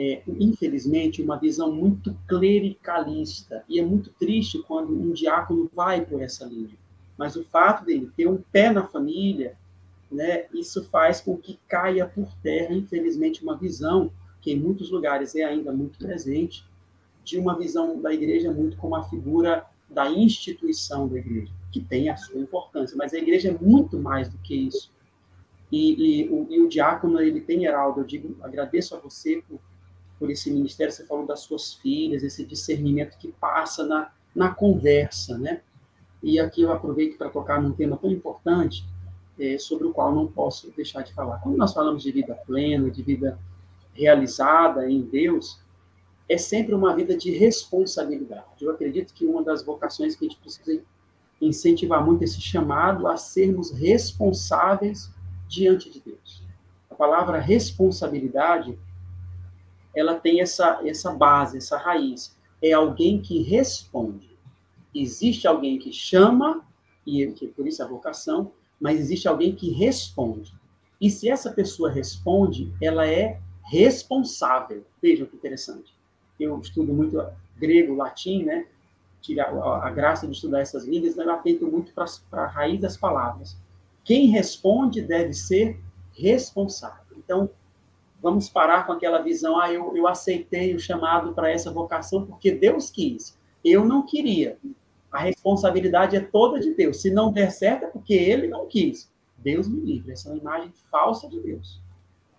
é, 0.00 0.22
infelizmente, 0.28 1.20
uma 1.20 1.36
visão 1.36 1.72
muito 1.72 2.16
clericalista. 2.28 3.64
E 3.68 3.80
é 3.80 3.84
muito 3.84 4.10
triste 4.10 4.62
quando 4.62 4.92
um 4.92 5.12
diácono 5.12 5.68
vai 5.74 6.06
por 6.06 6.22
essa 6.22 6.44
linha. 6.44 6.78
Mas 7.16 7.34
o 7.34 7.42
fato 7.42 7.84
dele 7.84 8.08
ter 8.16 8.28
um 8.28 8.40
pé 8.52 8.70
na 8.70 8.84
família, 8.84 9.56
né, 10.08 10.44
isso 10.54 10.84
faz 10.84 11.20
com 11.20 11.36
que 11.36 11.58
caia 11.66 12.06
por 12.06 12.32
terra, 12.44 12.72
infelizmente, 12.72 13.42
uma 13.42 13.56
visão 13.56 14.12
que 14.40 14.52
em 14.52 14.56
muitos 14.56 14.88
lugares 14.88 15.34
é 15.34 15.42
ainda 15.42 15.72
muito 15.72 15.98
presente, 15.98 16.64
de 17.24 17.36
uma 17.36 17.58
visão 17.58 18.00
da 18.00 18.14
igreja 18.14 18.52
muito 18.52 18.76
como 18.76 18.94
a 18.94 19.02
figura 19.02 19.66
da 19.90 20.08
instituição 20.08 21.08
da 21.08 21.18
igreja, 21.18 21.52
que 21.72 21.80
tem 21.80 22.08
a 22.08 22.16
sua 22.16 22.40
importância, 22.40 22.96
mas 22.96 23.12
a 23.12 23.18
igreja 23.18 23.48
é 23.48 23.58
muito 23.60 23.98
mais 23.98 24.28
do 24.28 24.38
que 24.38 24.54
isso. 24.54 24.92
E, 25.70 26.22
e, 26.22 26.28
o, 26.30 26.46
e 26.50 26.60
o 26.60 26.68
diácono, 26.68 27.20
ele 27.20 27.40
tem, 27.40 27.64
Heraldo, 27.64 28.00
eu 28.00 28.04
digo, 28.04 28.36
agradeço 28.42 28.96
a 28.96 28.98
você 28.98 29.42
por 29.48 29.60
por 30.18 30.30
esse 30.30 30.50
ministério, 30.50 30.92
você 30.92 31.06
falou 31.06 31.24
das 31.24 31.40
suas 31.40 31.74
filhas, 31.74 32.22
esse 32.22 32.44
discernimento 32.44 33.16
que 33.18 33.28
passa 33.28 33.86
na, 33.86 34.10
na 34.34 34.52
conversa, 34.52 35.38
né? 35.38 35.60
E 36.22 36.40
aqui 36.40 36.62
eu 36.62 36.72
aproveito 36.72 37.16
para 37.16 37.30
tocar 37.30 37.62
num 37.62 37.72
tema 37.72 37.96
tão 37.96 38.10
importante, 38.10 38.84
é, 39.38 39.56
sobre 39.56 39.86
o 39.86 39.92
qual 39.92 40.12
não 40.12 40.26
posso 40.26 40.68
deixar 40.72 41.02
de 41.02 41.14
falar. 41.14 41.38
Quando 41.38 41.56
nós 41.56 41.72
falamos 41.72 42.02
de 42.02 42.10
vida 42.10 42.34
plena, 42.44 42.90
de 42.90 43.02
vida 43.02 43.38
realizada 43.92 44.90
em 44.90 45.00
Deus, 45.00 45.60
é 46.28 46.36
sempre 46.36 46.74
uma 46.74 46.94
vida 46.94 47.16
de 47.16 47.30
responsabilidade. 47.30 48.64
Eu 48.64 48.72
acredito 48.72 49.14
que 49.14 49.24
uma 49.24 49.42
das 49.42 49.62
vocações 49.64 50.16
que 50.16 50.26
a 50.26 50.28
gente 50.28 50.40
precisa 50.40 50.82
incentivar 51.40 52.04
muito 52.04 52.24
esse 52.24 52.40
chamado 52.40 53.06
a 53.06 53.16
sermos 53.16 53.70
responsáveis 53.70 55.08
diante 55.48 55.90
de 55.90 56.00
Deus. 56.00 56.42
A 56.90 56.94
palavra 56.94 57.38
responsabilidade 57.38 58.78
ela 59.94 60.14
tem 60.14 60.40
essa, 60.40 60.80
essa 60.84 61.12
base, 61.12 61.58
essa 61.58 61.76
raiz. 61.76 62.36
É 62.62 62.72
alguém 62.72 63.20
que 63.20 63.42
responde. 63.42 64.36
Existe 64.94 65.46
alguém 65.46 65.78
que 65.78 65.92
chama, 65.92 66.64
e 67.06 67.26
que 67.32 67.48
por 67.48 67.66
isso 67.66 67.82
a 67.82 67.86
vocação, 67.86 68.52
mas 68.80 69.00
existe 69.00 69.26
alguém 69.26 69.54
que 69.54 69.70
responde. 69.70 70.54
E 71.00 71.10
se 71.10 71.28
essa 71.28 71.50
pessoa 71.52 71.90
responde, 71.90 72.72
ela 72.80 73.06
é 73.06 73.40
responsável. 73.64 74.84
Vejam 75.00 75.26
que 75.26 75.36
interessante. 75.36 75.92
Eu 76.38 76.58
estudo 76.60 76.92
muito 76.92 77.24
grego, 77.56 77.94
latim, 77.94 78.44
né? 78.44 78.66
Tive 79.20 79.40
a, 79.40 79.48
a, 79.48 79.90
graça 79.90 80.26
de 80.26 80.32
estudar 80.32 80.60
essas 80.60 80.84
línguas, 80.84 81.16
mas 81.16 81.26
eu 81.26 81.32
atento 81.32 81.66
muito 81.66 81.92
para 81.92 82.44
a 82.44 82.46
raiz 82.46 82.80
das 82.80 82.96
palavras. 82.96 83.56
Quem 84.08 84.28
responde 84.28 85.02
deve 85.02 85.34
ser 85.34 85.78
responsável. 86.14 87.14
Então, 87.14 87.50
vamos 88.22 88.48
parar 88.48 88.86
com 88.86 88.92
aquela 88.92 89.18
visão, 89.18 89.60
ah, 89.60 89.70
eu, 89.70 89.94
eu 89.94 90.08
aceitei 90.08 90.74
o 90.74 90.80
chamado 90.80 91.34
para 91.34 91.50
essa 91.50 91.70
vocação 91.70 92.24
porque 92.24 92.50
Deus 92.50 92.90
quis. 92.90 93.38
Eu 93.62 93.84
não 93.84 94.06
queria. 94.06 94.56
A 95.12 95.18
responsabilidade 95.18 96.16
é 96.16 96.20
toda 96.20 96.58
de 96.58 96.72
Deus. 96.72 97.02
Se 97.02 97.10
não 97.10 97.30
der 97.30 97.50
certo, 97.50 97.84
é 97.84 97.88
porque 97.88 98.14
Ele 98.14 98.46
não 98.46 98.66
quis. 98.66 99.12
Deus 99.36 99.68
me 99.68 99.78
livre. 99.78 100.12
Essa 100.12 100.30
é 100.30 100.32
uma 100.32 100.40
imagem 100.40 100.72
falsa 100.90 101.28
de 101.28 101.38
Deus. 101.38 101.78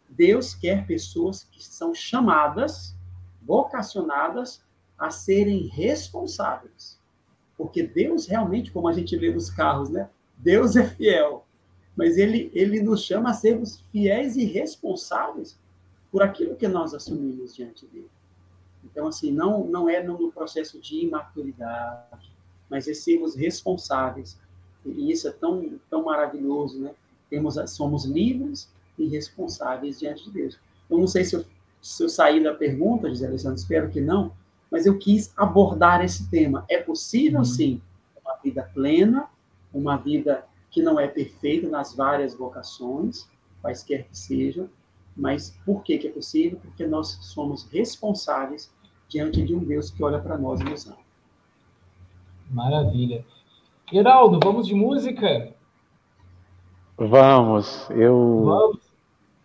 Deus 0.10 0.56
quer 0.56 0.88
pessoas 0.88 1.44
que 1.44 1.64
são 1.64 1.94
chamadas, 1.94 2.98
vocacionadas 3.44 4.66
a 4.98 5.12
serem 5.12 5.68
responsáveis. 5.68 7.00
Porque 7.56 7.84
Deus 7.84 8.26
realmente, 8.26 8.72
como 8.72 8.88
a 8.88 8.94
gente 8.94 9.16
lê 9.16 9.32
nos 9.32 9.52
carros, 9.52 9.92
né? 9.92 10.10
Deus 10.36 10.76
é 10.76 10.84
fiel. 10.84 11.46
Mas 12.00 12.18
ele, 12.18 12.50
ele 12.54 12.82
nos 12.82 13.04
chama 13.04 13.32
a 13.32 13.34
sermos 13.34 13.84
fiéis 13.92 14.38
e 14.38 14.46
responsáveis 14.46 15.60
por 16.10 16.24
aquilo 16.24 16.56
que 16.56 16.66
nós 16.66 16.94
assumimos 16.94 17.54
diante 17.54 17.86
dele. 17.88 18.10
Então, 18.86 19.08
assim, 19.08 19.34
não, 19.34 19.66
não 19.66 19.90
é 19.90 20.02
no 20.02 20.32
processo 20.32 20.80
de 20.80 21.02
imaturidade, 21.04 22.32
mas 22.70 22.88
é 22.88 22.94
sermos 22.94 23.36
responsáveis. 23.36 24.40
E 24.86 25.12
isso 25.12 25.28
é 25.28 25.32
tão, 25.32 25.78
tão 25.90 26.06
maravilhoso, 26.06 26.80
né? 26.80 26.96
Temos, 27.30 27.56
somos 27.70 28.06
livres 28.06 28.72
e 28.98 29.06
responsáveis 29.06 30.00
diante 30.00 30.24
de 30.24 30.32
Deus. 30.32 30.58
Eu 30.90 31.00
não 31.00 31.08
sei 31.08 31.26
se 31.26 31.36
eu, 31.36 31.44
se 31.82 32.02
eu 32.02 32.08
saí 32.08 32.42
da 32.42 32.54
pergunta, 32.54 33.10
José 33.10 33.28
Alessandro, 33.28 33.58
espero 33.58 33.90
que 33.90 34.00
não, 34.00 34.32
mas 34.72 34.86
eu 34.86 34.98
quis 34.98 35.34
abordar 35.36 36.02
esse 36.02 36.30
tema. 36.30 36.64
É 36.70 36.82
possível, 36.82 37.40
uhum. 37.40 37.46
sim, 37.46 37.82
uma 38.24 38.38
vida 38.42 38.64
plena, 38.74 39.30
uma 39.74 39.98
vida 39.98 40.48
que 40.70 40.82
não 40.82 41.00
é 41.00 41.08
perfeita 41.08 41.68
nas 41.68 41.96
várias 41.96 42.36
vocações, 42.36 43.28
quaisquer 43.62 44.08
que 44.08 44.18
sejam, 44.18 44.70
mas 45.16 45.58
por 45.66 45.84
que, 45.84 45.98
que 45.98 46.08
é 46.08 46.12
possível? 46.12 46.60
Porque 46.62 46.86
nós 46.86 47.18
somos 47.22 47.68
responsáveis 47.70 48.72
diante 49.08 49.42
de 49.42 49.56
um 49.56 49.60
Deus 49.60 49.90
que 49.90 50.04
olha 50.04 50.20
para 50.20 50.38
nós 50.38 50.62
e 50.62 50.64
nos 50.64 50.88
ama. 50.88 50.98
Maravilha. 52.50 53.26
Geraldo, 53.92 54.40
vamos 54.44 54.68
de 54.68 54.76
música? 54.76 55.54
Vamos, 56.98 57.90
eu. 57.90 58.44
Vamos. 58.46 58.90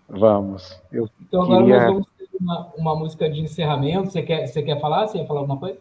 Vamos. 0.09 0.83
Eu 0.93 1.09
então 1.21 1.43
agora 1.43 1.65
queria... 1.65 1.77
nós 1.77 1.93
vamos 1.93 2.07
ter 2.19 2.29
uma, 2.39 2.73
uma 2.77 2.97
música 2.97 3.31
de 3.31 3.41
encerramento. 3.41 4.11
Você 4.11 4.23
quer, 4.23 4.47
você 4.47 4.63
quer 4.63 4.81
falar? 4.81 5.07
Você 5.07 5.19
quer 5.19 5.27
falar 5.27 5.41
alguma 5.41 5.59
coisa? 5.59 5.79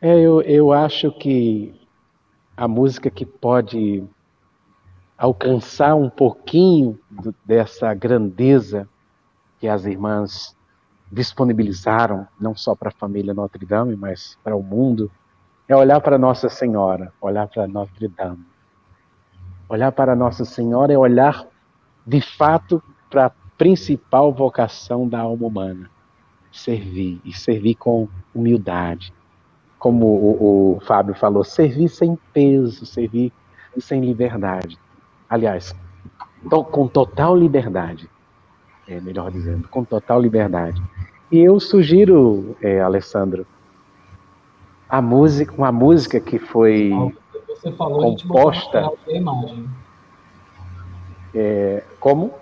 É, 0.00 0.18
eu, 0.18 0.40
eu 0.42 0.72
acho 0.72 1.10
que 1.12 1.74
a 2.56 2.66
música 2.66 3.10
que 3.10 3.24
pode 3.24 4.04
alcançar 5.18 5.96
um 5.96 6.08
pouquinho 6.08 6.96
dessa 7.44 7.92
grandeza 7.92 8.88
que 9.58 9.66
as 9.66 9.84
irmãs 9.84 10.56
disponibilizaram, 11.10 12.28
não 12.40 12.54
só 12.54 12.76
para 12.76 12.90
a 12.90 12.92
família 12.92 13.34
Notre 13.34 13.66
Dame, 13.66 13.96
mas 13.96 14.38
para 14.44 14.54
o 14.54 14.62
mundo, 14.62 15.10
é 15.66 15.74
olhar 15.74 16.00
para 16.00 16.16
Nossa 16.16 16.48
Senhora, 16.48 17.12
olhar 17.20 17.48
para 17.48 17.66
Notre 17.66 18.06
Dame. 18.06 18.46
Olhar 19.68 19.90
para 19.90 20.14
Nossa 20.14 20.44
Senhora 20.44 20.92
é 20.92 20.96
olhar, 20.96 21.44
de 22.06 22.20
fato, 22.20 22.82
para 23.10 23.26
a 23.26 23.32
principal 23.58 24.32
vocação 24.32 25.08
da 25.08 25.20
alma 25.20 25.46
humana: 25.46 25.90
servir, 26.52 27.20
e 27.24 27.32
servir 27.34 27.74
com 27.74 28.08
humildade. 28.32 29.12
Como 29.78 30.06
o, 30.06 30.76
o 30.76 30.80
Fábio 30.80 31.14
falou, 31.14 31.42
servir 31.42 31.88
sem 31.88 32.16
peso, 32.32 32.86
servir 32.86 33.32
sem 33.78 34.00
liberdade. 34.00 34.78
Aliás, 35.28 35.74
com 36.70 36.88
total 36.88 37.36
liberdade 37.36 38.08
é, 38.88 39.00
melhor 39.00 39.30
dizendo, 39.30 39.68
com 39.68 39.84
total 39.84 40.20
liberdade. 40.20 40.82
E 41.30 41.38
eu 41.38 41.60
sugiro, 41.60 42.56
é, 42.62 42.80
Alessandro, 42.80 43.46
a 44.88 45.02
música, 45.02 45.52
uma 45.56 45.70
música 45.70 46.18
que 46.18 46.38
foi 46.38 46.90
Você 47.46 47.70
falou, 47.72 48.16
composta. 48.16 48.90
É, 51.34 51.84
como? 52.00 52.32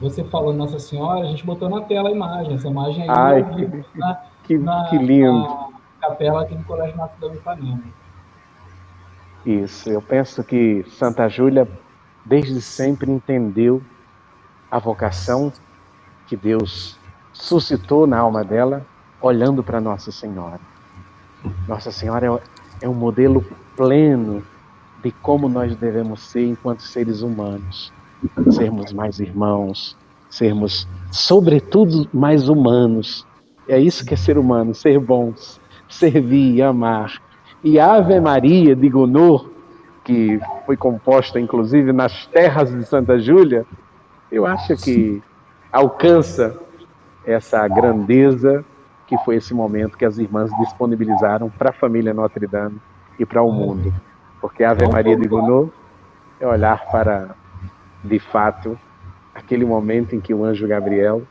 Você 0.00 0.22
falou 0.24 0.52
Nossa 0.52 0.78
Senhora, 0.78 1.20
a 1.20 1.30
gente 1.30 1.44
botou 1.44 1.68
na 1.68 1.80
tela 1.82 2.10
a 2.10 2.12
imagem, 2.12 2.54
essa 2.54 2.68
imagem 2.68 3.02
aí 3.02 3.08
Ai, 3.10 3.54
que, 3.54 3.98
na, 3.98 4.14
que, 4.44 4.58
na, 4.58 4.84
que 4.84 4.98
lindo. 4.98 5.42
Na 5.42 5.68
capela 6.00 6.42
aqui 6.42 6.54
no 6.54 6.64
Colégio 6.64 6.96
Nossa 6.96 7.14
Dama 7.18 7.34
Ipanema. 7.34 7.82
Isso, 9.44 9.88
eu 9.88 10.02
penso 10.02 10.44
que 10.44 10.84
Santa 10.90 11.28
Júlia 11.28 11.68
desde 12.24 12.60
sempre 12.60 13.10
entendeu 13.10 13.82
a 14.70 14.78
vocação 14.78 15.52
que 16.26 16.36
Deus 16.36 16.98
suscitou 17.32 18.06
na 18.06 18.18
alma 18.18 18.44
dela, 18.44 18.86
olhando 19.20 19.62
para 19.62 19.80
Nossa 19.80 20.12
Senhora. 20.12 20.60
Nossa 21.66 21.90
Senhora 21.90 22.26
é, 22.26 22.84
é 22.84 22.88
um 22.88 22.94
modelo 22.94 23.44
pleno 23.76 24.44
de 25.02 25.10
como 25.10 25.48
nós 25.48 25.74
devemos 25.76 26.20
ser 26.20 26.46
enquanto 26.46 26.82
seres 26.82 27.22
humanos. 27.22 27.92
sermos 28.50 28.92
mais 28.92 29.18
irmãos, 29.18 29.96
sermos, 30.28 30.86
sobretudo, 31.10 32.08
mais 32.12 32.48
humanos. 32.48 33.26
É 33.66 33.78
isso 33.78 34.04
que 34.04 34.14
é 34.14 34.16
ser 34.16 34.36
humano, 34.36 34.74
ser 34.74 34.98
bons, 34.98 35.60
servir 35.88 36.62
amar. 36.62 37.20
E 37.62 37.78
Ave 37.78 38.18
Maria 38.20 38.74
de 38.74 38.88
Gounod, 38.88 39.46
que 40.02 40.40
foi 40.64 40.76
composta 40.76 41.38
inclusive 41.38 41.92
nas 41.92 42.26
terras 42.26 42.74
de 42.74 42.84
Santa 42.84 43.18
Júlia, 43.18 43.66
eu 44.32 44.46
acho 44.46 44.76
que 44.76 45.22
alcança 45.70 46.58
essa 47.24 47.66
grandeza 47.68 48.64
que 49.06 49.18
foi 49.18 49.36
esse 49.36 49.52
momento 49.52 49.98
que 49.98 50.04
as 50.04 50.16
irmãs 50.16 50.50
disponibilizaram 50.58 51.50
para 51.50 51.70
a 51.70 51.72
família 51.72 52.14
Notre 52.14 52.46
Dame 52.46 52.80
e 53.18 53.26
para 53.26 53.42
o 53.42 53.52
mundo. 53.52 53.92
Porque 54.40 54.64
Ave 54.64 54.86
Maria 54.88 55.16
de 55.16 55.28
Gounod 55.28 55.70
é 56.40 56.46
olhar 56.46 56.86
para, 56.86 57.34
de 58.02 58.18
fato, 58.18 58.78
aquele 59.34 59.66
momento 59.66 60.16
em 60.16 60.20
que 60.20 60.32
o 60.32 60.44
anjo 60.44 60.66
Gabriel 60.66 61.22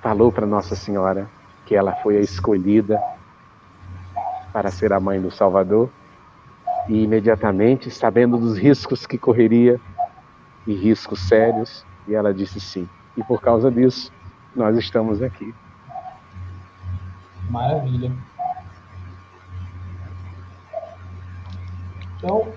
falou 0.00 0.30
para 0.30 0.46
Nossa 0.46 0.76
Senhora 0.76 1.26
que 1.64 1.74
ela 1.74 1.92
foi 1.96 2.18
a 2.18 2.20
escolhida 2.20 3.00
para 4.56 4.70
ser 4.70 4.90
a 4.90 4.98
mãe 4.98 5.20
do 5.20 5.30
Salvador 5.30 5.90
e 6.88 7.02
imediatamente, 7.02 7.90
sabendo 7.90 8.38
dos 8.38 8.56
riscos 8.56 9.06
que 9.06 9.18
correria 9.18 9.78
e 10.66 10.72
riscos 10.74 11.28
sérios, 11.28 11.84
e 12.08 12.14
ela 12.14 12.32
disse 12.32 12.58
sim. 12.58 12.88
E 13.18 13.22
por 13.22 13.38
causa 13.38 13.70
disso, 13.70 14.10
nós 14.54 14.74
estamos 14.78 15.20
aqui. 15.20 15.54
Maravilha. 17.50 18.10
Então, 22.16 22.48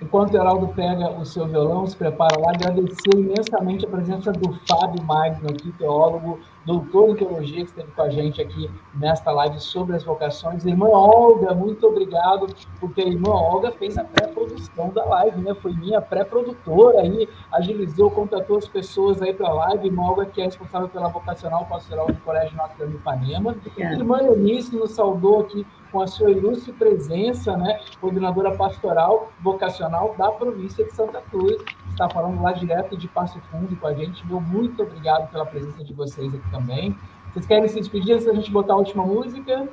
enquanto 0.00 0.32
o 0.32 0.36
Heraldo 0.38 0.68
pega 0.68 1.10
o 1.10 1.26
seu 1.26 1.46
violão, 1.46 1.86
se 1.86 1.94
prepara 1.94 2.40
lá, 2.40 2.52
agradecer 2.52 3.14
imensamente 3.14 3.84
a 3.84 3.90
presença 3.90 4.32
do 4.32 4.54
Fábio 4.66 5.04
Magno 5.04 5.50
aqui, 5.50 5.70
teólogo, 5.72 6.40
doutor 6.64 7.10
em 7.10 7.16
teologia, 7.16 7.64
que 7.64 7.70
esteve 7.70 7.90
com 7.92 8.02
a 8.02 8.08
gente 8.08 8.40
aqui 8.40 8.70
nesta 8.94 9.30
live 9.32 9.58
sobre 9.60 9.96
as 9.96 10.04
vocações. 10.04 10.64
Irmã 10.64 10.86
Olga, 10.88 11.54
muito 11.54 11.86
obrigado, 11.86 12.46
porque 12.78 13.02
a 13.02 13.06
irmã 13.06 13.30
Olga 13.30 13.72
fez 13.72 13.98
a 13.98 14.04
pré-produção 14.04 14.90
da 14.90 15.04
live, 15.04 15.40
né? 15.40 15.54
Foi 15.54 15.72
minha 15.72 16.00
pré-produtora 16.00 17.00
aí, 17.00 17.28
agilizou, 17.50 18.10
contatou 18.10 18.58
as 18.58 18.68
pessoas 18.68 19.20
aí 19.20 19.34
para 19.34 19.48
a 19.48 19.52
live. 19.52 19.86
Irmã 19.86 20.04
Olga, 20.04 20.26
que 20.26 20.40
é 20.40 20.44
responsável 20.44 20.88
pela 20.88 21.08
vocacional 21.08 21.64
pastoral 21.66 22.06
do 22.06 22.20
Colégio 22.20 22.56
Notre 22.56 22.78
Dame 22.78 22.94
Ipanema. 22.94 23.56
Irmã 23.76 24.18
Eunice 24.18 24.76
nos 24.76 24.92
saudou 24.92 25.40
aqui 25.40 25.66
com 25.92 26.00
a 26.00 26.06
sua 26.06 26.30
ilustre 26.30 26.72
presença, 26.72 27.54
né? 27.56 27.78
Coordenadora 28.00 28.56
pastoral 28.56 29.30
vocacional 29.40 30.14
da 30.16 30.32
província 30.32 30.84
de 30.84 30.92
Santa 30.92 31.20
Cruz 31.30 31.62
está 31.90 32.08
falando 32.08 32.42
lá 32.42 32.52
direto 32.52 32.96
de 32.96 33.06
Passo 33.06 33.38
Fundo 33.50 33.76
com 33.76 33.86
a 33.86 33.92
gente. 33.92 34.26
Meu 34.26 34.40
muito 34.40 34.82
obrigado 34.82 35.30
pela 35.30 35.44
presença 35.44 35.84
de 35.84 35.92
vocês 35.92 36.34
aqui 36.34 36.50
também. 36.50 36.96
Vocês 37.32 37.46
querem 37.46 37.68
se 37.68 37.78
despedir 37.78 38.14
antes 38.14 38.26
da 38.26 38.32
gente 38.32 38.50
botar 38.50 38.72
a 38.72 38.78
última 38.78 39.04
música? 39.04 39.68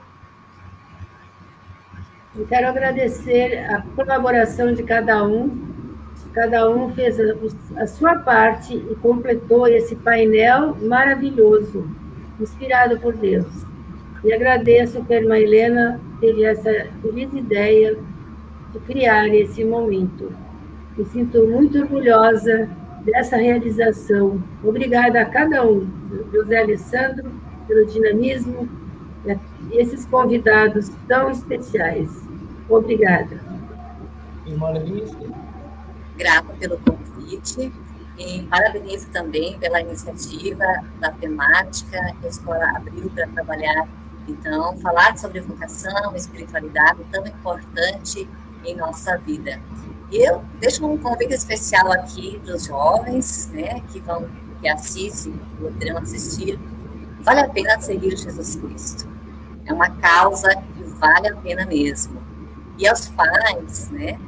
Eu 2.35 2.45
quero 2.45 2.67
agradecer 2.67 3.65
a 3.71 3.81
colaboração 3.95 4.73
de 4.73 4.83
cada 4.83 5.23
um. 5.25 5.69
Cada 6.33 6.69
um 6.69 6.93
fez 6.93 7.17
a, 7.77 7.87
sua 7.87 8.19
parte 8.19 8.75
e 8.75 8.95
completou 8.95 9.67
esse 9.67 9.95
painel 9.95 10.75
maravilhoso, 10.81 11.89
inspirado 12.39 12.99
por 12.99 13.13
Deus. 13.15 13.65
E 14.23 14.31
agradeço 14.31 15.03
que 15.05 15.13
a 15.13 15.17
irmã 15.17 15.37
Helena 15.37 15.99
teve 16.19 16.43
essa 16.43 16.87
feliz 17.01 17.33
ideia 17.33 17.97
de 18.71 18.79
criar 18.79 19.27
esse 19.27 19.63
momento. 19.63 20.31
Me 20.97 21.05
sinto 21.05 21.45
muito 21.47 21.79
orgulhosa 21.79 22.69
dessa 23.03 23.37
realização. 23.37 24.43
Obrigada 24.63 25.21
a 25.21 25.25
cada 25.25 25.65
um, 25.65 25.87
José 26.31 26.59
Alessandro, 26.59 27.31
pelo 27.67 27.85
dinamismo 27.85 28.67
e 29.25 29.77
esses 29.77 30.05
convidados 30.05 30.89
tão 31.07 31.29
especiais. 31.29 32.09
Obrigada. 32.67 33.39
Irmã 34.45 34.71
Lenise. 34.71 35.15
Grata 36.17 36.53
pelo 36.59 36.77
convite 36.79 37.71
e 38.17 38.43
parabenizo 38.43 39.09
também 39.09 39.57
pela 39.59 39.79
iniciativa 39.79 40.65
da 40.99 41.11
temática 41.11 41.97
que 42.19 42.25
a 42.25 42.29
escola 42.29 42.65
abriu 42.75 43.09
para 43.11 43.27
trabalhar. 43.27 43.87
Então, 44.29 44.77
falar 44.77 45.17
sobre 45.17 45.41
vocação, 45.41 46.15
espiritualidade, 46.15 47.03
tão 47.11 47.25
importante 47.25 48.29
em 48.63 48.75
nossa 48.75 49.17
vida. 49.17 49.59
E 50.11 50.17
eu 50.17 50.43
deixo 50.59 50.85
um 50.85 50.97
convite 50.97 51.33
especial 51.33 51.91
aqui 51.91 52.39
para 52.45 52.55
os 52.55 52.65
jovens, 52.65 53.47
né, 53.47 53.81
que 53.91 53.99
vão, 53.99 54.29
que 54.61 54.67
assistem, 54.67 55.33
poderão 55.59 55.97
assistir. 55.97 56.59
Vale 57.21 57.41
a 57.41 57.49
pena 57.49 57.79
seguir 57.81 58.15
Jesus 58.15 58.55
Cristo. 58.55 59.07
É 59.65 59.73
uma 59.73 59.89
causa 59.89 60.49
que 60.55 60.83
vale 60.83 61.29
a 61.29 61.35
pena 61.35 61.65
mesmo. 61.65 62.21
E 62.77 62.87
aos 62.87 63.09
pais, 63.09 63.89
né, 63.89 64.19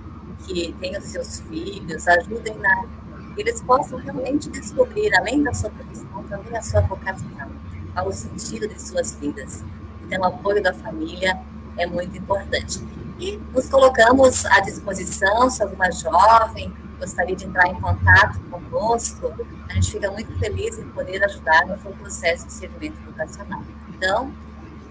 que 0.46 0.74
têm 0.80 0.98
os 0.98 1.06
seus 1.06 1.42
filhos, 1.42 2.08
ajudem 2.08 2.58
na 2.58 2.86
que 3.34 3.42
eles 3.42 3.62
possam 3.62 3.98
realmente 3.98 4.50
descobrir, 4.50 5.16
além 5.16 5.42
da 5.42 5.54
sua 5.54 5.70
profissão, 5.70 6.24
também 6.24 6.58
a 6.58 6.62
sua 6.62 6.82
vocação, 6.82 7.50
qual 7.94 8.08
o 8.08 8.12
sentido 8.12 8.68
de 8.68 8.82
suas 8.82 9.16
vidas. 9.16 9.64
Então, 10.12 10.24
o 10.24 10.26
apoio 10.26 10.62
da 10.62 10.74
família 10.74 11.40
é 11.78 11.86
muito 11.86 12.18
importante. 12.18 12.82
E 13.18 13.38
nos 13.54 13.70
colocamos 13.70 14.46
à 14.46 14.60
disposição, 14.60 15.50
se 15.50 15.64
alguma 15.64 15.90
jovem 15.90 16.74
gostaria 17.00 17.34
de 17.34 17.46
entrar 17.46 17.68
em 17.68 17.80
contato 17.80 18.38
conosco, 18.50 19.34
a 19.70 19.74
gente 19.74 19.92
fica 19.92 20.12
muito 20.12 20.38
feliz 20.38 20.78
em 20.78 20.88
poder 20.90 21.24
ajudar 21.24 21.66
no 21.66 21.78
processo 21.96 22.46
de 22.46 22.54
servimento 22.54 22.98
educacional. 23.08 23.64
Então, 23.88 24.34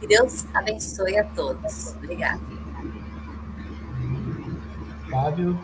que 0.01 0.07
Deus 0.07 0.47
abençoe 0.55 1.19
a 1.19 1.25
todos. 1.25 1.95
Obrigada. 1.97 2.41
Fábio. 5.11 5.61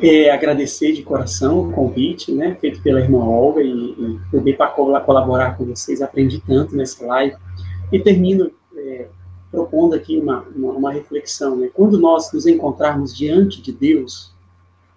É, 0.00 0.30
agradecer 0.30 0.92
de 0.92 1.02
coração 1.02 1.68
o 1.68 1.72
convite, 1.72 2.32
né, 2.32 2.56
feito 2.60 2.82
pela 2.82 3.00
irmã 3.00 3.18
Olga 3.18 3.60
e, 3.62 3.70
e 3.70 4.20
poder 4.30 4.56
para 4.56 4.68
colaborar 4.70 5.56
com 5.56 5.66
vocês. 5.66 6.00
Aprendi 6.00 6.40
tanto 6.40 6.74
nessa 6.74 7.04
live. 7.06 7.36
E 7.92 8.00
termino 8.00 8.50
é, 8.74 9.08
propondo 9.50 9.94
aqui 9.94 10.18
uma, 10.18 10.40
uma, 10.54 10.72
uma 10.72 10.92
reflexão. 10.92 11.56
Né? 11.56 11.70
Quando 11.72 11.98
nós 11.98 12.32
nos 12.32 12.46
encontrarmos 12.46 13.14
diante 13.14 13.60
de 13.60 13.70
Deus, 13.70 14.34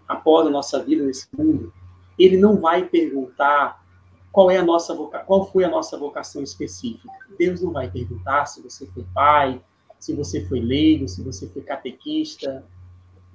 após 0.08 0.48
a 0.48 0.50
nossa 0.50 0.82
vida 0.82 1.04
nesse 1.04 1.28
mundo, 1.38 1.74
Ele 2.18 2.38
não 2.38 2.60
vai 2.60 2.86
perguntar 2.86 3.84
qual 4.32 4.50
é 4.50 4.58
a 4.58 4.66
nossa 4.66 4.94
voca... 4.94 5.20
qual 5.20 5.52
foi 5.52 5.64
a 5.64 5.70
nossa 5.70 5.98
vocação 5.98 6.42
específica. 6.42 7.14
Deus 7.38 7.62
não 7.62 7.72
vai 7.72 7.90
perguntar 7.90 8.46
se 8.46 8.62
você 8.62 8.86
foi 8.88 9.06
pai, 9.14 9.62
se 10.00 10.14
você 10.14 10.46
foi 10.46 10.60
leigo, 10.60 11.08
se 11.08 11.22
você 11.22 11.48
foi 11.48 11.62
catequista, 11.62 12.64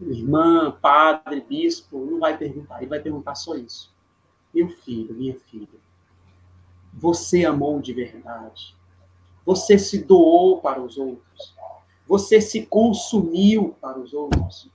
irmã, 0.00 0.70
padre, 0.80 1.40
bispo, 1.46 2.06
não 2.06 2.18
vai 2.18 2.36
perguntar. 2.36 2.78
Ele 2.78 2.88
vai 2.88 3.00
perguntar 3.00 3.34
só 3.34 3.54
isso. 3.56 3.92
Meu 4.54 4.68
filho, 4.68 5.14
minha 5.14 5.34
filha, 5.34 5.68
você 6.92 7.44
amou 7.44 7.80
de 7.80 7.92
verdade? 7.92 8.74
Você 9.50 9.76
se 9.76 10.04
doou 10.04 10.60
para 10.60 10.80
os 10.80 10.96
outros. 10.96 11.56
Você 12.06 12.40
se 12.40 12.66
consumiu 12.66 13.74
para 13.80 13.98
os 13.98 14.14
outros. 14.14 14.70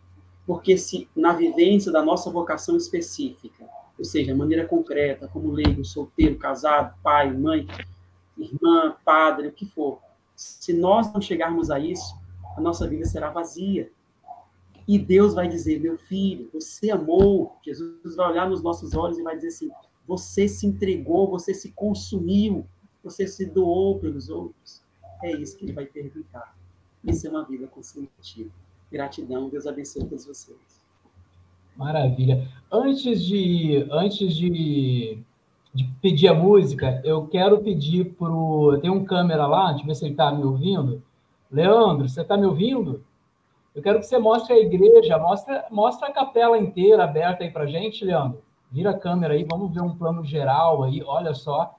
Porque 0.45 0.77
se 0.77 1.07
na 1.15 1.31
vivência 1.31 1.93
da 1.93 2.03
nossa 2.03 2.29
vocação 2.29 2.75
específica, 2.75 3.65
ou 3.97 4.03
seja, 4.03 4.33
a 4.33 4.35
maneira 4.35 4.67
concreta, 4.67 5.29
como 5.29 5.49
leigo, 5.49 5.85
solteiro, 5.85 6.37
casado, 6.37 6.93
pai, 7.01 7.31
mãe, 7.31 7.65
irmã, 8.37 8.97
padre, 9.05 9.47
o 9.47 9.53
que 9.53 9.65
for, 9.65 10.01
se 10.35 10.73
nós 10.73 11.09
não 11.13 11.21
chegarmos 11.21 11.71
a 11.71 11.79
isso, 11.79 12.13
a 12.57 12.59
nossa 12.59 12.85
vida 12.85 13.05
será 13.05 13.29
vazia. 13.29 13.89
E 14.85 14.99
Deus 14.99 15.33
vai 15.33 15.47
dizer: 15.47 15.79
meu 15.79 15.97
filho, 15.97 16.49
você 16.51 16.91
amou. 16.91 17.55
Jesus 17.63 18.17
vai 18.17 18.29
olhar 18.29 18.49
nos 18.49 18.61
nossos 18.61 18.93
olhos 18.93 19.17
e 19.17 19.23
vai 19.23 19.37
dizer 19.37 19.47
assim: 19.47 19.71
você 20.05 20.49
se 20.49 20.67
entregou, 20.67 21.29
você 21.29 21.53
se 21.53 21.71
consumiu 21.71 22.67
você 23.05 23.27
se 23.27 23.45
doou 23.45 23.99
pelos 23.99 24.29
outros? 24.29 24.81
É 25.23 25.31
isso 25.31 25.57
que 25.57 25.65
ele 25.65 25.73
vai 25.73 25.85
perguntar. 25.85 26.55
Isso 27.03 27.27
é 27.27 27.29
uma 27.29 27.45
vida 27.45 27.67
com 27.67 27.81
sentido. 27.83 28.51
Gratidão, 28.91 29.47
Deus 29.47 29.67
abençoe 29.67 30.05
todos 30.05 30.25
vocês. 30.25 30.83
Maravilha. 31.75 32.49
Antes 32.71 33.23
de, 33.23 33.87
antes 33.91 34.35
de, 34.35 35.19
de 35.73 35.83
pedir 36.01 36.29
a 36.29 36.33
música, 36.33 37.01
eu 37.03 37.27
quero 37.27 37.61
pedir 37.61 38.13
para 38.15 38.31
o. 38.31 38.77
Tem 38.79 38.89
um 38.89 39.05
câmera 39.05 39.45
lá, 39.45 39.67
deixa 39.69 39.83
eu 39.83 39.87
ver 39.87 39.95
se 39.95 40.05
ele 40.05 40.13
está 40.13 40.31
me 40.31 40.43
ouvindo. 40.43 41.03
Leandro, 41.51 42.09
você 42.09 42.21
está 42.21 42.35
me 42.35 42.45
ouvindo? 42.45 43.03
Eu 43.75 43.83
quero 43.83 43.99
que 43.99 44.05
você 44.05 44.17
mostre 44.17 44.53
a 44.53 44.59
igreja, 44.59 45.17
mostra, 45.17 45.65
mostra 45.69 46.07
a 46.07 46.13
capela 46.13 46.57
inteira 46.57 47.03
aberta 47.03 47.43
aí 47.43 47.51
para 47.51 47.67
gente, 47.67 48.03
Leandro. 48.03 48.41
Vira 48.71 48.91
a 48.91 48.97
câmera 48.97 49.33
aí, 49.33 49.43
vamos 49.43 49.71
ver 49.73 49.81
um 49.81 49.95
plano 49.95 50.23
geral 50.23 50.83
aí, 50.83 51.03
olha 51.03 51.33
só 51.33 51.75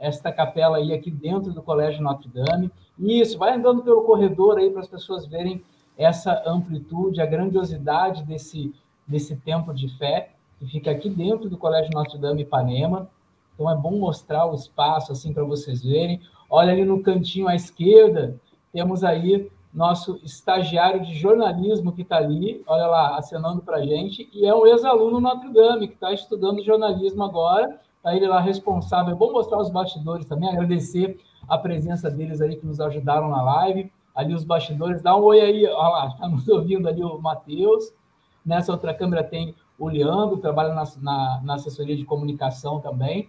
esta 0.00 0.32
capela 0.32 0.78
aí 0.78 0.92
aqui 0.92 1.10
dentro 1.10 1.52
do 1.52 1.62
Colégio 1.62 2.02
Notre 2.02 2.28
Dame. 2.28 2.70
Isso, 2.98 3.38
vai 3.38 3.54
andando 3.54 3.82
pelo 3.82 4.02
corredor 4.02 4.58
aí 4.58 4.70
para 4.70 4.80
as 4.80 4.88
pessoas 4.88 5.26
verem 5.26 5.62
essa 5.96 6.42
amplitude, 6.46 7.20
a 7.20 7.26
grandiosidade 7.26 8.22
desse, 8.24 8.72
desse 9.06 9.36
templo 9.36 9.74
de 9.74 9.88
fé, 9.96 10.30
que 10.58 10.66
fica 10.66 10.90
aqui 10.90 11.08
dentro 11.08 11.48
do 11.48 11.56
Colégio 11.56 11.90
Notre 11.92 12.18
Dame 12.18 12.42
Ipanema. 12.42 13.10
Então 13.54 13.70
é 13.70 13.74
bom 13.74 13.98
mostrar 13.98 14.46
o 14.46 14.54
espaço 14.54 15.12
assim 15.12 15.32
para 15.32 15.44
vocês 15.44 15.82
verem. 15.82 16.20
Olha 16.48 16.72
ali 16.72 16.84
no 16.84 17.02
cantinho 17.02 17.48
à 17.48 17.54
esquerda, 17.54 18.40
temos 18.72 19.02
aí 19.02 19.50
nosso 19.72 20.18
estagiário 20.24 21.04
de 21.04 21.14
jornalismo 21.14 21.92
que 21.92 22.02
está 22.02 22.16
ali, 22.16 22.62
olha 22.66 22.86
lá, 22.86 23.18
acenando 23.18 23.60
para 23.60 23.76
a 23.76 23.84
gente, 23.84 24.28
e 24.32 24.46
é 24.46 24.54
um 24.54 24.66
ex-aluno 24.66 25.20
Notre 25.20 25.52
Dame, 25.52 25.88
que 25.88 25.94
está 25.94 26.12
estudando 26.12 26.64
jornalismo 26.64 27.22
agora, 27.22 27.78
está 28.08 28.16
ele 28.16 28.26
lá 28.26 28.40
responsável. 28.40 29.12
É 29.12 29.16
bom 29.16 29.32
mostrar 29.32 29.58
os 29.58 29.70
bastidores 29.70 30.24
também, 30.24 30.48
agradecer 30.48 31.18
a 31.46 31.58
presença 31.58 32.10
deles 32.10 32.40
aí 32.40 32.56
que 32.56 32.66
nos 32.66 32.80
ajudaram 32.80 33.28
na 33.28 33.42
live. 33.42 33.92
Ali 34.14 34.34
os 34.34 34.44
bastidores, 34.44 35.02
dá 35.02 35.16
um 35.16 35.22
oi 35.22 35.40
aí, 35.40 35.66
olha 35.66 35.88
lá, 35.88 36.06
está 36.08 36.28
nos 36.28 36.46
ouvindo 36.48 36.88
ali 36.88 37.02
o 37.04 37.18
Matheus. 37.18 37.92
Nessa 38.44 38.72
outra 38.72 38.94
câmera 38.94 39.22
tem 39.22 39.54
o 39.78 39.88
Leandro, 39.88 40.38
trabalha 40.38 40.74
na, 40.74 40.84
na, 41.00 41.40
na 41.44 41.54
assessoria 41.54 41.96
de 41.96 42.04
comunicação 42.04 42.80
também. 42.80 43.28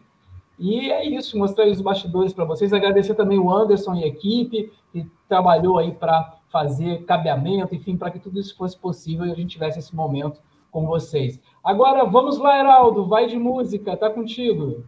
E 0.58 0.90
é 0.92 1.06
isso, 1.06 1.38
mostrar 1.38 1.68
os 1.68 1.82
bastidores 1.82 2.34
para 2.34 2.46
vocês. 2.46 2.74
Agradecer 2.74 3.14
também 3.16 3.38
o 3.38 3.52
Anderson 3.52 3.96
e 3.96 4.04
a 4.04 4.08
equipe, 4.08 4.72
que 4.92 5.06
trabalhou 5.28 5.78
aí 5.78 5.92
para 5.92 6.38
fazer 6.50 7.06
cabeamento, 7.06 7.76
enfim, 7.76 7.96
para 7.96 8.10
que 8.10 8.20
tudo 8.20 8.40
isso 8.40 8.58
fosse 8.58 8.78
possível 8.78 9.26
e 9.26 9.32
a 9.32 9.36
gente 9.36 9.52
tivesse 9.52 9.80
esse 9.80 9.96
momento 9.96 10.42
com 10.72 10.86
vocês. 10.86 11.40
Agora, 11.64 12.06
vamos 12.06 12.38
lá, 12.38 12.58
Heraldo, 12.58 13.08
vai 13.08 13.28
de 13.28 13.38
música, 13.38 13.98
tá 13.98 14.10
contigo. 14.10 14.84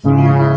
through. 0.00 0.47